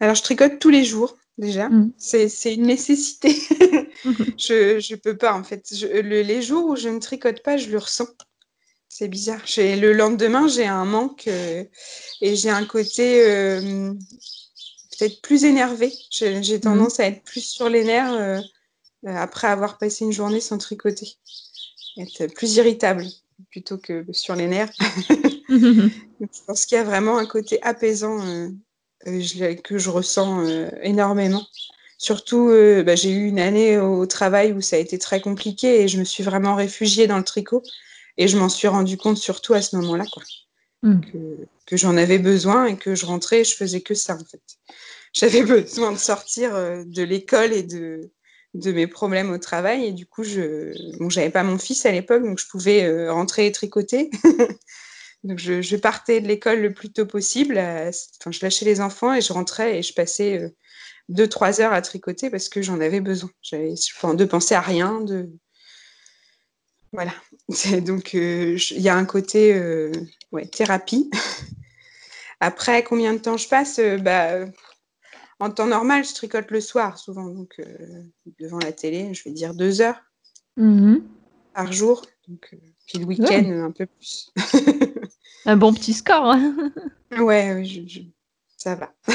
Alors, 0.00 0.14
je 0.14 0.22
tricote 0.22 0.58
tous 0.60 0.68
les 0.70 0.84
jours 0.84 1.16
déjà. 1.38 1.68
Mm. 1.68 1.92
C'est 1.98 2.54
une 2.54 2.66
nécessité. 2.66 3.30
je 4.38 4.92
ne 4.92 4.96
peux 4.96 5.16
pas, 5.16 5.34
en 5.34 5.44
fait. 5.44 5.70
les 5.92 6.42
jours 6.42 6.66
où 6.66 6.76
je 6.76 6.88
ne 6.88 6.98
tricote 6.98 7.42
pas, 7.42 7.56
je 7.56 7.70
le 7.70 7.78
ressens. 7.78 8.08
C'est 8.88 9.08
bizarre. 9.08 9.42
Le 9.56 9.92
lendemain, 9.92 10.48
j'ai 10.48 10.66
un 10.66 10.84
manque 10.84 11.28
euh, 11.28 11.64
et 12.22 12.36
j'ai 12.36 12.50
un 12.50 12.64
côté 12.64 13.28
euh, 13.28 13.92
peut-être 14.90 15.20
plus 15.20 15.44
énervé. 15.44 15.92
J'ai 16.10 16.40
mm. 16.40 16.60
tendance 16.60 17.00
à 17.00 17.06
être 17.06 17.22
plus 17.22 17.44
sur 17.44 17.68
les 17.68 17.84
nerfs 17.84 18.12
euh, 18.12 18.40
après 19.04 19.48
avoir 19.48 19.78
passé 19.78 20.04
une 20.04 20.12
journée 20.12 20.40
sans 20.40 20.58
tricoter. 20.58 21.08
Être 21.98 22.26
plus 22.34 22.56
irritable 22.56 23.04
plutôt 23.50 23.76
que 23.76 24.06
sur 24.12 24.34
les 24.34 24.46
nerfs. 24.46 24.72
je 25.48 26.40
pense 26.46 26.64
qu'il 26.64 26.76
y 26.76 26.80
a 26.80 26.84
vraiment 26.84 27.18
un 27.18 27.26
côté 27.26 27.60
apaisant 27.62 28.18
euh, 29.06 29.54
que 29.54 29.78
je 29.78 29.90
ressens 29.90 30.46
euh, 30.46 30.68
énormément. 30.82 31.46
Surtout, 31.98 32.50
euh, 32.50 32.82
bah, 32.82 32.96
j'ai 32.96 33.10
eu 33.10 33.26
une 33.26 33.38
année 33.38 33.78
au 33.78 34.04
travail 34.06 34.52
où 34.52 34.60
ça 34.60 34.76
a 34.76 34.78
été 34.78 34.98
très 34.98 35.20
compliqué 35.20 35.82
et 35.82 35.88
je 35.88 35.98
me 35.98 36.04
suis 36.04 36.22
vraiment 36.22 36.54
réfugiée 36.54 37.06
dans 37.06 37.18
le 37.18 37.24
tricot. 37.24 37.62
Et 38.18 38.28
je 38.28 38.38
m'en 38.38 38.48
suis 38.48 38.68
rendu 38.68 38.96
compte 38.96 39.18
surtout 39.18 39.54
à 39.54 39.62
ce 39.62 39.76
moment-là, 39.76 40.04
quoi. 40.12 40.22
Hmm. 40.82 41.00
Que, 41.66 41.76
j'en 41.76 41.96
avais 41.96 42.18
besoin 42.18 42.66
et 42.66 42.76
que 42.76 42.94
je 42.94 43.06
rentrais 43.06 43.40
et 43.40 43.44
je 43.44 43.54
faisais 43.54 43.80
que 43.80 43.94
ça, 43.94 44.14
en 44.14 44.24
fait. 44.24 44.42
J'avais 45.12 45.42
besoin 45.62 45.92
de 45.92 45.98
sortir 45.98 46.52
de 46.54 47.02
l'école 47.02 47.52
et 47.52 47.62
de, 47.62 48.10
de 48.54 48.72
mes 48.72 48.86
problèmes 48.86 49.30
au 49.30 49.38
travail. 49.38 49.86
Et 49.86 49.92
du 49.92 50.06
coup, 50.06 50.22
je 50.22 50.72
bon, 50.98 51.10
j'avais 51.10 51.30
pas 51.30 51.42
mon 51.42 51.58
fils 51.58 51.84
à 51.86 51.92
l'époque, 51.92 52.22
donc 52.22 52.38
je 52.38 52.46
pouvais 52.46 53.08
rentrer 53.08 53.46
et 53.46 53.52
tricoter. 53.52 54.10
Donc 55.24 55.38
je, 55.38 55.76
partais 55.76 56.20
de 56.20 56.28
l'école 56.28 56.60
le 56.60 56.72
plus 56.72 56.92
tôt 56.92 57.06
possible. 57.06 57.58
enfin, 57.58 58.30
je 58.30 58.40
lâchais 58.42 58.64
les 58.64 58.80
enfants 58.80 59.12
et 59.12 59.20
je 59.20 59.32
rentrais 59.32 59.78
et 59.78 59.82
je 59.82 59.92
passais 59.92 60.40
euh, 60.40 60.48
deux, 61.08 61.28
trois 61.28 61.60
heures 61.60 61.72
à 61.72 61.82
tricoter 61.82 62.30
parce 62.30 62.48
que 62.48 62.62
j'en 62.62 62.80
avais 62.80 63.00
besoin. 63.00 63.30
J'avais 63.42 63.74
enfin, 63.96 64.14
de 64.14 64.24
penser 64.24 64.54
à 64.54 64.60
rien. 64.60 65.00
De... 65.00 65.28
Voilà. 66.92 67.12
Donc 67.80 68.14
euh, 68.14 68.56
il 68.70 68.80
y 68.80 68.88
a 68.88 68.96
un 68.96 69.04
côté 69.04 69.54
euh, 69.54 69.90
ouais, 70.32 70.46
thérapie. 70.46 71.10
Après, 72.40 72.84
combien 72.84 73.14
de 73.14 73.18
temps 73.18 73.38
je 73.38 73.48
passe 73.48 73.80
bah, 74.00 74.44
en 75.40 75.50
temps 75.50 75.66
normal, 75.66 76.04
je 76.04 76.14
tricote 76.14 76.50
le 76.50 76.60
soir 76.60 76.98
souvent, 76.98 77.28
donc 77.28 77.58
devant 78.38 78.58
la 78.58 78.72
télé, 78.72 79.14
je 79.14 79.24
vais 79.24 79.30
dire 79.30 79.54
deux 79.54 79.80
heures 79.80 80.00
mmh 80.58 80.96
par 81.54 81.72
jour. 81.72 82.04
Donc, 82.28 82.54
puis 82.86 82.98
le 82.98 83.06
week-end, 83.06 83.64
un 83.64 83.70
peu 83.70 83.86
plus. 83.86 84.30
un 85.46 85.56
bon 85.56 85.72
petit 85.72 85.92
score. 85.92 86.26
Hein. 86.26 86.72
ouais, 87.18 87.64
ça 88.56 88.74
va. 88.74 88.92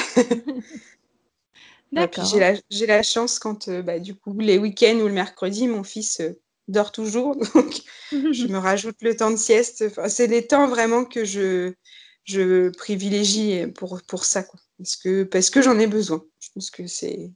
D'accord. 1.92 2.26
J'ai 2.70 2.86
la, 2.86 3.04
chance 3.04 3.38
quand, 3.38 3.70
bah, 3.70 4.00
du 4.00 4.16
coup, 4.16 4.38
les 4.39 4.58
week-ends 4.58 5.00
ou 5.00 5.08
le 5.08 5.14
mercredi, 5.14 5.68
mon 5.68 5.84
fils 5.84 6.22
dort 6.70 6.92
toujours, 6.92 7.36
donc 7.56 7.82
je 8.12 8.48
me 8.48 8.58
rajoute 8.58 8.96
le 9.02 9.16
temps 9.16 9.32
de 9.32 9.36
sieste. 9.36 9.84
c'est 10.08 10.28
des 10.28 10.48
temps 10.48 10.68
vraiment 10.68 11.04
que 11.04 11.26
je, 11.26 11.74
je 12.24 12.70
privilégie 12.70 13.68
pour, 13.68 14.02
pour 14.04 14.24
ça, 14.26 14.44
quoi. 14.44 14.60
Parce 14.78 14.96
que, 14.96 15.24
parce 15.24 15.50
que 15.50 15.62
j'en 15.62 15.78
ai 15.80 15.88
besoin. 15.88 16.24
Je 16.39 16.50
pense 16.54 16.72
que 16.72 16.88
c'est. 16.88 17.32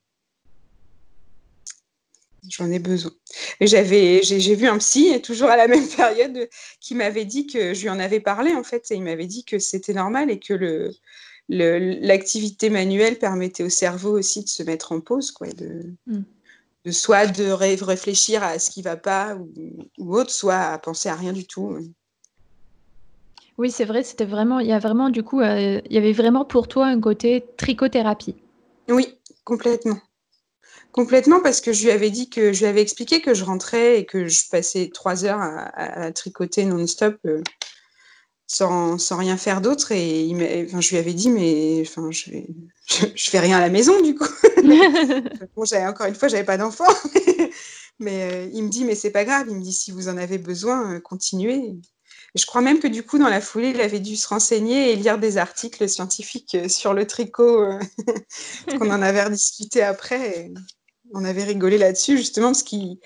J'en 2.50 2.72
ai 2.72 2.80
besoin. 2.80 3.12
J'avais, 3.62 4.22
j'ai, 4.24 4.56
vu 4.56 4.68
un 4.68 4.78
psy, 4.78 5.22
toujours 5.24 5.50
à 5.50 5.58
la 5.58 5.68
même 5.68 5.88
période, 5.88 6.50
qui 6.80 6.96
m'avait 6.96 7.26
dit 7.26 7.48
que 7.48 7.74
je 7.74 7.82
lui 7.82 7.90
en 7.90 8.00
avais 8.00 8.20
parlé, 8.20 8.54
en 8.54 8.64
fait, 8.64 8.92
et 8.92 8.96
il 8.96 9.04
m'avait 9.04 9.28
dit 9.28 9.46
que 9.46 9.60
c'était 9.60 9.94
normal 9.94 10.30
et 10.30 10.40
que 10.40 10.54
le, 10.54 10.92
l'activité 11.50 12.70
manuelle 12.70 13.20
permettait 13.20 13.64
au 13.64 13.70
cerveau 13.70 14.18
aussi 14.18 14.44
de 14.44 14.50
se 14.50 14.64
mettre 14.64 14.92
en 14.92 15.00
pause, 15.00 15.32
quoi, 15.32 15.48
de, 15.48 15.94
mm 16.08 16.24
de 16.86 16.92
soit 16.92 17.26
de 17.26 17.50
réfléchir 17.52 18.44
à 18.44 18.60
ce 18.60 18.70
qui 18.70 18.84
va 18.84 18.96
pas 18.96 19.36
ou, 19.98 20.16
autre, 20.16 20.30
soit 20.30 20.60
à 20.60 20.78
penser 20.78 21.10
à 21.10 21.16
rien 21.16 21.34
du 21.34 21.46
tout. 21.46 21.78
Oui, 23.58 23.72
c'est 23.72 23.86
vrai, 23.86 24.04
c'était 24.04 24.26
vraiment, 24.26 24.60
il 24.60 24.68
y 24.68 24.72
a 24.72 24.80
vraiment 24.80 25.10
du 25.10 25.24
coup, 25.24 25.42
euh, 25.42 25.82
il 25.86 25.94
y 25.94 25.98
avait 25.98 26.14
vraiment 26.14 26.46
pour 26.46 26.68
toi 26.68 26.86
un 26.86 27.00
côté 27.00 27.44
trichothérapie. 27.58 28.36
Oui, 28.88 29.18
complètement. 29.44 29.98
Complètement 30.96 31.42
parce 31.42 31.60
que 31.60 31.74
je 31.74 31.84
lui 31.84 31.92
avais 31.92 32.10
dit 32.10 32.30
que 32.30 32.54
je 32.54 32.60
lui 32.60 32.68
avais 32.68 32.82
expliqué 32.82 33.22
que 33.22 33.34
je 33.34 33.44
rentrais 33.44 34.00
et 34.00 34.06
que 34.06 34.30
je 34.30 34.48
passais 34.50 34.90
trois 34.94 35.26
heures 35.26 35.42
à, 35.42 36.14
tricoter 36.14 36.64
non-stop. 36.64 37.18
Euh, 37.26 37.44
sans, 38.48 38.98
sans, 38.98 39.18
rien 39.18 39.36
faire 39.36 39.60
d'autre. 39.60 39.92
Et 39.92 40.24
il 40.24 40.38
enfin, 40.66 40.80
je 40.80 40.92
lui 40.92 40.98
avais 40.98 41.14
dit, 41.14 41.30
mais 41.30 41.82
enfin, 41.82 42.12
je, 42.12 42.30
vais, 42.32 42.48
je, 43.14 43.30
fais 43.30 43.40
rien 43.40 43.58
à 43.58 43.60
la 43.60 43.68
maison 43.68 44.02
du 44.02 44.16
coup. 44.16 44.30
bon, 45.58 45.66
encore 45.86 46.06
une 46.06 46.16
fois, 46.16 46.30
j'avais 46.30 46.46
pas 46.46 46.56
d'enfant. 46.56 46.88
mais 48.00 48.32
euh, 48.32 48.50
il 48.54 48.64
me 48.64 48.70
dit, 48.70 48.86
mais 48.86 48.96
c'est 48.96 49.12
pas 49.12 49.26
grave. 49.26 49.48
Il 49.50 49.58
me 49.58 49.62
dit, 49.62 49.74
si 49.74 49.92
vous 49.92 50.08
en 50.08 50.16
avez 50.16 50.38
besoin, 50.38 50.94
euh, 50.94 51.00
continuez. 51.02 51.74
je 52.36 52.46
crois 52.46 52.62
même 52.62 52.80
que 52.80 52.88
du 52.88 53.04
coup, 53.04 53.18
dans 53.18 53.28
la 53.28 53.42
foulée, 53.42 53.72
il 53.72 53.82
avait 53.82 54.00
dû 54.00 54.16
se 54.16 54.30
renseigner 54.30 54.94
et 54.94 54.96
lire 54.96 55.20
des 55.20 55.36
articles 55.38 55.90
scientifiques 55.90 56.56
sur 56.70 56.94
le 56.94 57.06
tricot, 57.06 57.68
qu'on 58.80 58.92
en 58.92 59.02
avait 59.02 59.26
rediscuté 59.26 59.84
après 59.84 60.54
on 61.14 61.24
avait 61.24 61.44
rigolé 61.44 61.78
là-dessus, 61.78 62.18
justement, 62.18 62.48
parce 62.48 62.64
qu'il 62.64 63.00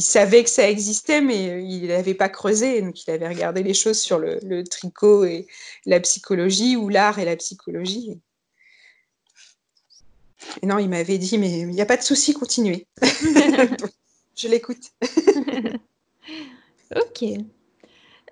savait 0.00 0.44
que 0.44 0.50
ça 0.50 0.68
existait, 0.68 1.20
mais 1.20 1.64
il 1.64 1.86
n'avait 1.86 2.14
pas 2.14 2.28
creusé. 2.28 2.82
Donc, 2.82 3.06
il 3.06 3.10
avait 3.10 3.28
regardé 3.28 3.62
les 3.62 3.74
choses 3.74 3.98
sur 3.98 4.18
le, 4.18 4.64
tricot 4.64 5.24
et 5.24 5.46
la 5.86 6.00
psychologie, 6.00 6.76
ou 6.76 6.88
l'art 6.88 7.18
et 7.18 7.24
la 7.24 7.36
psychologie. 7.36 8.20
Et 10.62 10.66
non, 10.66 10.78
il 10.78 10.88
m'avait 10.88 11.18
dit, 11.18 11.38
mais 11.38 11.60
il 11.60 11.68
n'y 11.68 11.80
a 11.80 11.86
pas 11.86 11.96
de 11.96 12.02
souci, 12.02 12.34
continuez. 12.34 12.86
je 14.36 14.48
l'écoute. 14.48 14.92
ok. 16.96 17.24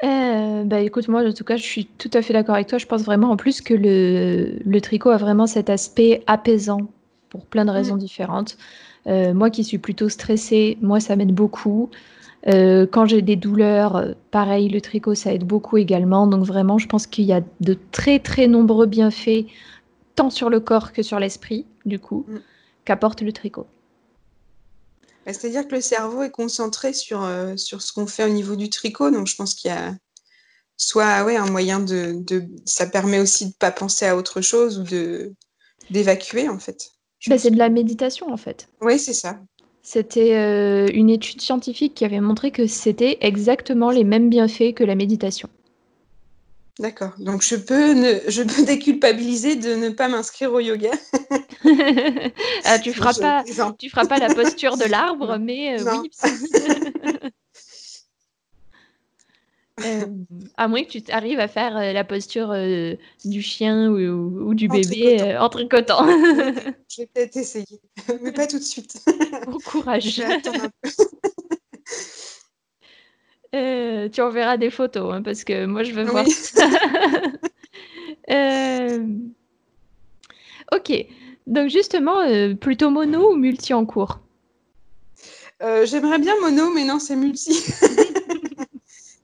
Euh, 0.04 0.64
bah 0.64 0.80
écoute, 0.80 1.08
moi 1.08 1.26
en 1.26 1.32
tout 1.32 1.44
cas, 1.44 1.56
je 1.56 1.62
suis 1.62 1.86
tout 1.86 2.10
à 2.12 2.20
fait 2.20 2.34
d'accord 2.34 2.54
avec 2.54 2.66
toi. 2.66 2.76
Je 2.78 2.86
pense 2.86 3.02
vraiment 3.02 3.30
en 3.30 3.36
plus 3.36 3.62
que 3.62 3.72
le, 3.72 4.58
le 4.62 4.80
tricot 4.82 5.08
a 5.08 5.16
vraiment 5.16 5.46
cet 5.46 5.70
aspect 5.70 6.22
apaisant 6.26 6.90
pour 7.36 7.46
plein 7.46 7.64
de 7.64 7.70
raisons 7.70 7.96
différentes. 7.96 8.56
Euh, 9.06 9.34
moi 9.34 9.50
qui 9.50 9.62
suis 9.62 9.78
plutôt 9.78 10.08
stressée, 10.08 10.78
moi 10.80 11.00
ça 11.00 11.16
m'aide 11.16 11.34
beaucoup. 11.34 11.90
Euh, 12.48 12.86
quand 12.90 13.06
j'ai 13.06 13.22
des 13.22 13.36
douleurs, 13.36 13.96
euh, 13.96 14.12
pareil, 14.30 14.68
le 14.68 14.80
tricot 14.80 15.14
ça 15.14 15.32
aide 15.32 15.44
beaucoup 15.44 15.76
également. 15.76 16.26
Donc 16.26 16.44
vraiment, 16.44 16.78
je 16.78 16.86
pense 16.86 17.06
qu'il 17.06 17.24
y 17.24 17.32
a 17.32 17.42
de 17.60 17.76
très 17.92 18.18
très 18.18 18.46
nombreux 18.46 18.86
bienfaits, 18.86 19.46
tant 20.14 20.30
sur 20.30 20.48
le 20.48 20.60
corps 20.60 20.92
que 20.92 21.02
sur 21.02 21.18
l'esprit, 21.18 21.66
du 21.84 21.98
coup, 21.98 22.24
mm. 22.28 22.36
qu'apporte 22.84 23.20
le 23.22 23.32
tricot. 23.32 23.66
Bah, 25.24 25.32
c'est-à-dire 25.32 25.66
que 25.68 25.74
le 25.74 25.80
cerveau 25.80 26.22
est 26.22 26.30
concentré 26.30 26.92
sur, 26.92 27.28
sur 27.56 27.82
ce 27.82 27.92
qu'on 27.92 28.06
fait 28.06 28.24
au 28.24 28.28
niveau 28.28 28.56
du 28.56 28.70
tricot. 28.70 29.10
Donc 29.10 29.26
je 29.26 29.36
pense 29.36 29.54
qu'il 29.54 29.70
y 29.70 29.74
a 29.74 29.94
soit 30.76 31.24
ouais, 31.24 31.36
un 31.36 31.50
moyen 31.50 31.80
de, 31.80 32.14
de, 32.16 32.44
Ça 32.64 32.86
permet 32.86 33.18
aussi 33.18 33.44
de 33.44 33.50
ne 33.50 33.54
pas 33.58 33.72
penser 33.72 34.06
à 34.06 34.16
autre 34.16 34.40
chose 34.40 34.78
ou 34.78 34.84
de 34.84 35.34
d'évacuer 35.90 36.48
en 36.48 36.58
fait. 36.58 36.95
Bah, 37.26 37.38
c'est 37.38 37.50
de 37.50 37.58
la 37.58 37.68
méditation 37.68 38.32
en 38.32 38.36
fait. 38.36 38.68
Oui, 38.80 38.98
c'est 38.98 39.14
ça. 39.14 39.38
C'était 39.82 40.34
euh, 40.34 40.88
une 40.92 41.10
étude 41.10 41.40
scientifique 41.40 41.94
qui 41.94 42.04
avait 42.04 42.20
montré 42.20 42.50
que 42.50 42.66
c'était 42.66 43.18
exactement 43.20 43.90
les 43.90 44.04
mêmes 44.04 44.28
bienfaits 44.28 44.74
que 44.74 44.84
la 44.84 44.96
méditation. 44.96 45.48
D'accord. 46.78 47.12
Donc 47.18 47.42
je 47.42 47.56
peux, 47.56 47.92
ne, 47.92 48.18
je 48.28 48.42
peux 48.42 48.62
déculpabiliser 48.66 49.56
de 49.56 49.74
ne 49.74 49.90
pas 49.90 50.08
m'inscrire 50.08 50.52
au 50.52 50.60
yoga. 50.60 50.90
ah, 52.64 52.78
tu 52.78 52.92
feras 52.92 53.14
pas, 53.14 53.44
tu 53.78 53.88
feras 53.88 54.06
pas 54.06 54.18
la 54.18 54.34
posture 54.34 54.76
de 54.76 54.84
l'arbre, 54.90 55.38
mais 55.38 55.80
euh, 55.80 55.84
oui. 56.02 56.10
Euh, 59.84 60.06
à 60.56 60.68
moins 60.68 60.84
que 60.84 60.98
tu 60.98 61.02
arrives 61.10 61.38
à 61.38 61.48
faire 61.48 61.76
euh, 61.76 61.92
la 61.92 62.02
posture 62.02 62.50
euh, 62.50 62.94
du 63.26 63.42
chien 63.42 63.90
ou, 63.90 64.54
du 64.54 64.68
bébé 64.68 65.36
en 65.38 65.50
tricotant. 65.50 66.06
je 66.88 67.02
vais 67.02 67.06
peut-être 67.12 67.36
essayer, 67.36 67.80
mais 68.22 68.32
pas 68.32 68.46
tout 68.46 68.58
de 68.58 68.64
suite. 68.64 69.04
Bon 69.46 69.58
courage. 69.58 70.22
tu 73.52 74.20
enverras 74.20 74.56
des 74.56 74.70
photos, 74.70 75.14
hein, 75.14 75.22
parce 75.22 75.44
que 75.44 75.66
moi 75.66 75.82
je 75.82 75.92
veux 75.92 76.04
voir 76.04 76.24
ok, 80.72 81.06
donc 81.46 81.68
justement, 81.68 82.56
plutôt 82.56 82.90
mono 82.90 83.32
ou 83.32 83.36
multi 83.36 83.74
en 83.74 83.84
cours? 83.84 84.20
J'aimerais 85.60 86.18
bien 86.18 86.34
mono, 86.40 86.70
mais 86.70 86.84
non, 86.84 86.98
c'est 86.98 87.16
multi. 87.16 87.52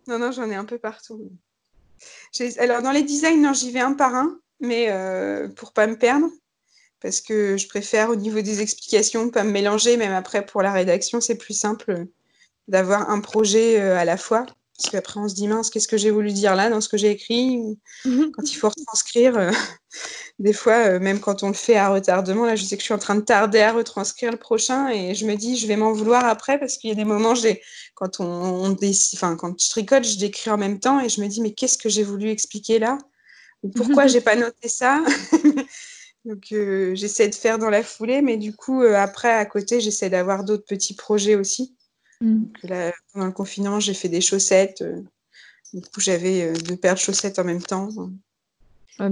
Non, 0.06 0.18
non, 0.18 0.32
j'en 0.32 0.50
ai 0.50 0.54
un 0.54 0.64
peu 0.64 0.78
partout. 0.78 1.30
Alors, 2.58 2.82
dans 2.82 2.92
les 2.92 3.02
designs, 3.02 3.52
j'y 3.54 3.70
vais 3.70 3.80
un 3.80 3.94
par 3.94 4.14
un, 4.14 4.40
mais 4.60 4.86
euh, 4.90 5.48
pour 5.48 5.72
pas 5.72 5.86
me 5.86 5.96
perdre, 5.96 6.28
parce 7.00 7.20
que 7.20 7.56
je 7.56 7.68
préfère, 7.68 8.10
au 8.10 8.16
niveau 8.16 8.40
des 8.40 8.60
explications, 8.60 9.30
pas 9.30 9.44
me 9.44 9.50
mélanger. 9.50 9.96
Même 9.96 10.12
après, 10.12 10.44
pour 10.44 10.62
la 10.62 10.72
rédaction, 10.72 11.20
c'est 11.20 11.36
plus 11.36 11.54
simple 11.54 12.06
d'avoir 12.68 13.10
un 13.10 13.20
projet 13.20 13.80
euh, 13.80 13.96
à 13.96 14.04
la 14.04 14.16
fois. 14.16 14.46
Parce 14.82 14.90
qu'après, 14.90 15.20
on 15.20 15.28
se 15.28 15.34
dit, 15.34 15.46
mince, 15.46 15.70
qu'est-ce 15.70 15.86
que 15.86 15.96
j'ai 15.96 16.10
voulu 16.10 16.32
dire 16.32 16.56
là 16.56 16.68
dans 16.68 16.80
ce 16.80 16.88
que 16.88 16.96
j'ai 16.96 17.10
écrit. 17.10 17.78
Quand 18.04 18.50
il 18.50 18.54
faut 18.54 18.68
retranscrire, 18.68 19.38
euh, 19.38 19.52
des 20.40 20.52
fois, 20.52 20.88
euh, 20.88 20.98
même 20.98 21.20
quand 21.20 21.44
on 21.44 21.48
le 21.48 21.54
fait 21.54 21.76
à 21.76 21.90
retardement, 21.90 22.46
là, 22.46 22.56
je 22.56 22.64
sais 22.64 22.76
que 22.76 22.80
je 22.80 22.86
suis 22.86 22.94
en 22.94 22.98
train 22.98 23.14
de 23.14 23.20
tarder 23.20 23.60
à 23.60 23.72
retranscrire 23.72 24.32
le 24.32 24.38
prochain 24.38 24.88
et 24.88 25.14
je 25.14 25.24
me 25.24 25.36
dis, 25.36 25.56
je 25.56 25.68
vais 25.68 25.76
m'en 25.76 25.92
vouloir 25.92 26.24
après 26.24 26.58
parce 26.58 26.78
qu'il 26.78 26.90
y 26.90 26.92
a 26.92 26.96
des 26.96 27.04
moments, 27.04 27.34
quand 27.94 28.18
on, 28.18 28.76
enfin, 29.14 29.36
quand 29.36 29.60
je 29.60 29.70
tricote, 29.70 30.04
je 30.04 30.18
décris 30.18 30.50
en 30.50 30.58
même 30.58 30.80
temps 30.80 30.98
et 30.98 31.08
je 31.08 31.20
me 31.20 31.28
dis, 31.28 31.40
mais 31.40 31.52
qu'est-ce 31.52 31.78
que 31.78 31.88
j'ai 31.88 32.02
voulu 32.02 32.30
expliquer 32.30 32.80
là 32.80 32.98
Ou 33.62 33.68
pourquoi 33.70 34.08
j'ai 34.08 34.20
pas 34.20 34.34
noté 34.34 34.68
ça 34.68 35.04
Donc, 36.24 36.52
euh, 36.52 36.94
j'essaie 36.94 37.28
de 37.28 37.34
faire 37.34 37.58
dans 37.58 37.70
la 37.70 37.82
foulée, 37.82 38.22
mais 38.22 38.36
du 38.36 38.54
coup, 38.54 38.82
après, 38.82 39.32
à 39.32 39.44
côté, 39.44 39.80
j'essaie 39.80 40.10
d'avoir 40.10 40.44
d'autres 40.44 40.64
petits 40.64 40.94
projets 40.94 41.34
aussi. 41.34 41.76
Mm. 42.22 42.44
là, 42.62 42.92
pendant 43.12 43.26
le 43.26 43.32
confinement, 43.32 43.80
j'ai 43.80 43.94
fait 43.94 44.08
des 44.08 44.20
chaussettes. 44.20 44.82
Euh, 44.82 45.02
du 45.74 45.80
coup, 45.80 46.00
j'avais 46.00 46.42
euh, 46.42 46.54
deux 46.54 46.76
paires 46.76 46.94
de 46.94 47.00
chaussettes 47.00 47.40
en 47.40 47.44
même 47.44 47.62
temps. 47.62 47.88
un 48.98 49.10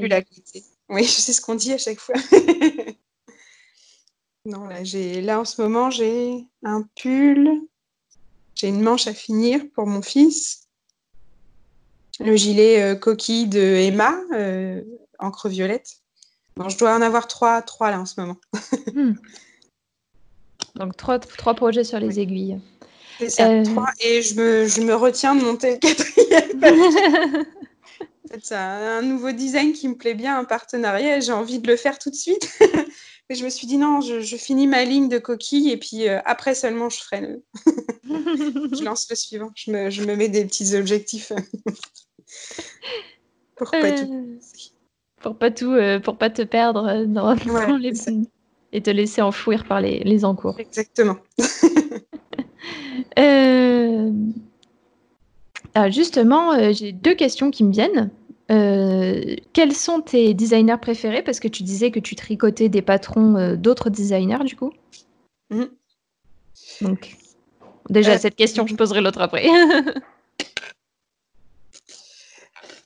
pull 0.00 0.12
à 0.12 0.22
côté. 0.22 0.64
Oui, 0.88 1.04
je 1.04 1.10
sais 1.10 1.34
ce 1.34 1.42
qu'on 1.42 1.54
dit 1.54 1.74
à 1.74 1.78
chaque 1.78 2.00
fois. 2.00 2.14
non, 4.46 4.64
là, 4.64 4.82
j'ai, 4.82 5.20
là, 5.20 5.40
en 5.40 5.44
ce 5.44 5.60
moment, 5.60 5.90
j'ai 5.90 6.46
un 6.62 6.88
pull. 7.00 7.60
J'ai 8.54 8.68
une 8.68 8.80
manche 8.80 9.06
à 9.06 9.12
finir 9.12 9.60
pour 9.74 9.86
mon 9.86 10.00
fils. 10.00 10.68
Le 12.18 12.34
gilet 12.34 12.82
euh, 12.82 12.94
coquille 12.94 13.46
de 13.46 13.60
Emma, 13.60 14.18
encre 15.18 15.50
violette. 15.50 15.98
Bon, 16.56 16.70
je 16.70 16.78
dois 16.78 16.96
en 16.96 17.02
avoir 17.02 17.28
trois, 17.28 17.60
trois 17.60 17.90
là 17.90 18.00
en 18.00 18.06
ce 18.06 18.18
moment. 18.18 18.38
Hmm. 18.94 19.12
Donc 20.76 20.96
trois, 20.96 21.18
trois 21.18 21.54
projets 21.54 21.84
sur 21.84 21.98
les 21.98 22.20
aiguilles. 22.20 22.58
C'est 23.18 23.30
ça, 23.30 23.48
euh, 23.48 23.64
trois. 23.64 23.90
Et 24.00 24.22
je 24.22 24.34
me, 24.34 24.66
je 24.66 24.80
me 24.82 24.94
retiens 24.94 25.34
de 25.34 25.42
monter 25.42 25.72
le 25.72 25.78
quatrième. 25.78 27.44
c'est 28.42 28.54
un 28.54 29.02
nouveau 29.02 29.32
design 29.32 29.72
qui 29.72 29.88
me 29.88 29.96
plaît 29.96 30.14
bien, 30.14 30.38
un 30.38 30.44
partenariat. 30.44 31.20
J'ai 31.20 31.32
envie 31.32 31.58
de 31.58 31.66
le 31.66 31.76
faire 31.76 31.98
tout 31.98 32.10
de 32.10 32.14
suite. 32.14 32.58
Mais 33.28 33.34
je 33.34 33.44
me 33.44 33.50
suis 33.50 33.66
dit 33.66 33.76
non, 33.76 34.00
je, 34.00 34.20
je 34.20 34.36
finis 34.36 34.68
ma 34.68 34.84
ligne 34.84 35.08
de 35.08 35.18
coquille 35.18 35.70
et 35.70 35.76
puis 35.76 36.08
euh, 36.08 36.20
après 36.26 36.54
seulement 36.54 36.88
je 36.90 36.98
ferai 36.98 37.20
le. 37.22 37.42
je 38.04 38.84
lance 38.84 39.08
le 39.10 39.16
suivant. 39.16 39.50
Je 39.56 39.72
me, 39.72 39.90
je 39.90 40.04
me 40.04 40.14
mets 40.14 40.28
des 40.28 40.44
petits 40.44 40.76
objectifs. 40.76 41.32
pour, 43.56 43.70
pas 43.70 43.92
tout... 43.92 44.12
Euh, 44.12 44.38
pour 45.20 45.36
pas 45.36 45.50
tout, 45.50 45.74
pour 46.04 46.18
pas 46.18 46.30
te 46.30 46.42
perdre 46.42 47.04
dans, 47.06 47.34
les 47.78 47.94
et 48.76 48.82
te 48.82 48.90
laisser 48.90 49.22
enfouir 49.22 49.64
par 49.64 49.80
les, 49.80 50.00
les 50.00 50.24
encours. 50.24 50.58
Exactement. 50.58 51.16
Ah, 55.78 55.90
justement, 55.90 56.72
j'ai 56.72 56.92
deux 56.92 57.14
questions 57.14 57.50
qui 57.50 57.62
me 57.62 57.70
viennent. 57.70 58.10
quels 58.48 59.74
sont 59.74 60.00
tes 60.00 60.32
designers 60.32 60.78
préférés? 60.80 61.22
Parce 61.22 61.38
que 61.38 61.48
tu 61.48 61.62
disais 61.62 61.90
que 61.90 62.00
tu 62.00 62.14
tricotais 62.16 62.70
des 62.70 62.80
patrons 62.80 63.54
d'autres 63.56 63.90
designers, 63.90 64.42
du 64.44 64.56
coup. 64.56 64.72
Mmh. 65.50 65.64
Donc, 66.80 67.16
déjà, 67.88 68.12
euh, 68.14 68.18
cette 68.18 68.36
question, 68.36 68.66
je 68.66 68.74
poserai 68.74 69.00
l'autre 69.00 69.20
après. 69.20 69.46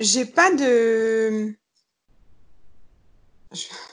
J'ai 0.00 0.24
pas 0.24 0.54
de. 0.54 1.54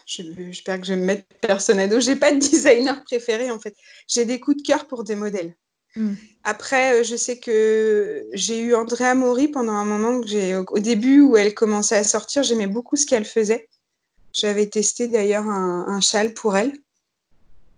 J'espère 0.05 0.79
que 0.79 0.85
je 0.85 0.93
vais 0.93 0.99
me 0.99 1.05
mettre 1.05 1.25
personne 1.41 1.79
à 1.79 1.87
dos. 1.87 1.99
J'ai 1.99 2.15
pas 2.15 2.31
de 2.31 2.39
designer 2.39 3.03
préféré 3.03 3.49
en 3.49 3.59
fait. 3.59 3.75
J'ai 4.07 4.25
des 4.25 4.39
coups 4.39 4.57
de 4.57 4.61
cœur 4.61 4.87
pour 4.87 5.03
des 5.03 5.15
modèles. 5.15 5.55
Hmm. 5.95 6.13
Après, 6.43 6.99
euh, 6.99 7.03
je 7.03 7.15
sais 7.15 7.39
que 7.39 8.27
j'ai 8.33 8.59
eu 8.59 8.75
Andrea 8.75 9.15
Mori 9.15 9.47
pendant 9.47 9.73
un 9.73 9.85
moment 9.85 10.21
que 10.21 10.27
j'ai 10.27 10.55
au 10.55 10.79
début 10.79 11.21
où 11.21 11.37
elle 11.37 11.55
commençait 11.55 11.95
à 11.95 12.03
sortir, 12.03 12.43
j'aimais 12.43 12.67
beaucoup 12.67 12.95
ce 12.95 13.07
qu'elle 13.07 13.25
faisait. 13.25 13.67
J'avais 14.31 14.67
testé 14.67 15.07
d'ailleurs 15.07 15.47
un, 15.47 15.99
châle 16.01 16.33
pour 16.33 16.55
elle. 16.55 16.73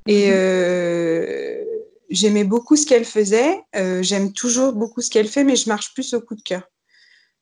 Et 0.08 0.28
mhm. 0.28 0.34
euh, 0.36 1.64
j'aimais 2.10 2.44
beaucoup 2.44 2.76
ce 2.76 2.86
qu'elle 2.86 3.06
faisait. 3.06 3.62
Euh, 3.78 4.04
j'aime 4.04 4.34
toujours 4.34 4.74
beaucoup 4.74 5.02
ce 5.02 5.10
qu'elle 5.10 5.30
fait, 5.30 5.46
mais 5.46 5.56
je 5.56 5.70
marche 5.70 5.94
plus 5.94 6.14
au 6.14 6.20
coup 6.20 6.36
de 6.36 6.42
cœur. 6.42 6.70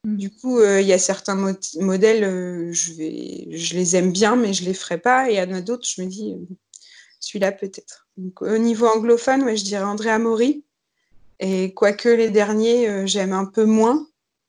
Mm. 0.03 0.17
Du 0.17 0.31
coup, 0.31 0.59
euh, 0.59 0.81
il 0.81 0.87
y 0.87 0.93
a 0.93 0.99
certains 0.99 1.35
modèles, 1.79 2.23
euh, 2.23 2.71
je, 2.71 3.73
les 3.75 3.95
aime 3.95 4.11
bien, 4.11 4.35
mais 4.35 4.53
je 4.53 4.65
les 4.65 4.73
ferai 4.73 4.97
pas. 4.97 5.29
Et 5.29 5.33
il 5.33 5.37
y 5.37 5.41
en 5.41 5.53
a 5.53 5.61
d'autres, 5.61 5.87
je 5.87 6.01
me 6.01 6.07
dis, 6.07 6.35
celui-là 7.19 7.51
peut-être. 7.51 8.07
au 8.41 8.57
niveau 8.57 8.87
anglophone, 8.87 9.43
ouais, 9.43 9.57
je 9.57 9.63
dirais 9.63 9.83
Andrea 9.83 10.19
Mori. 10.19 10.63
Et 11.39 11.73
quoique 11.73 12.09
les 12.09 12.29
derniers, 12.29 13.05
j'aime 13.05 13.33
un 13.33 13.45
peu 13.45 13.65
moins. 13.65 14.07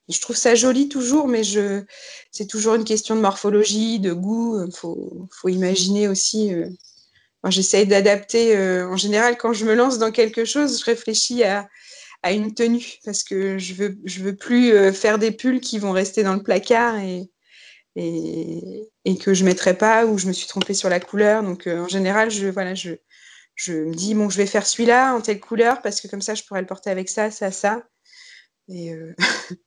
Je 0.09 0.19
trouve 0.21 0.37
ça 0.37 0.55
joli 0.55 0.89
toujours, 0.89 1.29
mais 1.29 1.43
c'est 2.33 2.47
toujours 2.47 2.77
une 2.77 2.85
question 2.85 3.15
de 3.15 3.21
morphologie, 3.21 4.01
de 4.01 4.15
goût. 4.15 4.65
Il 4.65 4.75
faut, 4.75 5.29
faut, 5.31 5.51
imaginer 5.51 6.09
aussi 6.09 6.55
J'essaye 7.47 7.87
d'adapter. 7.87 8.57
Euh, 8.57 8.89
en 8.89 8.97
général, 8.97 9.37
quand 9.39 9.53
je 9.53 9.65
me 9.65 9.75
lance 9.75 9.99
dans 9.99 10.11
quelque 10.11 10.45
chose, 10.45 10.81
je 10.81 10.85
réfléchis 10.85 11.45
à, 11.45 11.69
une 12.25 12.55
tenue 12.55 12.99
parce 13.05 13.23
que 13.23 13.59
je 13.59 13.75
veux, 13.75 13.99
je 14.05 14.23
veux 14.23 14.37
plus 14.37 14.73
euh, 14.73 14.93
faire 14.93 15.19
des 15.19 15.31
pulls 15.31 15.61
qui 15.61 15.79
vont 15.79 15.93
rester 15.93 16.23
dans 16.23 16.35
le 16.35 16.43
placard 16.43 16.99
et, 16.99 17.31
et, 17.97 19.19
que 19.21 19.35
je 19.35 19.45
mettrai 19.45 19.77
pas 19.77 20.07
ou 20.07 20.19
je 20.19 20.27
me 20.27 20.33
suis 20.33 20.47
trompée 20.47 20.75
sur 20.75 20.89
la 20.89 21.01
couleur. 21.01 21.43
Donc, 21.43 21.67
euh, 21.67 21.85
en 21.85 21.89
général, 21.89 22.31
je, 22.31 22.47
voilà, 22.47 22.75
je, 22.75 22.91
je 23.55 23.73
me 23.73 23.95
dis, 23.95 24.15
bon, 24.15 24.29
je 24.31 24.37
vais 24.37 24.47
faire 24.47 24.67
celui-là 24.67 25.15
en 25.15 25.21
telle 25.21 25.41
couleur 25.41 25.83
parce 25.83 26.01
que 26.01 26.09
comme 26.09 26.23
ça, 26.23 26.35
je 26.35 26.43
pourrais 26.45 26.61
le 26.61 26.67
porter 26.67 26.91
avec 26.91 27.09
ça, 27.09 27.31
ça, 27.31 27.51
ça. 27.51 27.83
Et 28.69 28.93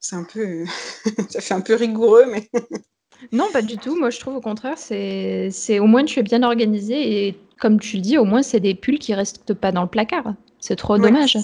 c'est 0.00 0.16
un 0.16 0.24
peu. 0.24 0.64
ça 1.30 1.40
fait 1.40 1.54
un 1.54 1.60
peu 1.60 1.74
rigoureux, 1.74 2.26
mais. 2.26 2.50
Non, 3.30 3.48
pas 3.52 3.62
du 3.62 3.78
tout. 3.78 3.96
Moi, 3.96 4.10
je 4.10 4.18
trouve 4.18 4.34
au 4.34 4.40
contraire, 4.40 4.76
c'est 4.76 5.48
c'est 5.52 5.78
au 5.78 5.86
moins 5.86 6.04
tu 6.04 6.18
es 6.18 6.24
bien 6.24 6.42
organisé 6.42 7.28
et 7.28 7.38
comme 7.60 7.78
tu 7.78 7.96
le 7.96 8.02
dis, 8.02 8.18
au 8.18 8.24
moins 8.24 8.42
c'est 8.42 8.58
des 8.58 8.74
pulls 8.74 8.98
qui 8.98 9.14
restent 9.14 9.54
pas 9.54 9.70
dans 9.70 9.82
le 9.82 9.88
placard. 9.88 10.34
C'est 10.58 10.74
trop 10.74 10.98
dommage. 10.98 11.38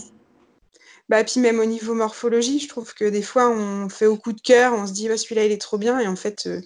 Bah, 1.09 1.24
puis 1.24 1.40
même 1.40 1.59
au 1.59 1.64
niveau 1.64 1.94
morphologie, 1.94 2.61
je 2.61 2.68
trouve 2.68 2.92
que 2.94 3.04
des 3.06 3.22
fois 3.22 3.50
on 3.50 3.88
fait 3.88 4.06
au 4.06 4.16
coup 4.16 4.32
de 4.32 4.40
cœur, 4.40 4.74
on 4.74 4.86
se 4.86 4.92
dit 4.92 5.09
bah, 5.09 5.16
celui-là 5.16 5.46
il 5.46 5.52
est 5.52 5.61
trop 5.61 5.78
bien 5.78 5.98
et 5.98 6.06
en 6.06 6.16
fait 6.16 6.46
euh, 6.46 6.61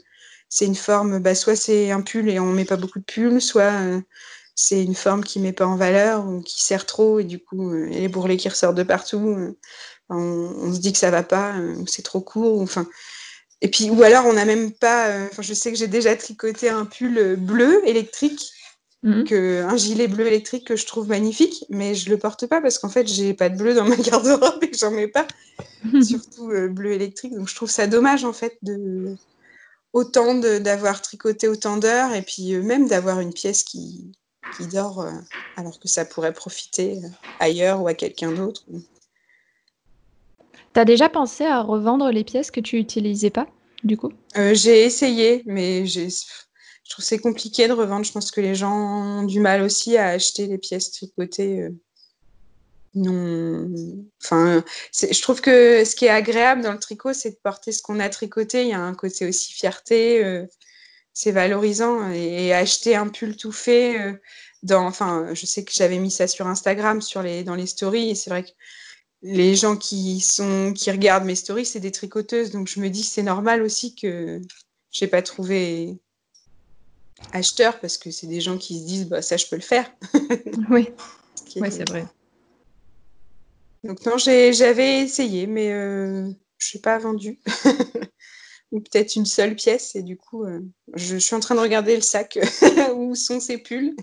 c'est 0.49 0.67
une 0.67 0.75
forme, 0.75 1.21
bah, 1.21 1.35
soit 1.37 1.57
c'est 1.57 1.93
un 1.93 2.01
pull 2.03 2.29
et 2.29 2.41
on 2.41 2.47
met 2.53 2.65
pas 2.65 2.77
beaucoup 2.77 2.99
de 2.99 3.05
pull, 3.05 3.41
soit 3.41 3.73
euh, 3.73 4.01
c'est 4.57 4.83
une 4.83 4.97
forme 4.97 5.23
qui 5.25 5.39
met 5.39 5.53
pas 5.53 5.67
en 5.67 5.77
valeur 5.77 6.27
ou 6.29 6.43
qui 6.43 6.63
sert 6.63 6.87
trop 6.87 7.21
et 7.21 7.25
du 7.25 7.39
coup 7.39 7.71
euh, 7.73 7.89
et 7.93 8.01
les 8.01 8.09
bourrelets 8.09 8.37
qui 8.37 8.49
ressortent 8.49 8.77
de 8.77 8.83
partout, 8.83 9.19
on, 9.19 9.57
on, 10.11 10.75
se 10.75 10.81
dit 10.81 10.93
que 10.93 10.99
ça 10.99 11.11
va 11.11 11.23
pas, 11.23 11.55
c'est 11.87 12.03
trop 12.03 12.21
court, 12.21 12.61
enfin 12.61 12.87
et 13.63 13.69
puis, 13.69 13.91
ou 13.91 14.03
alors, 14.03 14.27
on 14.27 14.33
n'a 14.33 14.45
même 14.45 14.73
pas. 14.73 15.09
Euh, 15.09 15.29
enfin, 15.31 15.43
je 15.43 15.55
sais 15.55 15.71
que 15.71 15.79
j'ai 15.79 15.87
déjà 15.87 16.17
tricoté 16.17 16.69
un 16.69 16.85
pull 16.85 17.37
bleu 17.37 17.81
électrique, 17.89 18.53
mhm. 19.03 19.25
que, 19.25 19.63
un 19.63 19.77
gilet 19.77 20.09
bleu 20.09 20.27
électrique 20.27 20.67
que 20.67 20.77
je 20.77 20.87
trouve 20.87 21.09
magnifique, 21.09 21.65
mais 21.69 21.95
je 21.95 22.11
le 22.11 22.19
porte 22.19 22.47
pas 22.47 22.61
parce 22.61 22.79
qu'en 22.79 22.89
fait, 22.89 23.07
j'ai 23.07 23.35
pas 23.35 23.49
de 23.49 23.57
bleu 23.57 23.75
dans 23.75 23.85
ma 23.85 23.97
garde-robe 24.11 24.63
et 24.63 24.71
que 24.71 24.77
j'en 24.77 24.91
mets 24.91 25.09
pas, 25.09 25.27
surtout 26.03 26.51
euh, 26.51 26.69
bleu 26.69 26.93
électrique. 26.93 27.35
Donc, 27.35 27.49
je 27.49 27.55
trouve 27.55 27.71
ça 27.71 27.87
dommage 27.87 28.25
en 28.25 28.33
fait 28.33 28.59
de 28.63 29.17
autant 29.93 30.35
d'avoir 30.35 31.03
tricoté 31.03 31.49
autant 31.49 31.77
d'heures 31.77 32.15
et 32.15 32.23
puis 32.23 32.55
euh, 32.55 32.63
même 32.63 32.89
d'avoir 32.89 33.21
une 33.21 33.35
pièce 33.35 33.63
qui, 33.63 34.13
qui 34.57 34.67
dort 34.67 35.07
alors 35.57 35.79
que 35.79 35.89
ça 35.89 36.05
pourrait 36.07 36.33
profiter 36.33 36.99
ailleurs 37.41 37.83
ou 37.83 37.89
à 37.89 37.95
quelqu'un 37.95 38.33
d'autre. 38.33 38.65
T'as 40.73 40.85
déjà 40.87 41.09
pensé 41.09 41.45
à 41.45 41.61
revendre 41.61 42.11
les 42.11 42.25
pièces 42.25 42.51
que 42.51 42.61
tu 42.61 42.79
utilisais 42.79 43.31
pas, 43.31 43.47
du 43.85 43.97
coup? 43.99 44.11
Euh, 44.37 44.55
J'ai 44.55 44.85
essayé, 44.85 45.43
mais 45.45 45.85
je 46.85 46.91
trouve 46.91 47.05
c'est 47.05 47.19
compliqué 47.19 47.69
de 47.69 47.73
revendre. 47.73 48.05
Je 48.05 48.13
pense 48.13 48.31
que 48.31 48.41
les 48.41 48.55
gens 48.55 49.21
ont 49.21 49.23
du 49.23 49.41
mal 49.41 49.63
aussi 49.63 49.97
à 49.97 50.09
acheter 50.09 50.47
les 50.47 50.59
pièces 50.59 50.91
tricotées. 50.91 51.61
Euh, 51.63 51.71
non. 52.95 53.71
Enfin, 54.23 54.65
je 54.93 55.23
trouve 55.23 55.41
que 55.41 55.85
ce 55.85 55.97
qui 55.97 56.07
est 56.07 56.11
agréable 56.11 56.63
dans 56.63 56.73
le 56.73 56.79
tricot, 56.79 57.13
c'est 57.15 57.31
de 57.31 57.39
porter 57.43 57.73
ce 57.73 57.83
qu'on 57.83 58.01
a 58.01 58.09
tricoté. 58.09 58.63
Il 58.63 58.69
y 58.69 58.75
a 58.75 58.81
un 58.81 58.95
côté 58.95 59.27
aussi 59.27 59.53
fierté. 59.53 60.25
Euh, 60.25 60.47
c'est 61.15 61.33
valorisant. 61.33 62.11
Et, 62.11 62.53
acheter 62.53 62.97
un 62.97 63.09
pull 63.09 63.37
tout 63.37 63.53
fait. 63.53 64.21
dans, 64.63 64.87
enfin, 64.87 65.29
je 65.35 65.47
sais 65.47 65.65
que 65.65 65.73
j'avais 65.73 65.99
mis 65.99 66.11
ça 66.11 66.27
sur 66.27 66.47
Instagram, 66.47 67.01
sur 67.01 67.23
les, 67.23 67.45
dans 67.45 67.55
les 67.55 67.67
stories, 67.67 68.11
et 68.11 68.15
c'est 68.15 68.31
vrai 68.31 68.45
que 68.45 68.51
les 69.23 69.55
gens 69.55 69.77
qui 69.77 70.21
sont 70.21 70.73
qui 70.75 70.91
regardent 70.91 71.25
mes 71.25 71.37
stories, 71.37 71.67
c'est 71.67 71.81
des 71.81 71.93
tricoteuses, 71.93 72.51
donc 72.51 72.69
je 72.69 72.81
me 72.81 72.91
dis 72.91 73.05
c'est 73.05 73.23
normal 73.23 73.63
aussi 73.63 73.95
que 73.95 74.41
j'ai 74.91 75.07
pas 75.07 75.23
trouvé 75.23 75.99
acheteur 77.33 77.81
parce 77.81 77.99
que 77.99 78.11
c'est 78.11 78.27
des 78.27 78.41
gens 78.41 78.59
qui 78.59 78.81
se 78.81 78.85
disent 78.85 79.07
bah 79.09 79.23
ça 79.23 79.37
je 79.37 79.47
peux 79.47 79.57
le 79.57 79.63
faire. 79.63 79.91
oui, 80.71 80.89
c'est 81.47 81.89
vrai. 81.89 82.07
Donc 83.85 84.05
non, 84.07 84.17
j'avais 84.17 85.03
essayé, 85.03 85.47
mais 85.47 85.73
euh, 85.73 86.31
je 86.59 86.77
n'ai 86.77 86.81
pas 86.81 86.99
vendu. 86.99 87.41
Ou 88.73 88.81
peut-être 88.81 89.17
une 89.17 89.27
seule 89.27 89.55
pièce, 89.55 89.97
et 89.97 90.03
du 90.03 90.17
coup, 90.17 90.45
euh, 90.45 90.61
je, 90.95 91.15
je, 91.15 91.19
suis 91.19 91.35
en 91.35 91.41
train 91.41 91.55
de 91.55 91.61
regarder 91.61 91.95
le 91.95 92.01
sac 92.01 92.39
où 92.95 93.15
sont 93.15 93.39
ces 93.39 93.59
pulls 93.59 93.95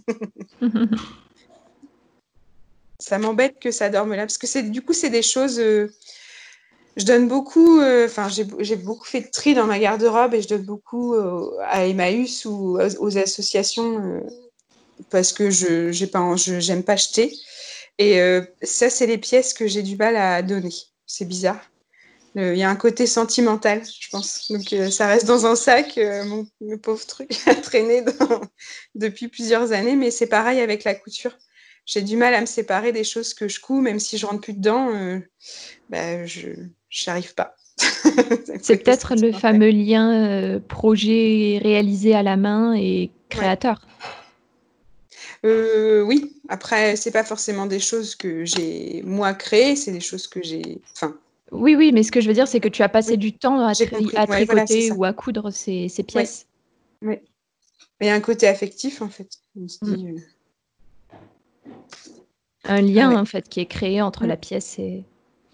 ça 3.00 3.18
m'embête 3.18 3.60
que 3.60 3.72
ça 3.72 3.90
dorme 3.90 4.12
là 4.12 4.24
parce 4.24 4.38
que 4.38 4.48
c'est 4.48 4.64
du 4.64 4.82
coup 4.82 4.94
c'est 4.94 5.10
des 5.10 5.22
choses 5.22 5.60
euh, 5.60 5.90
je 7.00 7.06
donne 7.06 7.28
beaucoup 7.28 7.80
euh, 7.80 8.06
enfin 8.06 8.28
j'ai 8.30 8.76
beaucoup 8.76 9.06
fait 9.06 9.22
de 9.22 9.30
tri 9.32 9.54
dans 9.54 9.66
ma 9.66 9.80
garde-robe 9.80 10.34
et 10.34 10.42
je 10.42 10.48
donne 10.48 10.64
beaucoup 10.64 11.16
euh, 11.16 11.50
à 11.64 11.86
Emmaüs 11.86 12.46
ou 12.46 12.78
aux, 12.78 13.18
associations 13.18 14.22
parce 15.10 15.34
que 15.34 15.50
je 15.50 15.92
j'ai 15.92 16.08
pas 16.08 16.22
acheter 16.88 17.34
et 17.98 18.20
ça 18.62 18.90
c'est 18.90 19.08
les 19.08 19.18
pièces 19.18 19.54
que 19.54 19.68
j'ai 19.68 19.82
du 19.82 19.96
mal 19.96 20.16
à 20.16 20.42
donner 20.42 20.74
c'est 21.06 21.26
bizarre 21.26 21.62
il 22.36 22.58
y 22.58 22.64
a 22.64 22.70
un 22.70 22.76
côté 22.76 23.08
sentimental, 23.08 23.82
je 24.00 24.08
pense. 24.10 24.50
Donc, 24.52 24.74
ça 24.92 25.08
reste 25.08 25.26
dans 25.26 25.48
un 25.48 25.56
sac, 25.56 26.00
mon, 26.26 26.46
pauvre 26.78 27.06
truc, 27.06 27.32
à 27.48 27.56
traîner 27.56 28.06
depuis 28.96 29.28
plusieurs 29.28 29.72
années. 29.72 29.96
Mais 29.96 30.12
c'est 30.12 30.28
pareil 30.28 30.62
avec 30.62 30.84
la 30.84 30.94
couture 30.94 31.36
j'ai 31.90 32.04
du 32.04 32.18
mal 32.18 32.36
à 32.36 32.42
me 32.42 32.46
séparer 32.46 32.92
des 32.92 33.04
choses 33.04 33.34
que 33.34 33.48
je 33.48 33.60
couds, 33.60 33.82
même 33.82 34.00
si 34.00 34.20
je 34.20 34.26
rentre 34.28 34.42
plus 34.42 34.54
dedans, 34.54 34.94
euh, 34.94 35.20
bah, 35.90 36.24
je 36.28 36.50
n'arrive 37.08 37.34
pas. 37.34 37.56
c'est 38.62 38.84
peut-être 38.84 39.16
le 39.16 39.32
fameux 39.32 39.72
lien 39.72 40.14
euh, 40.14 40.60
projet 40.60 41.60
réalisé 41.64 42.14
à 42.14 42.22
la 42.22 42.38
main 42.38 42.76
et 42.76 43.10
créateur. 43.30 43.88
Euh, 45.46 46.04
oui, 46.04 46.40
après, 46.48 46.96
c'est 46.96 47.12
pas 47.12 47.24
forcément 47.24 47.66
des 47.66 47.80
choses 47.80 48.14
que 48.14 48.46
j'ai 48.46 49.02
moi 49.04 49.34
créées, 49.34 49.76
c'est 49.76 49.92
des 49.92 50.02
choses 50.02 50.28
que 50.28 50.44
j'ai. 50.44 50.82
Enfin. 50.92 51.18
Oui, 51.52 51.76
oui, 51.76 51.92
mais 51.92 52.04
ce 52.04 52.12
que 52.12 52.22
je 52.22 52.28
veux 52.28 52.36
dire, 52.36 52.48
c'est 52.48 52.60
que 52.60 52.68
tu 52.68 52.84
as 52.84 52.90
passé 52.90 53.18
du 53.18 53.34
temps 53.34 53.66
à, 53.66 53.74
tricoter 53.74 54.92
ou 54.92 55.06
à 55.06 55.14
coudre 55.14 55.50
ces, 55.50 55.90
pièces. 56.06 56.46
Oui. 57.02 57.16
Il 58.00 58.06
y 58.06 58.10
a 58.12 58.14
un 58.14 58.20
côté 58.20 58.48
affectif, 58.48 59.02
en 59.02 59.10
fait. 59.10 59.40
On 59.60 59.68
se 59.68 59.80
dit, 59.84 60.06
mm 60.06 60.22
un 62.70 62.82
lien 62.82 63.16
en 63.16 63.26
fait 63.26 63.50
qui 63.50 63.60
est 63.60 63.66
créé 63.66 64.02
entre 64.02 64.26
la 64.26 64.38
pièce 64.38 64.78
et, 64.80 65.04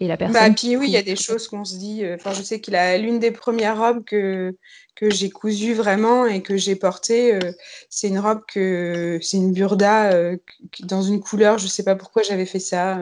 et 0.00 0.06
la 0.06 0.16
bah, 0.16 0.26
personne. 0.26 0.48
Bah, 0.48 0.54
puis 0.54 0.76
oui, 0.76 0.86
il 0.88 0.92
y 0.92 0.96
a 0.96 1.02
des 1.02 1.16
choses 1.16 1.48
qu'on 1.48 1.64
se 1.64 1.76
dit. 1.76 2.04
Euh, 2.04 2.16
enfin, 2.16 2.32
je 2.32 2.42
sais 2.42 2.60
qu'il 2.60 2.76
a 2.76 2.96
l'une 2.98 3.18
des 3.18 3.30
premières 3.30 3.78
robes 3.78 4.04
que 4.04 4.54
que 4.94 5.10
j'ai 5.10 5.28
cousues 5.28 5.74
vraiment 5.74 6.26
et 6.26 6.42
que 6.42 6.56
j'ai 6.56 6.74
portée. 6.74 7.34
Euh, 7.34 7.52
c'est 7.90 8.08
une 8.08 8.18
robe 8.18 8.40
que 8.46 9.18
c'est 9.20 9.36
une 9.36 9.52
burda 9.52 10.12
euh, 10.12 10.36
dans 10.84 11.02
une 11.02 11.20
couleur. 11.20 11.58
Je 11.58 11.66
sais 11.66 11.82
pas 11.82 11.96
pourquoi 11.96 12.22
j'avais 12.22 12.46
fait 12.46 12.60
ça. 12.60 13.00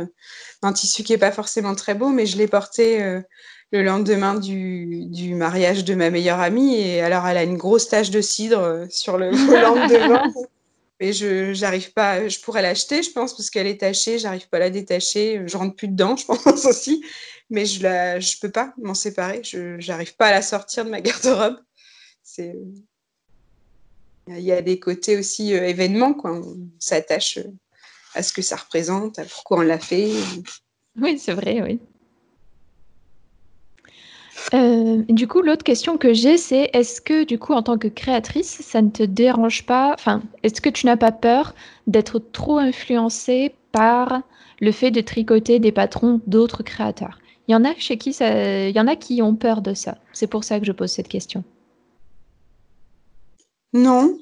Un 0.63 0.73
tissu 0.73 1.03
qui 1.03 1.13
est 1.13 1.19
pas 1.19 1.33
forcément 1.33 1.75
très 1.75 1.95
beau, 1.95 2.09
mais 2.09 2.27
je 2.27 2.37
l'ai 2.39 2.49
porté 2.49 2.99
le 3.71 3.83
lendemain 3.83 4.35
du, 4.35 5.05
du, 5.07 5.35
mariage 5.35 5.85
de 5.85 5.95
ma 5.95 6.11
meilleure 6.11 6.41
amie. 6.41 6.75
Et 6.81 7.01
alors, 7.01 7.27
elle 7.29 7.37
a 7.37 7.43
une 7.43 7.59
grosse 7.59 7.89
tache 7.89 8.11
de 8.11 8.21
cidre 8.21 8.87
sur 8.89 9.19
le 9.19 9.31
volant 9.47 9.75
de 9.75 9.93
devant. 9.93 10.49
Et 11.01 11.13
je 11.13 11.53
j'arrive 11.55 11.93
pas, 11.93 12.29
je 12.29 12.39
pourrais 12.41 12.63
l'acheter, 12.63 13.03
je 13.03 13.11
pense, 13.11 13.37
parce 13.37 13.51
qu'elle 13.51 13.67
est 13.67 13.81
tachée, 13.81 14.19
j'arrive 14.19 14.49
pas 14.49 14.59
à 14.59 14.61
la 14.61 14.71
détacher, 14.71 15.43
je 15.47 15.57
rentre 15.57 15.75
plus 15.75 15.89
dedans, 15.89 16.17
je 16.17 16.25
pense 16.25 16.45
aussi, 16.67 17.05
mais 17.51 17.67
je 17.67 17.83
la, 17.83 18.21
je 18.21 18.39
peux 18.41 18.51
pas 18.51 18.73
m'en 18.81 18.95
séparer, 18.95 19.43
je 19.43 19.77
j'arrive 19.81 20.15
pas 20.17 20.29
à 20.29 20.33
la 20.33 20.43
sortir 20.43 20.85
de 20.85 20.91
ma 20.91 21.01
garde-robe. 21.01 21.59
C'est, 22.23 22.57
il 24.29 24.41
y 24.41 24.53
a 24.53 24.63
des 24.63 24.79
côtés 24.79 25.17
aussi 25.17 25.55
euh, 25.55 25.67
événements, 25.67 26.15
quoi. 26.15 26.33
On 26.33 26.57
s'attache 26.79 27.39
euh, 27.39 27.53
à 28.15 28.23
ce 28.23 28.33
que 28.33 28.43
ça 28.43 28.57
représente, 28.57 29.19
à 29.19 29.25
pourquoi 29.25 29.59
on 29.59 29.63
l'a 29.63 29.79
fait. 29.79 30.11
Oui, 30.97 31.19
c'est 31.19 31.35
vrai, 31.35 31.61
oui. 31.61 31.81
Euh, 34.53 35.03
du 35.09 35.27
coup, 35.27 35.41
l'autre 35.41 35.65
question 35.65 35.97
que 35.97 36.13
j'ai, 36.13 36.37
c'est 36.37 36.71
est-ce 36.75 37.01
que, 37.01 37.25
du 37.25 37.39
coup, 37.39 37.55
en 37.55 37.63
tant 37.63 37.79
que 37.79 37.89
créatrice, 37.89 38.61
ça 38.61 38.83
ne 38.83 38.91
te 38.91 39.03
dérange 39.03 39.65
pas, 39.65 39.95
enfin, 39.95 40.23
est-ce 40.43 40.61
que 40.61 40.69
tu 40.69 40.87
n'as 40.87 40.99
pas 40.99 41.13
peur 41.13 41.55
d'être 41.87 42.19
trop 42.19 42.59
influencée 42.59 43.55
par 43.73 44.23
le 44.61 44.71
fait 44.71 44.91
de 44.91 45.01
tricoter 45.01 45.59
des 45.61 45.73
patrons 45.73 46.21
d'autres 46.27 46.63
créateurs? 46.63 47.19
Il 47.49 47.53
y 47.53 47.55
en 47.55 47.65
a 47.65 47.75
chez 47.77 47.99
qui 47.99 48.13
ça, 48.13 48.69
il 48.69 48.77
y 48.77 48.81
en 48.81 48.87
a 48.87 48.97
qui 48.97 49.23
ont 49.23 49.35
peur 49.35 49.63
de 49.63 49.75
ça. 49.75 49.99
C'est 50.13 50.27
pour 50.27 50.45
ça 50.45 50.61
que 50.61 50.67
je 50.67 50.73
pose 50.73 50.91
cette 50.91 51.09
question. 51.09 51.43
Non. 53.73 54.19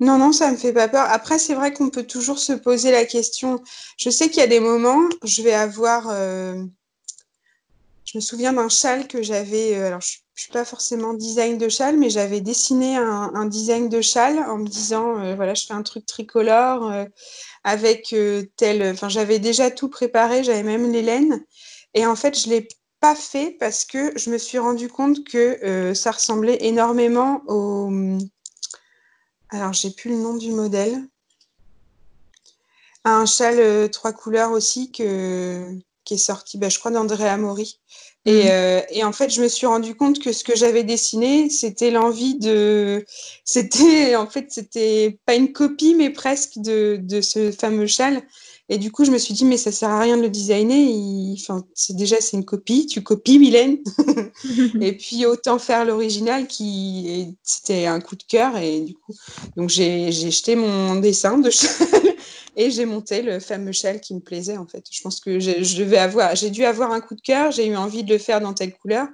Non, 0.00 0.18
non, 0.18 0.32
ça 0.32 0.48
ne 0.48 0.52
me 0.52 0.56
fait 0.56 0.72
pas 0.72 0.88
peur. 0.88 1.06
Après, 1.08 1.38
c'est 1.38 1.54
vrai 1.54 1.72
qu'on 1.72 1.90
peut 1.90 2.06
toujours 2.06 2.38
se 2.38 2.52
poser 2.52 2.90
la 2.92 3.04
question. 3.04 3.62
Je 3.96 4.10
sais 4.10 4.28
qu'il 4.28 4.38
y 4.40 4.42
a 4.42 4.46
des 4.46 4.60
moments, 4.60 5.08
je 5.24 5.42
vais 5.42 5.52
avoir. 5.54 6.08
Euh, 6.10 6.64
je 8.14 8.18
me 8.18 8.22
souviens 8.22 8.54
d'un 8.54 8.70
châle 8.70 9.06
que 9.06 9.22
j'avais. 9.22 9.76
Euh, 9.76 9.88
alors, 9.88 10.00
je 10.00 10.18
ne 10.18 10.40
suis 10.40 10.52
pas 10.52 10.64
forcément 10.64 11.12
design 11.12 11.58
de 11.58 11.68
châle, 11.68 11.98
mais 11.98 12.08
j'avais 12.08 12.40
dessiné 12.40 12.96
un, 12.96 13.44
design 13.46 13.88
de 13.90 14.00
châle 14.00 14.38
en 14.38 14.56
me 14.56 14.66
disant 14.66 15.18
euh, 15.18 15.34
voilà, 15.34 15.52
je 15.54 15.66
fais 15.66 15.74
un 15.74 15.82
truc 15.82 16.06
tricolore 16.06 16.90
avec 17.64 18.14
tel. 18.56 18.82
Enfin, 18.92 19.08
j'avais 19.08 19.38
déjà 19.38 19.70
tout 19.70 19.88
préparé, 19.88 20.42
j'avais 20.44 20.62
même 20.62 20.90
les 20.90 21.02
laines. 21.02 21.44
Et 21.94 22.06
en 22.06 22.16
fait, 22.16 22.38
je 22.38 22.48
l'ai 22.48 22.68
pas 23.04 23.14
fait 23.14 23.50
parce 23.60 23.84
que 23.84 24.16
je 24.16 24.30
me 24.30 24.38
suis 24.38 24.58
rendu 24.58 24.88
compte 24.88 25.24
que 25.24 25.62
euh, 25.62 25.92
ça 25.92 26.10
ressemblait 26.10 26.56
énormément 26.62 27.42
au. 27.48 27.90
Alors, 29.50 29.74
j'ai 29.74 29.90
plus 29.90 30.08
le 30.10 30.16
nom 30.16 30.38
du 30.38 30.52
modèle. 30.52 31.06
un 33.04 33.26
châle 33.26 33.60
euh, 33.60 33.88
trois 33.88 34.14
couleurs 34.14 34.52
aussi 34.52 34.90
que, 34.90 35.68
qui 36.04 36.14
est 36.14 36.18
sorti, 36.18 36.58
bah, 36.58 36.68
je 36.68 36.78
crois, 36.78 36.90
d'André 36.90 37.28
Amaury. 37.28 37.78
Et, 38.26 38.44
mhm. 38.44 38.48
euh, 38.50 38.80
et, 38.90 39.04
en 39.04 39.12
fait, 39.12 39.30
je 39.30 39.42
me 39.42 39.48
suis 39.48 39.66
rendu 39.66 39.94
compte 39.94 40.18
que 40.18 40.32
ce 40.32 40.44
que 40.44 40.56
j'avais 40.56 40.82
dessiné, 40.82 41.50
c'était 41.50 41.90
l'envie 41.90 42.38
de. 42.38 43.04
C'était, 43.44 44.16
en 44.16 44.26
fait, 44.26 44.46
c'était 44.50 45.18
pas 45.26 45.34
une 45.34 45.52
copie, 45.52 45.94
mais 45.94 46.10
presque 46.10 46.58
de, 46.58 46.98
de 47.02 47.20
ce 47.20 47.50
fameux 47.50 47.86
châle. 47.86 48.22
Et 48.70 48.78
du 48.78 48.90
coup, 48.90 49.04
je 49.04 49.10
me 49.10 49.18
suis 49.18 49.34
dit, 49.34 49.44
mais 49.44 49.58
ça 49.58 49.70
sert 49.70 49.90
à 49.90 50.00
rien 50.00 50.16
de 50.16 50.22
le 50.22 50.30
designer. 50.30 51.34
Enfin, 51.34 51.66
c'est 51.74 51.94
déjà, 51.96 52.16
c'est 52.20 52.38
une 52.38 52.46
copie. 52.46 52.86
Tu 52.86 53.02
copies 53.02 53.38
Mylène. 53.38 53.78
et 54.80 54.96
puis, 54.96 55.26
autant 55.26 55.58
faire 55.58 55.84
l'original 55.84 56.46
qui, 56.46 57.36
c'était 57.42 57.84
un 57.84 58.00
coup 58.00 58.16
de 58.16 58.22
cœur. 58.22 58.56
Et 58.56 58.80
du 58.80 58.94
coup, 58.94 59.12
donc 59.56 59.68
j'ai, 59.68 60.10
jeté 60.12 60.56
mon 60.56 60.96
dessin 60.96 61.36
de 61.36 61.50
châle 61.50 62.14
et 62.56 62.70
j'ai 62.70 62.84
monté 62.84 63.22
le 63.22 63.40
fameux 63.40 63.72
châle 63.72 64.00
qui 64.00 64.14
me 64.14 64.20
plaisait, 64.20 64.56
en 64.56 64.66
fait. 64.66 64.84
Je 64.90 65.02
pense 65.02 65.20
que 65.20 65.40
je 65.40 65.76
devais 65.76 65.98
avoir, 65.98 66.36
j'ai 66.36 66.50
dû 66.50 66.64
avoir 66.64 66.92
un 66.92 67.00
coup 67.00 67.14
de 67.14 67.20
cœur. 67.20 67.50
J'ai 67.50 67.66
eu 67.66 67.76
envie 67.76 68.04
de 68.04 68.12
le 68.12 68.18
faire 68.18 68.40
dans 68.40 68.54
telle 68.54 68.74
couleur. 68.74 69.08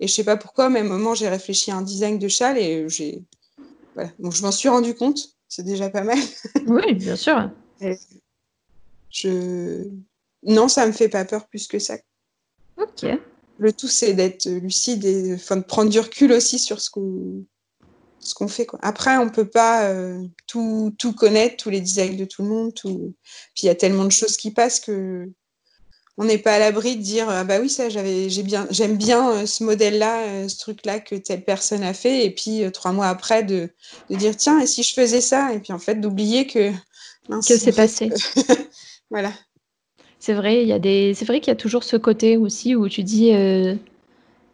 Et 0.00 0.08
je 0.08 0.12
sais 0.12 0.24
pas 0.24 0.36
pourquoi, 0.36 0.66
au 0.66 0.70
même 0.70 0.88
moment, 0.88 1.14
j'ai 1.14 1.28
réfléchi 1.28 1.70
à 1.70 1.76
un 1.76 1.82
design 1.82 2.18
de 2.18 2.28
châle 2.28 2.58
et 2.58 2.88
j'ai, 2.88 3.22
voilà. 3.94 4.10
Donc, 4.18 4.34
je 4.34 4.42
m'en 4.42 4.50
suis 4.50 4.68
rendu 4.68 4.94
compte. 4.94 5.36
C'est 5.48 5.62
déjà 5.62 5.90
pas 5.90 6.02
mal. 6.02 6.18
oui, 6.66 6.94
bien 6.94 7.16
sûr. 7.16 7.50
Je... 9.10 9.88
Non, 10.42 10.68
ça 10.68 10.86
me 10.86 10.92
fait 10.92 11.08
pas 11.08 11.24
peur 11.24 11.46
plus 11.48 11.66
que 11.66 11.78
ça. 11.78 11.96
Ok. 12.76 13.04
Le 13.58 13.72
tout, 13.72 13.88
c'est 13.88 14.14
d'être 14.14 14.48
lucide 14.48 15.04
et 15.04 15.34
enfin, 15.34 15.56
de 15.56 15.62
prendre 15.62 15.90
du 15.90 16.00
recul 16.00 16.32
aussi 16.32 16.58
sur 16.58 16.80
ce 16.80 16.90
qu'on 16.90 17.44
ce 18.20 18.34
qu'on 18.34 18.48
fait. 18.48 18.66
Quoi. 18.66 18.78
Après, 18.82 19.16
on 19.16 19.28
peut 19.28 19.48
pas 19.48 19.84
euh, 19.84 20.22
tout, 20.46 20.94
tout, 20.98 21.12
connaître, 21.12 21.56
tous 21.56 21.70
les 21.70 21.80
designs 21.80 22.16
de 22.16 22.24
tout 22.24 22.42
le 22.42 22.48
monde. 22.48 22.74
Tout... 22.74 23.14
Puis 23.54 23.64
il 23.64 23.66
y 23.66 23.70
a 23.70 23.74
tellement 23.74 24.04
de 24.04 24.12
choses 24.12 24.36
qui 24.36 24.50
passent 24.50 24.80
que 24.80 25.28
on 26.16 26.24
n'est 26.24 26.38
pas 26.38 26.54
à 26.54 26.58
l'abri 26.58 26.96
de 26.96 27.02
dire 27.02 27.30
ah 27.30 27.44
bah 27.44 27.60
oui 27.60 27.70
ça 27.70 27.88
j'avais 27.88 28.28
j'ai 28.28 28.42
bien 28.42 28.66
j'aime 28.70 28.98
bien 28.98 29.30
euh, 29.30 29.46
ce 29.46 29.64
modèle 29.64 29.96
là 29.96 30.20
euh, 30.24 30.48
ce 30.48 30.58
truc 30.58 30.84
là 30.84 31.00
que 31.00 31.14
telle 31.14 31.44
personne 31.44 31.82
a 31.82 31.94
fait 31.94 32.26
et 32.26 32.30
puis 32.30 32.70
trois 32.72 32.92
mois 32.92 33.08
après 33.08 33.42
de, 33.42 33.70
de, 34.10 34.16
dire 34.16 34.36
tiens 34.36 34.60
et 34.60 34.66
si 34.66 34.82
je 34.82 34.92
faisais 34.92 35.22
ça? 35.22 35.54
Et 35.54 35.60
puis 35.60 35.72
en 35.72 35.78
fait 35.78 35.94
d'oublier 35.94 36.46
que 36.46 36.72
que 37.28 37.56
c'est 37.56 37.72
passé 37.72 38.10
Voilà. 39.10 39.32
C'est 40.20 40.34
vrai, 40.34 40.62
il 40.62 40.68
y 40.68 40.72
a 40.72 40.78
des, 40.78 41.14
c'est 41.14 41.24
vrai 41.24 41.40
qu'il 41.40 41.48
y 41.48 41.52
a 41.52 41.56
toujours 41.56 41.82
ce 41.82 41.96
côté 41.96 42.36
aussi 42.36 42.76
où 42.76 42.88
tu 42.88 43.02
dis, 43.02 43.32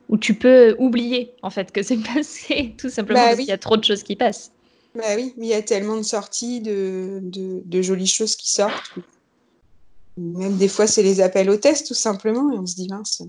où 0.08 0.16
tu 0.16 0.34
peux 0.34 0.76
oublier 0.78 1.34
en 1.42 1.50
fait 1.50 1.72
que 1.72 1.82
c'est 1.82 1.96
passé, 2.14 2.74
tout 2.78 2.90
simplement 2.90 3.20
bah 3.20 3.26
parce 3.28 3.38
qu'il 3.38 3.48
y 3.48 3.52
a 3.52 3.58
trop 3.58 3.76
de 3.76 3.84
choses 3.84 4.02
qui 4.02 4.16
passent. 4.16 4.52
Bah 4.94 5.14
oui, 5.14 5.34
il 5.36 5.46
y 5.46 5.52
a 5.52 5.62
tellement 5.62 5.96
de 5.96 6.02
sorties, 6.02 6.60
de, 6.60 7.20
de, 7.22 7.82
jolies 7.82 8.06
choses 8.06 8.34
qui 8.34 8.50
sortent. 8.50 8.94
Même 10.16 10.56
des 10.56 10.68
fois, 10.68 10.86
c'est 10.86 11.02
les 11.02 11.20
appels 11.20 11.50
au 11.50 11.56
test 11.56 11.86
tout 11.86 11.94
simplement, 11.94 12.50
et 12.50 12.58
on 12.58 12.64
se 12.64 12.76
dit 12.76 12.88
mince, 12.88 13.22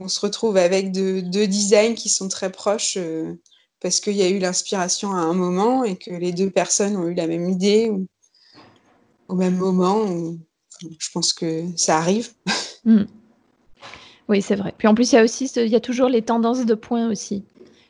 on 0.00 0.08
se 0.08 0.20
retrouve 0.20 0.58
avec 0.58 0.92
deux 0.92 1.22
designs 1.22 1.94
qui 1.94 2.10
sont 2.10 2.28
très 2.28 2.52
proches. 2.52 2.98
Euh, 2.98 3.34
parce 3.80 4.00
qu'il 4.00 4.16
y 4.16 4.22
a 4.22 4.28
eu 4.28 4.38
l'inspiration 4.38 5.12
à 5.12 5.20
un 5.20 5.34
moment 5.34 5.84
et 5.84 5.96
que 5.96 6.10
les 6.10 6.32
deux 6.32 6.50
personnes 6.50 6.96
ont 6.96 7.06
eu 7.08 7.14
la 7.14 7.26
même 7.26 7.48
idée 7.48 7.90
ou, 7.90 8.06
au 9.28 9.34
même 9.34 9.56
moment. 9.56 10.06
je 10.80 11.10
pense 11.12 11.32
que 11.32 11.64
ça 11.76 11.98
arrive. 11.98 12.30
Hmm. 12.84 13.04
Oui, 14.28 14.42
c'est 14.42 14.56
vrai. 14.56 14.74
Puis 14.76 14.88
en 14.88 14.94
plus, 14.94 15.12
il 15.12 15.16
y 15.16 15.18
a 15.18 15.24
aussi, 15.24 15.46
il 15.56 15.68
y 15.68 15.76
a 15.76 15.80
toujours 15.80 16.08
les 16.08 16.22
tendances 16.22 16.64
de 16.64 16.74
points 16.74 17.08
aussi. 17.08 17.44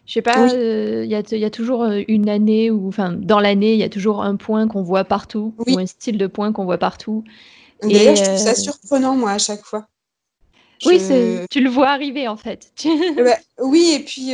Je 0.06 0.12
sais 0.12 0.22
pas, 0.22 0.52
euh, 0.52 1.04
il 1.04 1.10
y, 1.10 1.16
a, 1.16 1.22
y, 1.32 1.44
a 1.44 1.50
toujours 1.50 1.82
euh, 1.82 2.02
une 2.06 2.28
année 2.28 2.70
ou, 2.70 2.86
enfin, 2.86 3.12
dans 3.12 3.40
l'année, 3.40 3.72
il 3.72 3.80
y 3.80 3.82
a 3.82 3.88
toujours 3.88 4.22
un 4.22 4.36
point 4.36 4.68
qu'on 4.68 4.82
voit 4.82 5.04
partout 5.04 5.52
ou 5.66 5.78
un 5.78 5.86
style 5.86 6.16
de 6.16 6.28
point 6.28 6.52
qu'on 6.52 6.64
voit 6.64 6.78
partout. 6.78 7.24
D'ailleurs, 7.82 8.14
je 8.14 8.22
trouve 8.22 8.38
ça 8.38 8.50
euh, 8.50 8.54
surprenant, 8.54 9.16
moi, 9.16 9.32
à 9.32 9.38
chaque 9.38 9.64
fois. 9.64 9.88
Oui, 10.84 11.00
tu 11.50 11.60
le 11.60 11.70
vois 11.70 11.88
arriver 11.88 12.28
en 12.28 12.36
fait. 12.36 12.70
Bah, 13.16 13.36
oui, 13.62 13.92
et 13.94 14.00
puis 14.00 14.30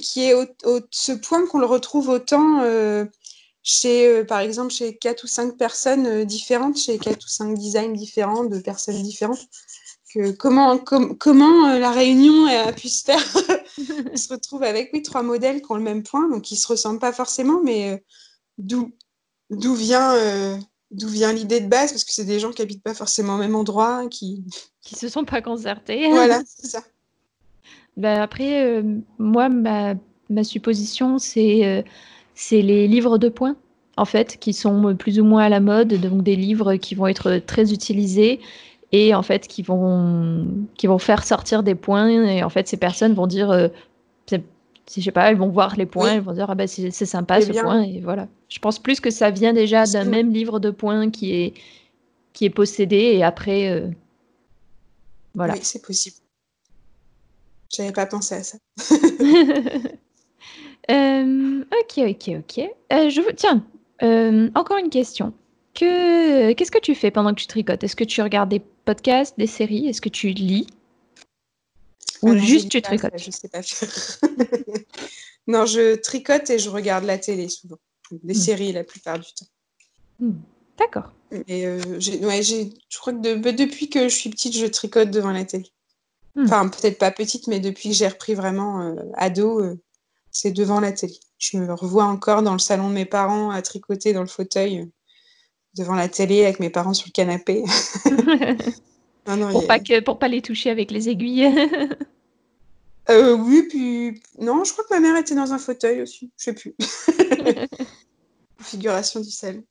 qui 0.00 0.24
est 0.24 0.34
ce 0.90 1.12
point 1.12 1.46
qu'on 1.46 1.58
le 1.58 1.66
retrouve 1.66 2.10
autant 2.10 2.60
chez, 3.62 4.08
euh, 4.08 4.24
par 4.24 4.40
exemple, 4.40 4.72
chez 4.72 4.96
quatre 4.96 5.24
ou 5.24 5.26
cinq 5.26 5.56
personnes 5.56 6.24
différentes, 6.24 6.76
chez 6.76 6.98
quatre 6.98 7.24
ou 7.24 7.28
cinq 7.28 7.56
designs 7.56 7.92
différents 7.92 8.44
de 8.44 8.58
personnes 8.58 9.00
différentes. 9.02 9.46
Que 10.12 10.32
comment 10.32 10.78
comment 10.78 11.68
euh, 11.68 11.78
la 11.78 11.90
réunion 11.90 12.46
a 12.46 12.72
pu 12.72 12.88
se 12.88 13.04
faire 13.04 13.20
On 14.12 14.16
se 14.16 14.32
retrouve 14.32 14.62
avec 14.62 14.90
oui 14.92 15.02
trois 15.02 15.22
modèles 15.22 15.62
qui 15.62 15.72
ont 15.72 15.76
le 15.76 15.82
même 15.82 16.02
point, 16.02 16.28
donc 16.28 16.42
qui 16.42 16.56
se 16.56 16.68
ressemblent 16.68 16.98
pas 16.98 17.12
forcément, 17.12 17.62
mais 17.62 18.02
d'où 18.58 18.92
d'où 19.50 19.74
vient 19.74 20.14
d'où 20.90 21.08
vient 21.08 21.32
l'idée 21.32 21.60
de 21.60 21.68
base 21.68 21.92
Parce 21.92 22.04
que 22.04 22.12
c'est 22.12 22.26
des 22.26 22.40
gens 22.40 22.50
qui 22.50 22.60
habitent 22.60 22.82
pas 22.82 22.94
forcément 22.94 23.36
au 23.36 23.38
même 23.38 23.54
endroit, 23.54 24.06
qui 24.08 24.44
qui 24.82 24.96
se 24.96 25.08
sont 25.08 25.24
pas 25.24 25.40
concertés. 25.40 26.08
Voilà, 26.10 26.42
c'est 26.46 26.66
ça. 26.66 26.82
Ben 27.96 28.20
après, 28.20 28.82
moi, 29.18 29.48
ma, 29.48 29.94
ma 30.28 30.44
supposition, 30.44 31.18
c'est 31.18 31.84
c'est 32.34 32.62
les 32.62 32.88
livres 32.88 33.18
de 33.18 33.28
points, 33.28 33.56
en 33.96 34.04
fait, 34.04 34.38
qui 34.38 34.52
sont 34.52 34.94
plus 34.96 35.20
ou 35.20 35.24
moins 35.24 35.44
à 35.44 35.48
la 35.48 35.60
mode, 35.60 35.94
donc 35.94 36.22
des 36.22 36.36
livres 36.36 36.76
qui 36.76 36.94
vont 36.94 37.06
être 37.06 37.38
très 37.38 37.72
utilisés 37.72 38.40
et 38.92 39.14
en 39.14 39.22
fait 39.22 39.48
qui 39.48 39.62
vont, 39.62 40.46
qui 40.74 40.86
vont 40.86 40.98
faire 40.98 41.24
sortir 41.24 41.62
des 41.62 41.74
points. 41.74 42.08
Et 42.08 42.42
en 42.42 42.50
fait, 42.50 42.68
ces 42.68 42.76
personnes 42.76 43.14
vont 43.14 43.26
dire, 43.26 43.50
euh, 43.50 43.68
je 44.30 45.00
sais 45.00 45.12
pas, 45.12 45.30
elles 45.30 45.36
vont 45.36 45.48
voir 45.48 45.76
les 45.76 45.86
points, 45.86 46.14
elles 46.14 46.20
vont 46.20 46.32
dire, 46.32 46.50
ah 46.50 46.54
ben 46.54 46.68
c'est 46.68 46.90
sympa 46.90 47.40
ce 47.40 47.52
point, 47.52 47.82
et 47.82 48.00
voilà. 48.00 48.28
Je 48.48 48.58
pense 48.58 48.78
plus 48.78 49.00
que 49.00 49.10
ça 49.10 49.30
vient 49.30 49.52
déjà 49.52 49.86
d'un 49.86 50.04
même 50.04 50.32
livre 50.32 50.60
de 50.60 50.70
points 50.70 51.10
qui 51.10 51.34
est, 51.34 51.54
qui 52.32 52.44
est 52.44 52.50
possédé 52.50 52.96
et 52.96 53.24
après, 53.24 53.70
euh, 53.70 53.88
voilà. 55.34 55.54
Oui, 55.54 55.60
c'est 55.62 55.82
possible. 55.82 56.16
J'avais 57.74 57.92
pas 57.92 58.06
pensé 58.06 58.34
à 58.34 58.42
ça. 58.42 58.58
Euh, 60.90 61.64
ok, 61.80 62.04
ok, 62.08 62.30
ok. 62.40 62.58
Euh, 62.92 63.08
je. 63.08 63.20
Tiens, 63.36 63.64
encore 64.56 64.78
une 64.78 64.90
question. 64.90 65.32
Que... 65.74 66.52
Qu'est-ce 66.52 66.70
que 66.70 66.80
tu 66.80 66.94
fais 66.94 67.10
pendant 67.10 67.34
que 67.34 67.40
tu 67.40 67.46
tricotes? 67.46 67.82
Est-ce 67.82 67.96
que 67.96 68.04
tu 68.04 68.20
regardes 68.22 68.50
des 68.50 68.60
podcasts, 68.84 69.38
des 69.38 69.46
séries? 69.46 69.88
Est-ce 69.88 70.00
que 70.00 70.08
tu 70.08 70.30
lis? 70.30 70.66
Ou 72.22 72.36
juste 72.36 72.68
tu 72.68 72.80
tricotes? 72.82 73.18
Je 73.18 73.30
sais 73.30 73.48
pas 73.48 73.60
non, 75.46 75.66
je 75.66 75.96
tricote 75.96 76.50
et 76.50 76.58
je 76.58 76.70
regarde 76.70 77.04
la 77.04 77.18
télé 77.18 77.48
souvent. 77.48 77.78
Des 78.10 78.34
hmm. 78.34 78.36
séries 78.36 78.72
la 78.72 78.84
plupart 78.84 79.18
du 79.18 79.32
temps. 79.32 79.46
Hmm. 80.20 80.32
D'accord. 80.78 81.12
Et 81.48 81.66
ouais, 81.66 82.42
je 82.42 82.98
crois 82.98 83.12
que 83.12 83.50
depuis 83.52 83.88
que 83.88 84.08
je 84.08 84.14
suis 84.14 84.30
petite, 84.30 84.54
je 84.54 84.66
tricote 84.66 85.10
devant 85.10 85.32
la 85.32 85.44
télé. 85.44 85.70
Hmm. 86.34 86.44
Enfin, 86.44 86.68
peut-être 86.68 86.98
pas 86.98 87.10
petite, 87.10 87.46
mais 87.46 87.60
depuis 87.60 87.90
que 87.90 87.94
j'ai 87.94 88.08
repris 88.08 88.34
vraiment 88.34 88.94
ado, 89.14 89.62
c'est 90.30 90.52
devant 90.52 90.80
la 90.80 90.92
télé. 90.92 91.18
Je 91.38 91.56
me 91.56 91.72
revois 91.72 92.04
encore 92.04 92.42
dans 92.42 92.52
le 92.52 92.58
salon 92.58 92.88
de 92.88 92.94
mes 92.94 93.04
parents 93.04 93.50
à 93.50 93.62
tricoter 93.62 94.12
dans 94.12 94.20
le 94.20 94.28
fauteuil 94.28 94.88
devant 95.76 95.94
la 95.94 96.08
télé 96.08 96.44
avec 96.44 96.60
mes 96.60 96.70
parents 96.70 96.94
sur 96.94 97.06
le 97.08 97.12
canapé. 97.12 97.62
pour, 99.24 99.66
pas 99.66 99.78
que, 99.78 100.00
pour 100.00 100.18
pas 100.18 100.28
les 100.28 100.42
toucher 100.42 100.70
avec 100.70 100.90
les 100.90 101.08
aiguilles. 101.08 101.52
Euh, 103.10 103.32
oui, 103.32 103.64
puis 103.68 104.22
non, 104.38 104.62
je 104.62 104.72
crois 104.72 104.84
que 104.84 104.94
ma 104.94 105.00
mère 105.00 105.16
était 105.16 105.34
dans 105.34 105.52
un 105.52 105.58
fauteuil 105.58 106.02
aussi, 106.02 106.30
je 106.36 106.44
sais 106.44 106.52
plus. 106.52 106.72
Figuration 108.60 109.18
du 109.18 109.32
salon. 109.32 109.64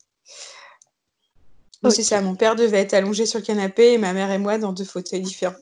C'est 1.89 2.03
ça, 2.03 2.19
mon 2.19 2.35
père 2.35 2.57
devait 2.57 2.79
être 2.79 2.93
allongé 2.93 3.25
sur 3.25 3.39
le 3.39 3.45
canapé 3.45 3.93
et 3.93 3.97
ma 3.97 4.11
mère 4.11 4.31
et 4.31 4.37
moi 4.37 4.57
dans 4.57 4.73
deux 4.73 4.83
fauteuils 4.83 5.21
différents. 5.21 5.55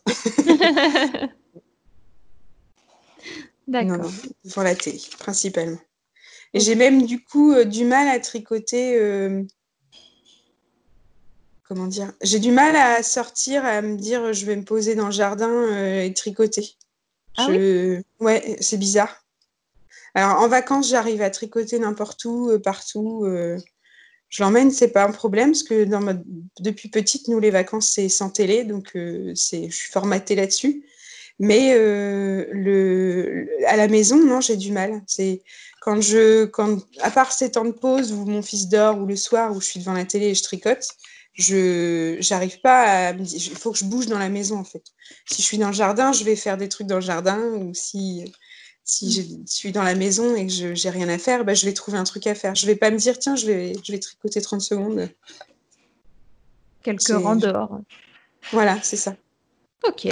D'accord. 3.68 4.12
devant 4.44 4.64
la 4.64 4.74
télé, 4.74 5.00
principalement. 5.20 5.78
Et 6.54 6.60
j'ai 6.60 6.74
même 6.74 7.06
du 7.06 7.24
coup 7.24 7.54
euh, 7.54 7.66
du 7.66 7.86
mal 7.86 8.08
à 8.08 8.20
tricoter. 8.20 8.98
Euh, 8.98 9.44
comment 11.70 11.88
dire 11.88 12.12
J'ai 12.22 12.40
du 12.40 12.52
mal 12.52 12.76
à 12.76 13.02
sortir, 13.04 13.64
à 13.64 13.82
me 13.82 13.96
dire 13.96 14.34
je 14.34 14.46
vais 14.46 14.56
me 14.56 14.64
poser 14.64 14.96
dans 14.96 15.06
le 15.06 15.12
jardin 15.12 15.50
euh, 15.50 16.04
et 16.04 16.14
tricoter. 16.14 16.76
Ah 17.38 17.48
ouais, 18.20 18.58
c'est 18.60 18.78
bizarre. 18.78 19.24
Alors 20.16 20.42
en 20.42 20.48
vacances, 20.50 20.90
j'arrive 20.90 21.22
à 21.22 21.30
tricoter 21.30 21.80
n'importe 21.80 22.26
où, 22.26 22.52
partout. 22.60 23.26
je 23.26 24.44
l'emmène, 24.44 24.72
c'est 24.72 24.90
pas 24.90 25.06
un 25.06 25.12
problème 25.12 25.52
parce 25.52 25.64
que 25.64 25.86
dans 25.86 26.02
depuis 26.60 26.90
petite, 26.90 27.28
nous 27.30 27.40
les 27.40 27.52
vacances 27.52 27.90
c'est 27.90 28.10
sans 28.10 28.30
télé, 28.30 28.64
donc 28.66 28.98
c'est, 29.36 29.70
je 29.70 29.76
suis 29.76 29.92
formatée 29.92 30.36
là-dessus. 30.36 30.84
Mais 31.38 31.74
le, 31.78 33.48
à 33.68 33.78
la 33.78 33.88
maison, 33.88 34.18
non, 34.18 34.42
j'ai 34.42 34.58
du 34.58 34.74
mal. 34.74 35.02
C'est 35.08 35.44
quand 35.80 36.02
je, 36.02 36.46
quand, 36.46 36.80
à 37.02 37.12
part 37.12 37.32
ces 37.32 37.52
temps 37.52 37.66
de 37.66 37.72
pause 37.72 38.12
où 38.12 38.26
mon 38.26 38.42
fils 38.42 38.68
dort 38.68 39.00
ou 39.00 39.06
le 39.06 39.16
soir 39.16 39.56
où 39.56 39.62
je 39.62 39.68
suis 39.68 39.80
devant 39.80 39.94
la 39.94 40.06
télé 40.06 40.28
et 40.28 40.36
je 40.36 40.44
tricote, 40.44 40.86
je 41.40 42.18
j'arrive 42.20 42.60
pas 42.62 43.10
à 43.10 43.12
il 43.14 43.58
faut 43.58 43.72
que 43.72 43.78
je 43.78 43.86
bouge 43.86 44.08
dans 44.08 44.20
la 44.20 44.30
maison 44.30 44.58
en 44.60 44.64
fait. 44.64 44.84
Si 45.26 45.42
je 45.42 45.48
suis 45.48 45.58
dans 45.58 45.68
le 45.68 45.74
jardin, 45.74 46.12
je 46.12 46.24
vais 46.24 46.36
faire 46.36 46.58
des 46.58 46.70
trucs 46.70 46.88
dans 46.88 46.96
le 46.96 47.02
jardin 47.02 47.40
ou 47.40 47.74
si 47.74 48.32
si 48.84 49.12
je 49.12 49.22
suis 49.46 49.72
dans 49.72 49.84
la 49.84 49.96
maison 49.96 50.36
et 50.36 50.46
que 50.46 50.52
je 50.52 50.76
j'ai 50.76 50.90
rien 50.90 51.08
à 51.08 51.18
faire, 51.18 51.46
bah, 51.46 51.54
je 51.54 51.66
vais 51.66 51.74
trouver 51.74 51.98
un 51.98 52.04
truc 52.04 52.28
à 52.28 52.36
faire. 52.36 52.56
Je 52.56 52.66
vais 52.66 52.76
pas 52.76 52.92
me 52.92 52.98
dire 52.98 53.18
tiens, 53.18 53.36
je 53.36 53.46
vais 53.46 53.74
je 53.84 53.92
vais 53.92 54.00
tricoter 54.00 54.42
30 54.42 54.62
secondes. 54.62 55.10
Quelques 56.84 57.08
rangs 57.08 57.36
dehors. 57.36 57.80
Voilà, 58.52 58.78
c'est 58.84 58.98
ça. 58.98 59.16
Ok. 59.88 60.08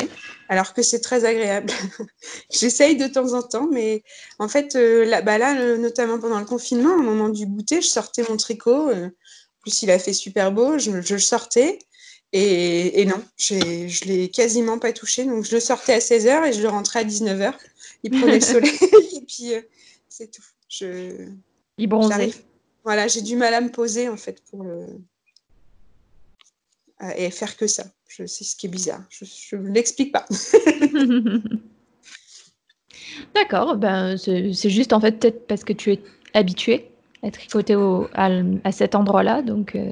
Alors 0.48 0.74
que 0.74 0.82
c'est 0.82 1.02
très 1.02 1.26
agréable. 1.26 1.72
J'essaye 2.50 2.96
de 2.96 3.08
temps 3.08 3.34
en 3.34 3.42
temps, 3.42 3.68
mais 3.70 4.04
en 4.40 4.48
fait, 4.48 4.76
euh, 4.76 5.04
là, 5.04 5.22
bah 5.22 5.38
là, 5.38 5.78
notamment 5.78 6.20
pendant 6.20 6.40
le 6.40 6.46
confinement, 6.46 6.96
au 6.96 7.02
moment 7.02 7.28
du 7.28 7.46
goûter, 7.46 7.82
je 7.82 7.88
sortais 7.88 8.24
mon 8.30 8.38
tricot. 8.38 8.90
Euh, 8.90 9.10
plus, 9.68 9.84
il 9.84 9.92
a 9.92 10.00
fait 10.00 10.14
super 10.14 10.52
beau, 10.52 10.78
je, 10.78 10.92
le 10.92 11.20
sortais. 11.20 11.80
Et, 12.34 13.06
non, 13.06 13.22
je 13.38 14.06
l'ai 14.06 14.30
quasiment 14.30 14.80
pas 14.80 14.94
touché. 14.94 15.26
Donc, 15.26 15.44
je 15.44 15.56
le 15.56 15.60
sortais 15.60 15.94
à 15.94 16.00
16h 16.00 16.48
et 16.48 16.54
je 16.54 16.62
le 16.62 16.70
rentrais 16.70 17.00
à 17.00 17.04
19h. 17.04 17.54
Il 18.04 18.12
prenait 18.12 18.36
le 18.36 18.42
soleil 18.46 18.72
et 19.16 19.22
puis 19.22 19.54
euh, 19.54 19.62
c'est 20.10 20.32
tout. 20.32 20.44
Je, 20.70 21.28
il 21.78 21.88
bronzait. 21.88 22.32
Voilà, 22.84 23.08
j'ai 23.08 23.22
du 23.22 23.36
mal 23.36 23.54
à 23.54 23.62
me 23.62 23.70
poser 23.70 24.08
en 24.08 24.18
fait 24.18 24.42
pour 24.50 24.64
le, 24.64 24.86
et 27.18 27.30
faire 27.32 27.58
que 27.58 27.68
ça. 27.68 27.86
Sais 28.08 28.28
ce 28.28 28.56
qui 28.56 28.68
est 28.68 28.70
bizarre. 28.70 29.04
Je 29.10 29.56
ne 29.56 29.70
l'explique 29.72 30.12
pas. 30.14 30.26
D'accord, 33.36 33.76
ben, 33.78 34.18
c'est 34.18 34.70
juste 34.70 34.94
en 34.94 35.02
fait 35.02 35.20
peut-être 35.20 35.48
parce 35.48 35.64
que 35.64 35.74
tu 35.74 35.92
es 35.92 36.02
habitué 36.34 36.90
à 37.24 37.32
tricoter 37.32 37.76
au, 37.76 38.08
à, 38.14 38.72
cet 38.72 38.96
endroit-là, 38.96 39.42
donc 39.42 39.76
euh, 39.76 39.92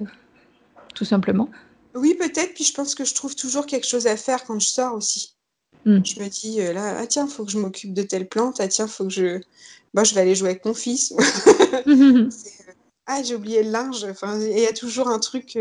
tout 0.93 1.05
simplement. 1.05 1.49
Oui, 1.93 2.15
peut-être, 2.15 2.53
puis 2.53 2.63
je 2.63 2.73
pense 2.73 2.95
que 2.95 3.05
je 3.05 3.13
trouve 3.13 3.36
toujours 3.36 3.65
quelque 3.65 3.88
chose 3.88 4.07
à 4.07 4.17
faire 4.17 4.43
quand 4.45 4.59
je 4.59 4.67
sors 4.67 4.93
aussi. 4.93 5.36
Hmm. 5.86 6.03
Je 6.03 6.19
me 6.19 6.28
dis, 6.28 6.61
euh, 6.61 6.73
là, 6.73 6.97
ah 6.99 7.07
tiens, 7.07 7.26
il 7.26 7.32
faut 7.32 7.45
que 7.45 7.51
je 7.51 7.59
m'occupe 7.59 7.93
de 7.93 8.03
telle 8.03 8.28
plante, 8.28 8.59
ah 8.59 8.67
tiens, 8.67 8.88
faut 8.88 9.05
que 9.05 9.13
je... 9.13 9.39
Bon, 9.93 10.03
je 10.03 10.13
vais 10.13 10.21
aller 10.21 10.36
jouer 10.36 10.49
avec 10.49 10.65
mon 10.65 10.73
fils. 10.73 11.13
Euh, 11.88 12.30
ah, 13.07 13.21
j'ai 13.21 13.36
oublié 13.36 13.61
le 13.61 13.69
linge. 13.69 14.03
Enfin, 14.09 14.39
il 14.41 14.57
y 14.57 14.65
a 14.65 14.73
toujours 14.73 15.09
un 15.09 15.19
truc... 15.19 15.59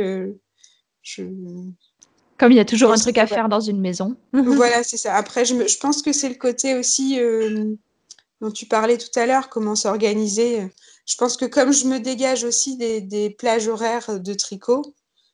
Comme 2.39 2.53
il 2.53 2.57
y 2.57 2.61
a 2.61 2.65
toujours 2.65 2.91
un 2.91 2.97
truc 2.97 3.19
à 3.19 3.27
faire 3.27 3.51
dans 3.51 3.61
une 3.61 3.81
maison. 3.81 4.17
voilà, 4.33 4.83
c'est 4.83 4.97
ça. 4.97 5.15
Après, 5.15 5.45
je, 5.45 5.69
je 5.69 5.77
pense 5.77 6.01
que 6.01 6.13
c'est 6.13 6.31
le 6.31 6.37
côté 6.37 6.75
aussi 6.75 7.19
dont 8.41 8.51
tu 8.51 8.65
parlais 8.65 8.97
tout 8.97 9.11
à 9.19 9.27
l'heure, 9.27 9.51
comment 9.51 9.75
s'organiser. 9.75 10.71
Je 11.07 11.17
pense 11.17 11.37
que 11.37 11.45
comme 11.45 11.73
je 11.73 11.87
me 11.87 11.99
dégage 11.99 12.45
aussi 12.45 12.77
des, 12.77 13.31
plages 13.31 13.69
horaires 13.69 14.21
de 14.21 14.35
tricot, 14.35 14.83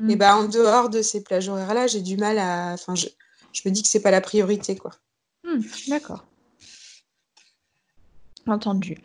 et 0.01 0.05
mm. 0.05 0.11
eh 0.11 0.17
ben 0.17 0.35
en 0.35 0.49
dehors 0.49 0.91
de 0.91 1.03
ces 1.03 1.23
plages 1.23 1.49
horaires-là, 1.49 1.87
j'ai 1.87 2.01
du 2.01 2.17
mal 2.17 2.39
à. 2.39 2.73
Enfin, 2.73 2.95
je, 2.95 3.07
me 3.65 3.71
dis 3.71 3.83
que 3.83 3.89
c'est 3.89 4.03
pas 4.03 4.11
la 4.11 4.21
priorité, 4.21 4.77
quoi. 4.77 4.93
Mm, 5.45 5.61
d'accord. 5.89 6.25
Entendu. 8.47 8.99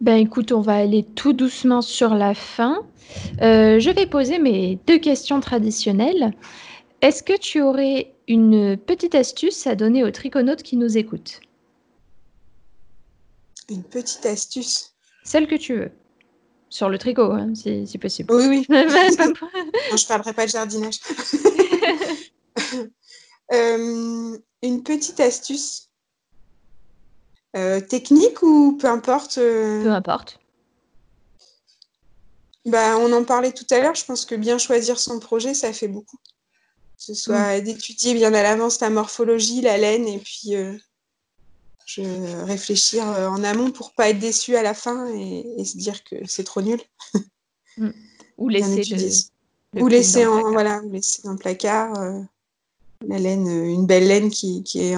Ben 0.00 0.16
écoute, 0.16 0.52
on 0.52 0.60
va 0.60 0.74
aller 0.74 1.04
tout 1.04 1.32
doucement 1.32 1.80
sur 1.80 2.14
la 2.14 2.34
fin. 2.34 2.82
Euh, 3.40 3.78
je 3.78 3.90
vais 3.90 4.06
poser 4.06 4.38
mes 4.38 4.78
deux 4.86 4.98
questions 4.98 5.40
traditionnelles. 5.40 6.34
Est-ce 7.00 7.22
que 7.22 7.38
tu 7.38 7.62
aurais 7.62 8.14
une 8.28 8.76
petite 8.76 9.14
astuce 9.14 9.66
à 9.66 9.74
donner 9.74 10.04
aux 10.04 10.10
triconautes 10.10 10.62
qui 10.62 10.76
nous 10.76 10.98
écoutent? 10.98 11.40
Une 13.68 13.84
petite 13.84 14.26
astuce? 14.26 14.93
Celle 15.24 15.46
que 15.46 15.54
tu 15.54 15.74
veux. 15.74 15.90
Sur 16.68 16.88
le 16.88 16.98
tricot, 16.98 17.32
hein, 17.32 17.52
si, 17.54 17.98
possible. 17.98 18.32
Oui, 18.34 18.46
oui. 18.48 18.66
non, 18.68 18.84
je 19.96 20.06
parlerai 20.06 20.32
pas 20.32 20.46
de 20.46 20.50
jardinage. 20.50 21.00
Euh, 23.52 24.38
une 24.62 24.82
petite 24.82 25.20
astuce 25.20 25.90
euh, 27.56 27.78
technique 27.80 28.42
ou 28.42 28.78
peu 28.80 28.88
importe 28.88 29.34
Peu 29.34 29.90
importe. 29.90 30.40
Bah, 32.64 32.96
on 32.96 33.12
en 33.12 33.24
parlait 33.24 33.52
tout 33.52 33.66
à 33.70 33.80
l'heure, 33.80 33.94
je 33.94 34.04
pense 34.04 34.24
que 34.24 34.34
bien 34.34 34.56
choisir 34.56 34.98
son 34.98 35.20
projet, 35.20 35.52
ça 35.52 35.72
fait 35.72 35.88
beaucoup. 35.88 36.16
Que 36.16 37.04
ce 37.04 37.14
soit 37.14 37.58
mm. 37.58 37.64
d'étudier 37.64 38.14
bien 38.14 38.32
à 38.32 38.42
l'avance 38.42 38.80
la 38.80 38.88
morphologie, 38.88 39.60
la 39.60 39.76
laine, 39.76 40.08
et 40.08 40.18
puis 40.18 40.56
euh, 40.56 40.74
je 41.84 42.02
réfléchir 42.44 43.06
euh, 43.08 43.28
en 43.28 43.42
amont 43.44 43.70
pour 43.70 43.92
pas 43.92 44.10
être 44.10 44.18
déçu 44.18 44.56
à 44.56 44.62
la 44.62 44.74
fin 44.74 45.06
et, 45.08 45.64
se 45.64 45.76
dire 45.76 46.02
que 46.04 46.16
c'est 46.26 46.44
trop 46.44 46.62
nul. 46.62 46.80
Mm. 47.76 47.90
Ou 48.38 48.48
laisser 48.48 49.32
ou 49.74 49.88
laisser 49.88 50.26
en 50.26 50.52
voilà, 50.52 50.80
laisser 50.92 51.22
dans 51.24 51.32
le 51.32 51.38
placard. 51.38 51.98
Euh, 51.98 52.20
la 53.04 53.18
laine, 53.18 53.48
une 53.48 53.84
belle 53.84 54.06
laine 54.06 54.30
qui, 54.30 54.62
est 54.76 54.94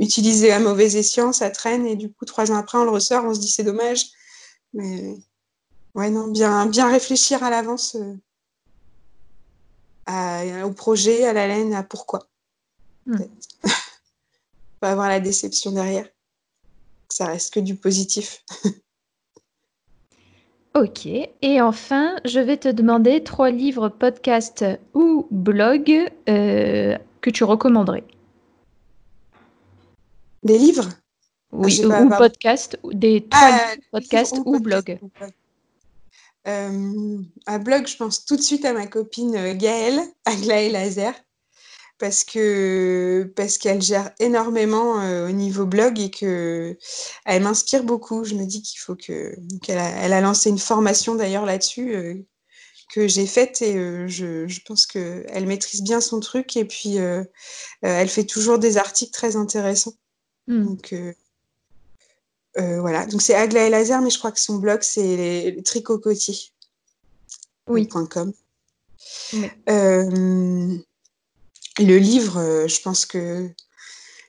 utilisée 0.00 0.50
à 0.50 0.58
mauvais 0.58 0.96
escient, 0.96 1.32
ça 1.32 1.48
traîne 1.50 1.86
et 1.86 1.94
du 1.94 2.10
coup 2.10 2.24
trois 2.24 2.50
ans 2.50 2.56
après 2.56 2.76
on 2.76 2.82
le 2.82 2.90
ressort, 2.90 3.24
on 3.24 3.32
se 3.32 3.38
dit 3.38 3.46
c'est 3.46 3.62
dommage. 3.62 4.06
Mais 4.72 5.16
Ouais, 5.94 6.10
non, 6.10 6.28
bien, 6.28 6.66
bien 6.66 6.90
réfléchir 6.90 7.42
à 7.42 7.50
l'avance 7.50 7.96
euh, 10.08 10.62
au 10.62 10.72
projet, 10.72 11.26
à 11.26 11.32
la 11.32 11.46
laine, 11.46 11.74
à 11.74 11.82
pourquoi. 11.82 12.28
Hmm. 13.06 13.16
Pas 14.82 14.90
avoir 14.90 15.08
la 15.08 15.20
déception 15.20 15.70
derrière. 15.70 16.08
Ça 17.08 17.26
reste 17.26 17.54
que 17.54 17.60
du 17.60 17.76
positif. 17.76 18.44
ok. 20.74 21.06
Et 21.06 21.60
enfin, 21.60 22.16
je 22.24 22.40
vais 22.40 22.56
te 22.56 22.66
demander 22.66 23.22
trois 23.22 23.52
livres, 23.52 23.88
podcasts 23.88 24.64
ou 24.92 25.28
blogs 25.30 26.10
euh, 26.28 26.98
que 27.20 27.30
tu 27.30 27.44
recommanderais. 27.44 28.02
Des 30.42 30.58
livres? 30.58 30.88
Oui, 31.52 31.80
ah, 31.88 32.02
ou, 32.02 32.08
podcasts, 32.08 32.76
des 32.92 33.24
trois 33.30 33.50
ah, 33.52 33.74
podcasts 33.92 34.40
ou, 34.44 34.58
blogs. 34.58 34.98
Euh, 36.48 37.18
un 37.46 37.58
blog, 37.60 37.86
je 37.86 37.96
pense 37.96 38.24
tout 38.24 38.34
de 38.34 38.42
suite 38.42 38.64
à 38.64 38.72
ma 38.72 38.88
copine 38.88 39.36
euh, 39.36 39.54
Gaëlle, 39.54 40.00
Aglaé 40.24 40.70
Laser, 40.70 41.14
parce 42.02 42.24
que 42.24 43.32
parce 43.36 43.58
qu'elle 43.58 43.80
gère 43.80 44.10
énormément 44.18 45.00
euh, 45.00 45.28
au 45.28 45.30
niveau 45.30 45.66
blog 45.66 46.00
et 46.00 46.10
que 46.10 46.76
elle 47.24 47.44
m'inspire 47.44 47.84
beaucoup. 47.84 48.24
Je 48.24 48.34
me 48.34 48.44
dis 48.44 48.60
qu'il 48.60 48.80
faut 48.80 48.96
que 48.96 49.36
qu'elle 49.62 49.78
a, 49.78 49.88
elle 49.88 50.12
a 50.12 50.20
lancé 50.20 50.50
une 50.50 50.58
formation 50.58 51.14
d'ailleurs 51.14 51.46
là-dessus 51.46 52.26
que 52.92 53.06
j'ai 53.06 53.26
faite 53.28 53.62
et 53.62 53.74
je, 54.08 54.48
je, 54.48 54.60
pense 54.66 54.84
qu'elle 54.86 55.46
maîtrise 55.46 55.82
bien 55.82 56.00
son 56.00 56.18
truc 56.18 56.56
et 56.56 56.64
puis 56.64 56.96
elle 57.82 58.08
fait 58.08 58.24
toujours 58.24 58.58
des 58.58 58.78
articles 58.78 59.12
très 59.12 59.36
intéressants. 59.36 59.94
Hmm. 60.48 60.64
Donc 60.64 60.94
euh, 62.58 62.80
voilà, 62.80 63.06
donc 63.06 63.22
c'est 63.22 63.34
Aglaé 63.34 63.70
Laser, 63.70 64.02
mais 64.02 64.10
je 64.10 64.18
crois 64.18 64.32
que 64.32 64.40
son 64.40 64.56
blog, 64.56 64.80
c'est 64.82 65.56
tricocotier. 65.64 66.34
Oui. 67.68 67.88
Euh, 69.68 70.78
le 71.78 71.98
livre, 71.98 72.38
euh, 72.38 72.68
je 72.68 72.80
pense 72.82 73.06
que 73.06 73.50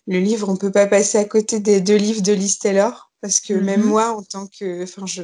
le 0.08 0.20
livre, 0.20 0.50
on 0.50 0.58
peut 0.58 0.72
pas 0.72 0.88
passer 0.88 1.18
à 1.18 1.26
côté 1.26 1.60
des 1.60 1.82
deux 1.82 1.96
livres 1.96 2.22
de 2.22 2.34
Liz 2.34 2.60
Taylor. 2.60 3.12
Parce 3.22 3.40
que 3.40 3.54
même 3.54 3.82
Mhm. 3.82 3.88
moi, 3.90 4.12
en 4.18 4.22
tant 4.24 4.48
que. 4.48 4.84
Enfin, 4.84 5.06
je, 5.06 5.24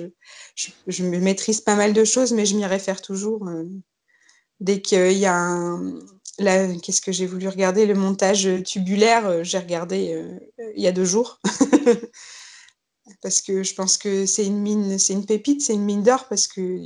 je, 0.88 1.04
maîtrise 1.04 1.60
pas 1.62 1.76
mal 1.76 1.92
de 1.94 2.06
choses, 2.06 2.32
mais 2.32 2.46
je 2.46 2.56
m'y 2.56 2.66
réfère 2.66 3.02
toujours. 3.02 3.46
euh, 3.50 3.66
dès 4.62 4.82
qu'il 4.82 5.12
y 5.14 5.26
a 5.26 5.36
un. 5.36 6.00
Là, 6.40 6.68
qu'est-ce 6.82 7.02
que 7.02 7.12
j'ai 7.12 7.26
voulu 7.26 7.50
regarder? 7.50 7.86
Le 7.86 7.96
montage 7.96 8.48
tubulaire, 8.66 9.28
euh, 9.28 9.44
j'ai 9.44 9.58
regardé 9.60 10.14
euh, 10.14 10.40
il 10.76 10.82
y 10.82 10.88
a 10.88 10.94
deux 10.94 11.04
jours. 11.06 11.42
parce 13.22 13.42
que 13.42 13.64
je 13.64 13.74
pense 13.74 13.98
que 13.98 14.26
c'est 14.26 14.46
une 14.46 14.60
mine, 14.60 15.00
c'est 15.00 15.14
une 15.14 15.26
pépite, 15.26 15.62
c'est 15.62 15.74
une 15.74 15.84
mine 15.84 16.04
d'or 16.04 16.28
parce 16.28 16.48
que 16.48 16.80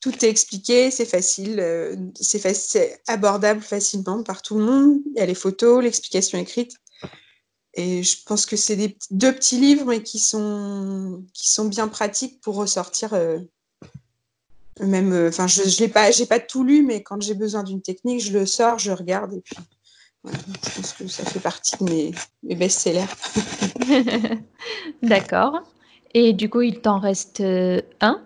tout 0.00 0.24
est 0.24 0.28
expliqué, 0.28 0.90
c'est 0.90 1.06
facile, 1.06 1.60
euh, 1.60 1.96
c'est 2.14 3.00
abordable 3.06 3.60
facilement 3.60 4.22
par 4.22 4.42
tout 4.42 4.58
le 4.58 4.64
monde. 4.64 5.00
Il 5.14 5.18
y 5.18 5.22
a 5.22 5.26
les 5.26 5.34
photos, 5.34 5.82
l'explication 5.82 6.38
écrite. 6.38 6.76
Et 7.74 8.02
je 8.02 8.16
pense 8.26 8.44
que 8.44 8.56
c'est 8.56 8.96
deux 9.10 9.32
petits 9.32 9.58
livres 9.58 9.86
mais 9.86 10.02
qui 10.02 10.18
sont, 10.18 11.24
qui 11.32 11.50
sont 11.50 11.66
bien 11.66 11.88
pratiques 11.88 12.40
pour 12.40 12.56
ressortir. 12.56 13.14
euh, 13.14 13.38
même, 14.80 15.12
euh, 15.12 15.30
je 15.30 15.82
n'ai 15.82 15.88
pas, 15.88 16.10
pas 16.28 16.40
tout 16.40 16.64
lu, 16.64 16.82
mais 16.82 17.02
quand 17.02 17.20
j'ai 17.20 17.34
besoin 17.34 17.62
d'une 17.62 17.82
technique, 17.82 18.22
je 18.22 18.32
le 18.32 18.46
sors, 18.46 18.78
je 18.78 18.90
regarde 18.90 19.34
et 19.34 19.40
puis 19.40 19.56
voilà, 20.22 20.38
je 20.64 20.70
pense 20.76 20.92
que 20.92 21.08
ça 21.08 21.24
fait 21.24 21.40
partie 21.40 21.76
de 21.78 21.84
mes, 21.84 22.14
mes 22.42 22.54
best-sellers. 22.54 23.06
D'accord. 25.02 25.60
Et 26.14 26.32
du 26.32 26.48
coup, 26.48 26.60
il 26.62 26.80
t'en 26.80 27.00
reste 27.00 27.40
euh, 27.40 27.82
un? 28.00 28.22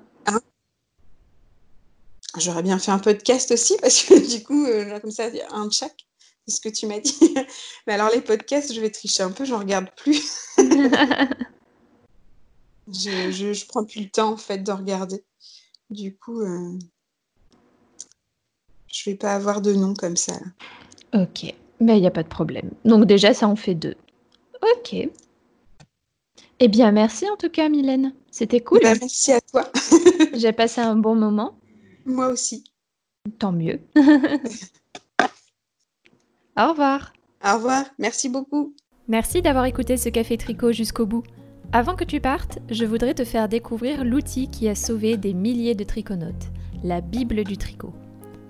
J'aurais 2.38 2.62
bien 2.62 2.78
fait 2.78 2.90
un 2.90 2.98
podcast 2.98 3.50
aussi 3.50 3.76
parce 3.80 4.02
que 4.02 4.36
du 4.36 4.44
coup, 4.44 4.66
euh, 4.66 4.98
comme 5.00 5.10
ça, 5.10 5.28
un 5.50 5.66
de 5.66 5.72
chaque. 5.72 6.06
C'est 6.46 6.56
ce 6.56 6.60
que 6.60 6.68
tu 6.68 6.86
m'as 6.86 7.00
dit. 7.00 7.34
Mais 7.86 7.94
alors 7.94 8.10
les 8.10 8.20
podcasts, 8.20 8.72
je 8.72 8.80
vais 8.80 8.90
tricher 8.90 9.22
un 9.22 9.32
peu, 9.32 9.44
j'en 9.44 9.58
regarde 9.58 9.88
plus. 9.96 10.46
Je, 12.88 13.32
je, 13.32 13.52
je 13.52 13.66
prends 13.66 13.84
plus 13.84 14.02
le 14.02 14.10
temps 14.10 14.32
en 14.32 14.36
fait 14.36 14.58
de 14.58 14.70
regarder. 14.70 15.24
Du 15.90 16.16
coup, 16.16 16.40
euh, 16.40 16.78
je 18.86 19.10
vais 19.10 19.16
pas 19.16 19.34
avoir 19.34 19.60
de 19.60 19.72
nom 19.72 19.94
comme 19.94 20.16
ça. 20.16 20.34
Ok, 21.12 21.52
mais 21.80 21.98
il 21.98 22.00
n'y 22.00 22.06
a 22.06 22.12
pas 22.12 22.22
de 22.22 22.28
problème. 22.28 22.70
Donc 22.84 23.06
déjà, 23.06 23.34
ça 23.34 23.48
en 23.48 23.56
fait 23.56 23.74
deux. 23.74 23.94
Ok. 24.62 25.08
Eh 26.58 26.68
bien, 26.68 26.90
merci 26.90 27.28
en 27.28 27.36
tout 27.36 27.50
cas, 27.50 27.68
Mylène. 27.68 28.14
C'était 28.30 28.60
cool. 28.60 28.80
Bah, 28.82 28.94
merci 29.00 29.32
à 29.32 29.40
toi. 29.40 29.70
J'ai 30.34 30.52
passé 30.52 30.80
un 30.80 30.96
bon 30.96 31.14
moment. 31.14 31.58
Moi 32.06 32.28
aussi. 32.28 32.64
Tant 33.38 33.52
mieux. 33.52 33.80
Au 36.58 36.68
revoir. 36.70 37.12
Au 37.44 37.54
revoir. 37.56 37.84
Merci 37.98 38.28
beaucoup. 38.30 38.74
Merci 39.08 39.42
d'avoir 39.42 39.66
écouté 39.66 39.96
ce 39.96 40.08
café 40.08 40.38
tricot 40.38 40.72
jusqu'au 40.72 41.04
bout. 41.06 41.22
Avant 41.72 41.94
que 41.94 42.04
tu 42.04 42.20
partes, 42.20 42.58
je 42.70 42.84
voudrais 42.84 43.14
te 43.14 43.24
faire 43.24 43.48
découvrir 43.48 44.04
l'outil 44.04 44.48
qui 44.48 44.68
a 44.68 44.74
sauvé 44.74 45.16
des 45.16 45.34
milliers 45.34 45.74
de 45.74 45.84
triconautes, 45.84 46.50
la 46.82 47.00
Bible 47.00 47.44
du 47.44 47.56
tricot. 47.56 47.92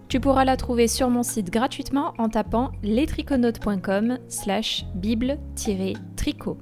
Tu 0.08 0.20
pourras 0.20 0.44
la 0.44 0.56
trouver 0.56 0.86
sur 0.86 1.10
mon 1.10 1.24
site 1.24 1.50
gratuitement 1.50 2.14
en 2.18 2.28
tapant 2.28 2.70
lestriconautes.com 2.84 4.18
slash 4.28 4.86
bible-tricot. 4.94 6.58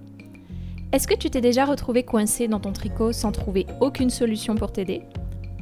Est-ce 0.92 1.06
que 1.06 1.14
tu 1.14 1.28
t'es 1.28 1.42
déjà 1.42 1.66
retrouvé 1.66 2.04
coincé 2.04 2.48
dans 2.48 2.60
ton 2.60 2.72
tricot 2.72 3.12
sans 3.12 3.32
trouver 3.32 3.66
aucune 3.80 4.08
solution 4.08 4.54
pour 4.54 4.72
t'aider? 4.72 5.02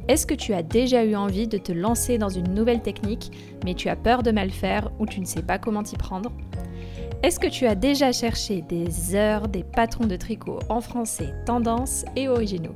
Est-ce 0.07 0.25
que 0.25 0.33
tu 0.33 0.53
as 0.53 0.63
déjà 0.63 1.03
eu 1.03 1.15
envie 1.15 1.47
de 1.47 1.57
te 1.57 1.73
lancer 1.73 2.17
dans 2.17 2.29
une 2.29 2.53
nouvelle 2.53 2.81
technique, 2.81 3.31
mais 3.65 3.73
tu 3.73 3.89
as 3.89 3.95
peur 3.97 4.23
de 4.23 4.31
mal 4.31 4.51
faire 4.51 4.89
ou 4.99 5.05
tu 5.05 5.19
ne 5.19 5.25
sais 5.25 5.41
pas 5.41 5.57
comment 5.57 5.83
t'y 5.83 5.97
prendre? 5.97 6.31
Est-ce 7.21 7.39
que 7.39 7.47
tu 7.47 7.65
as 7.65 7.75
déjà 7.75 8.11
cherché 8.13 8.61
des 8.61 9.15
heures 9.15 9.49
des 9.49 9.63
patrons 9.63 10.07
de 10.07 10.15
tricot 10.15 10.59
en 10.69 10.79
français, 10.79 11.33
tendance 11.45 12.05
et 12.15 12.29
originaux? 12.29 12.75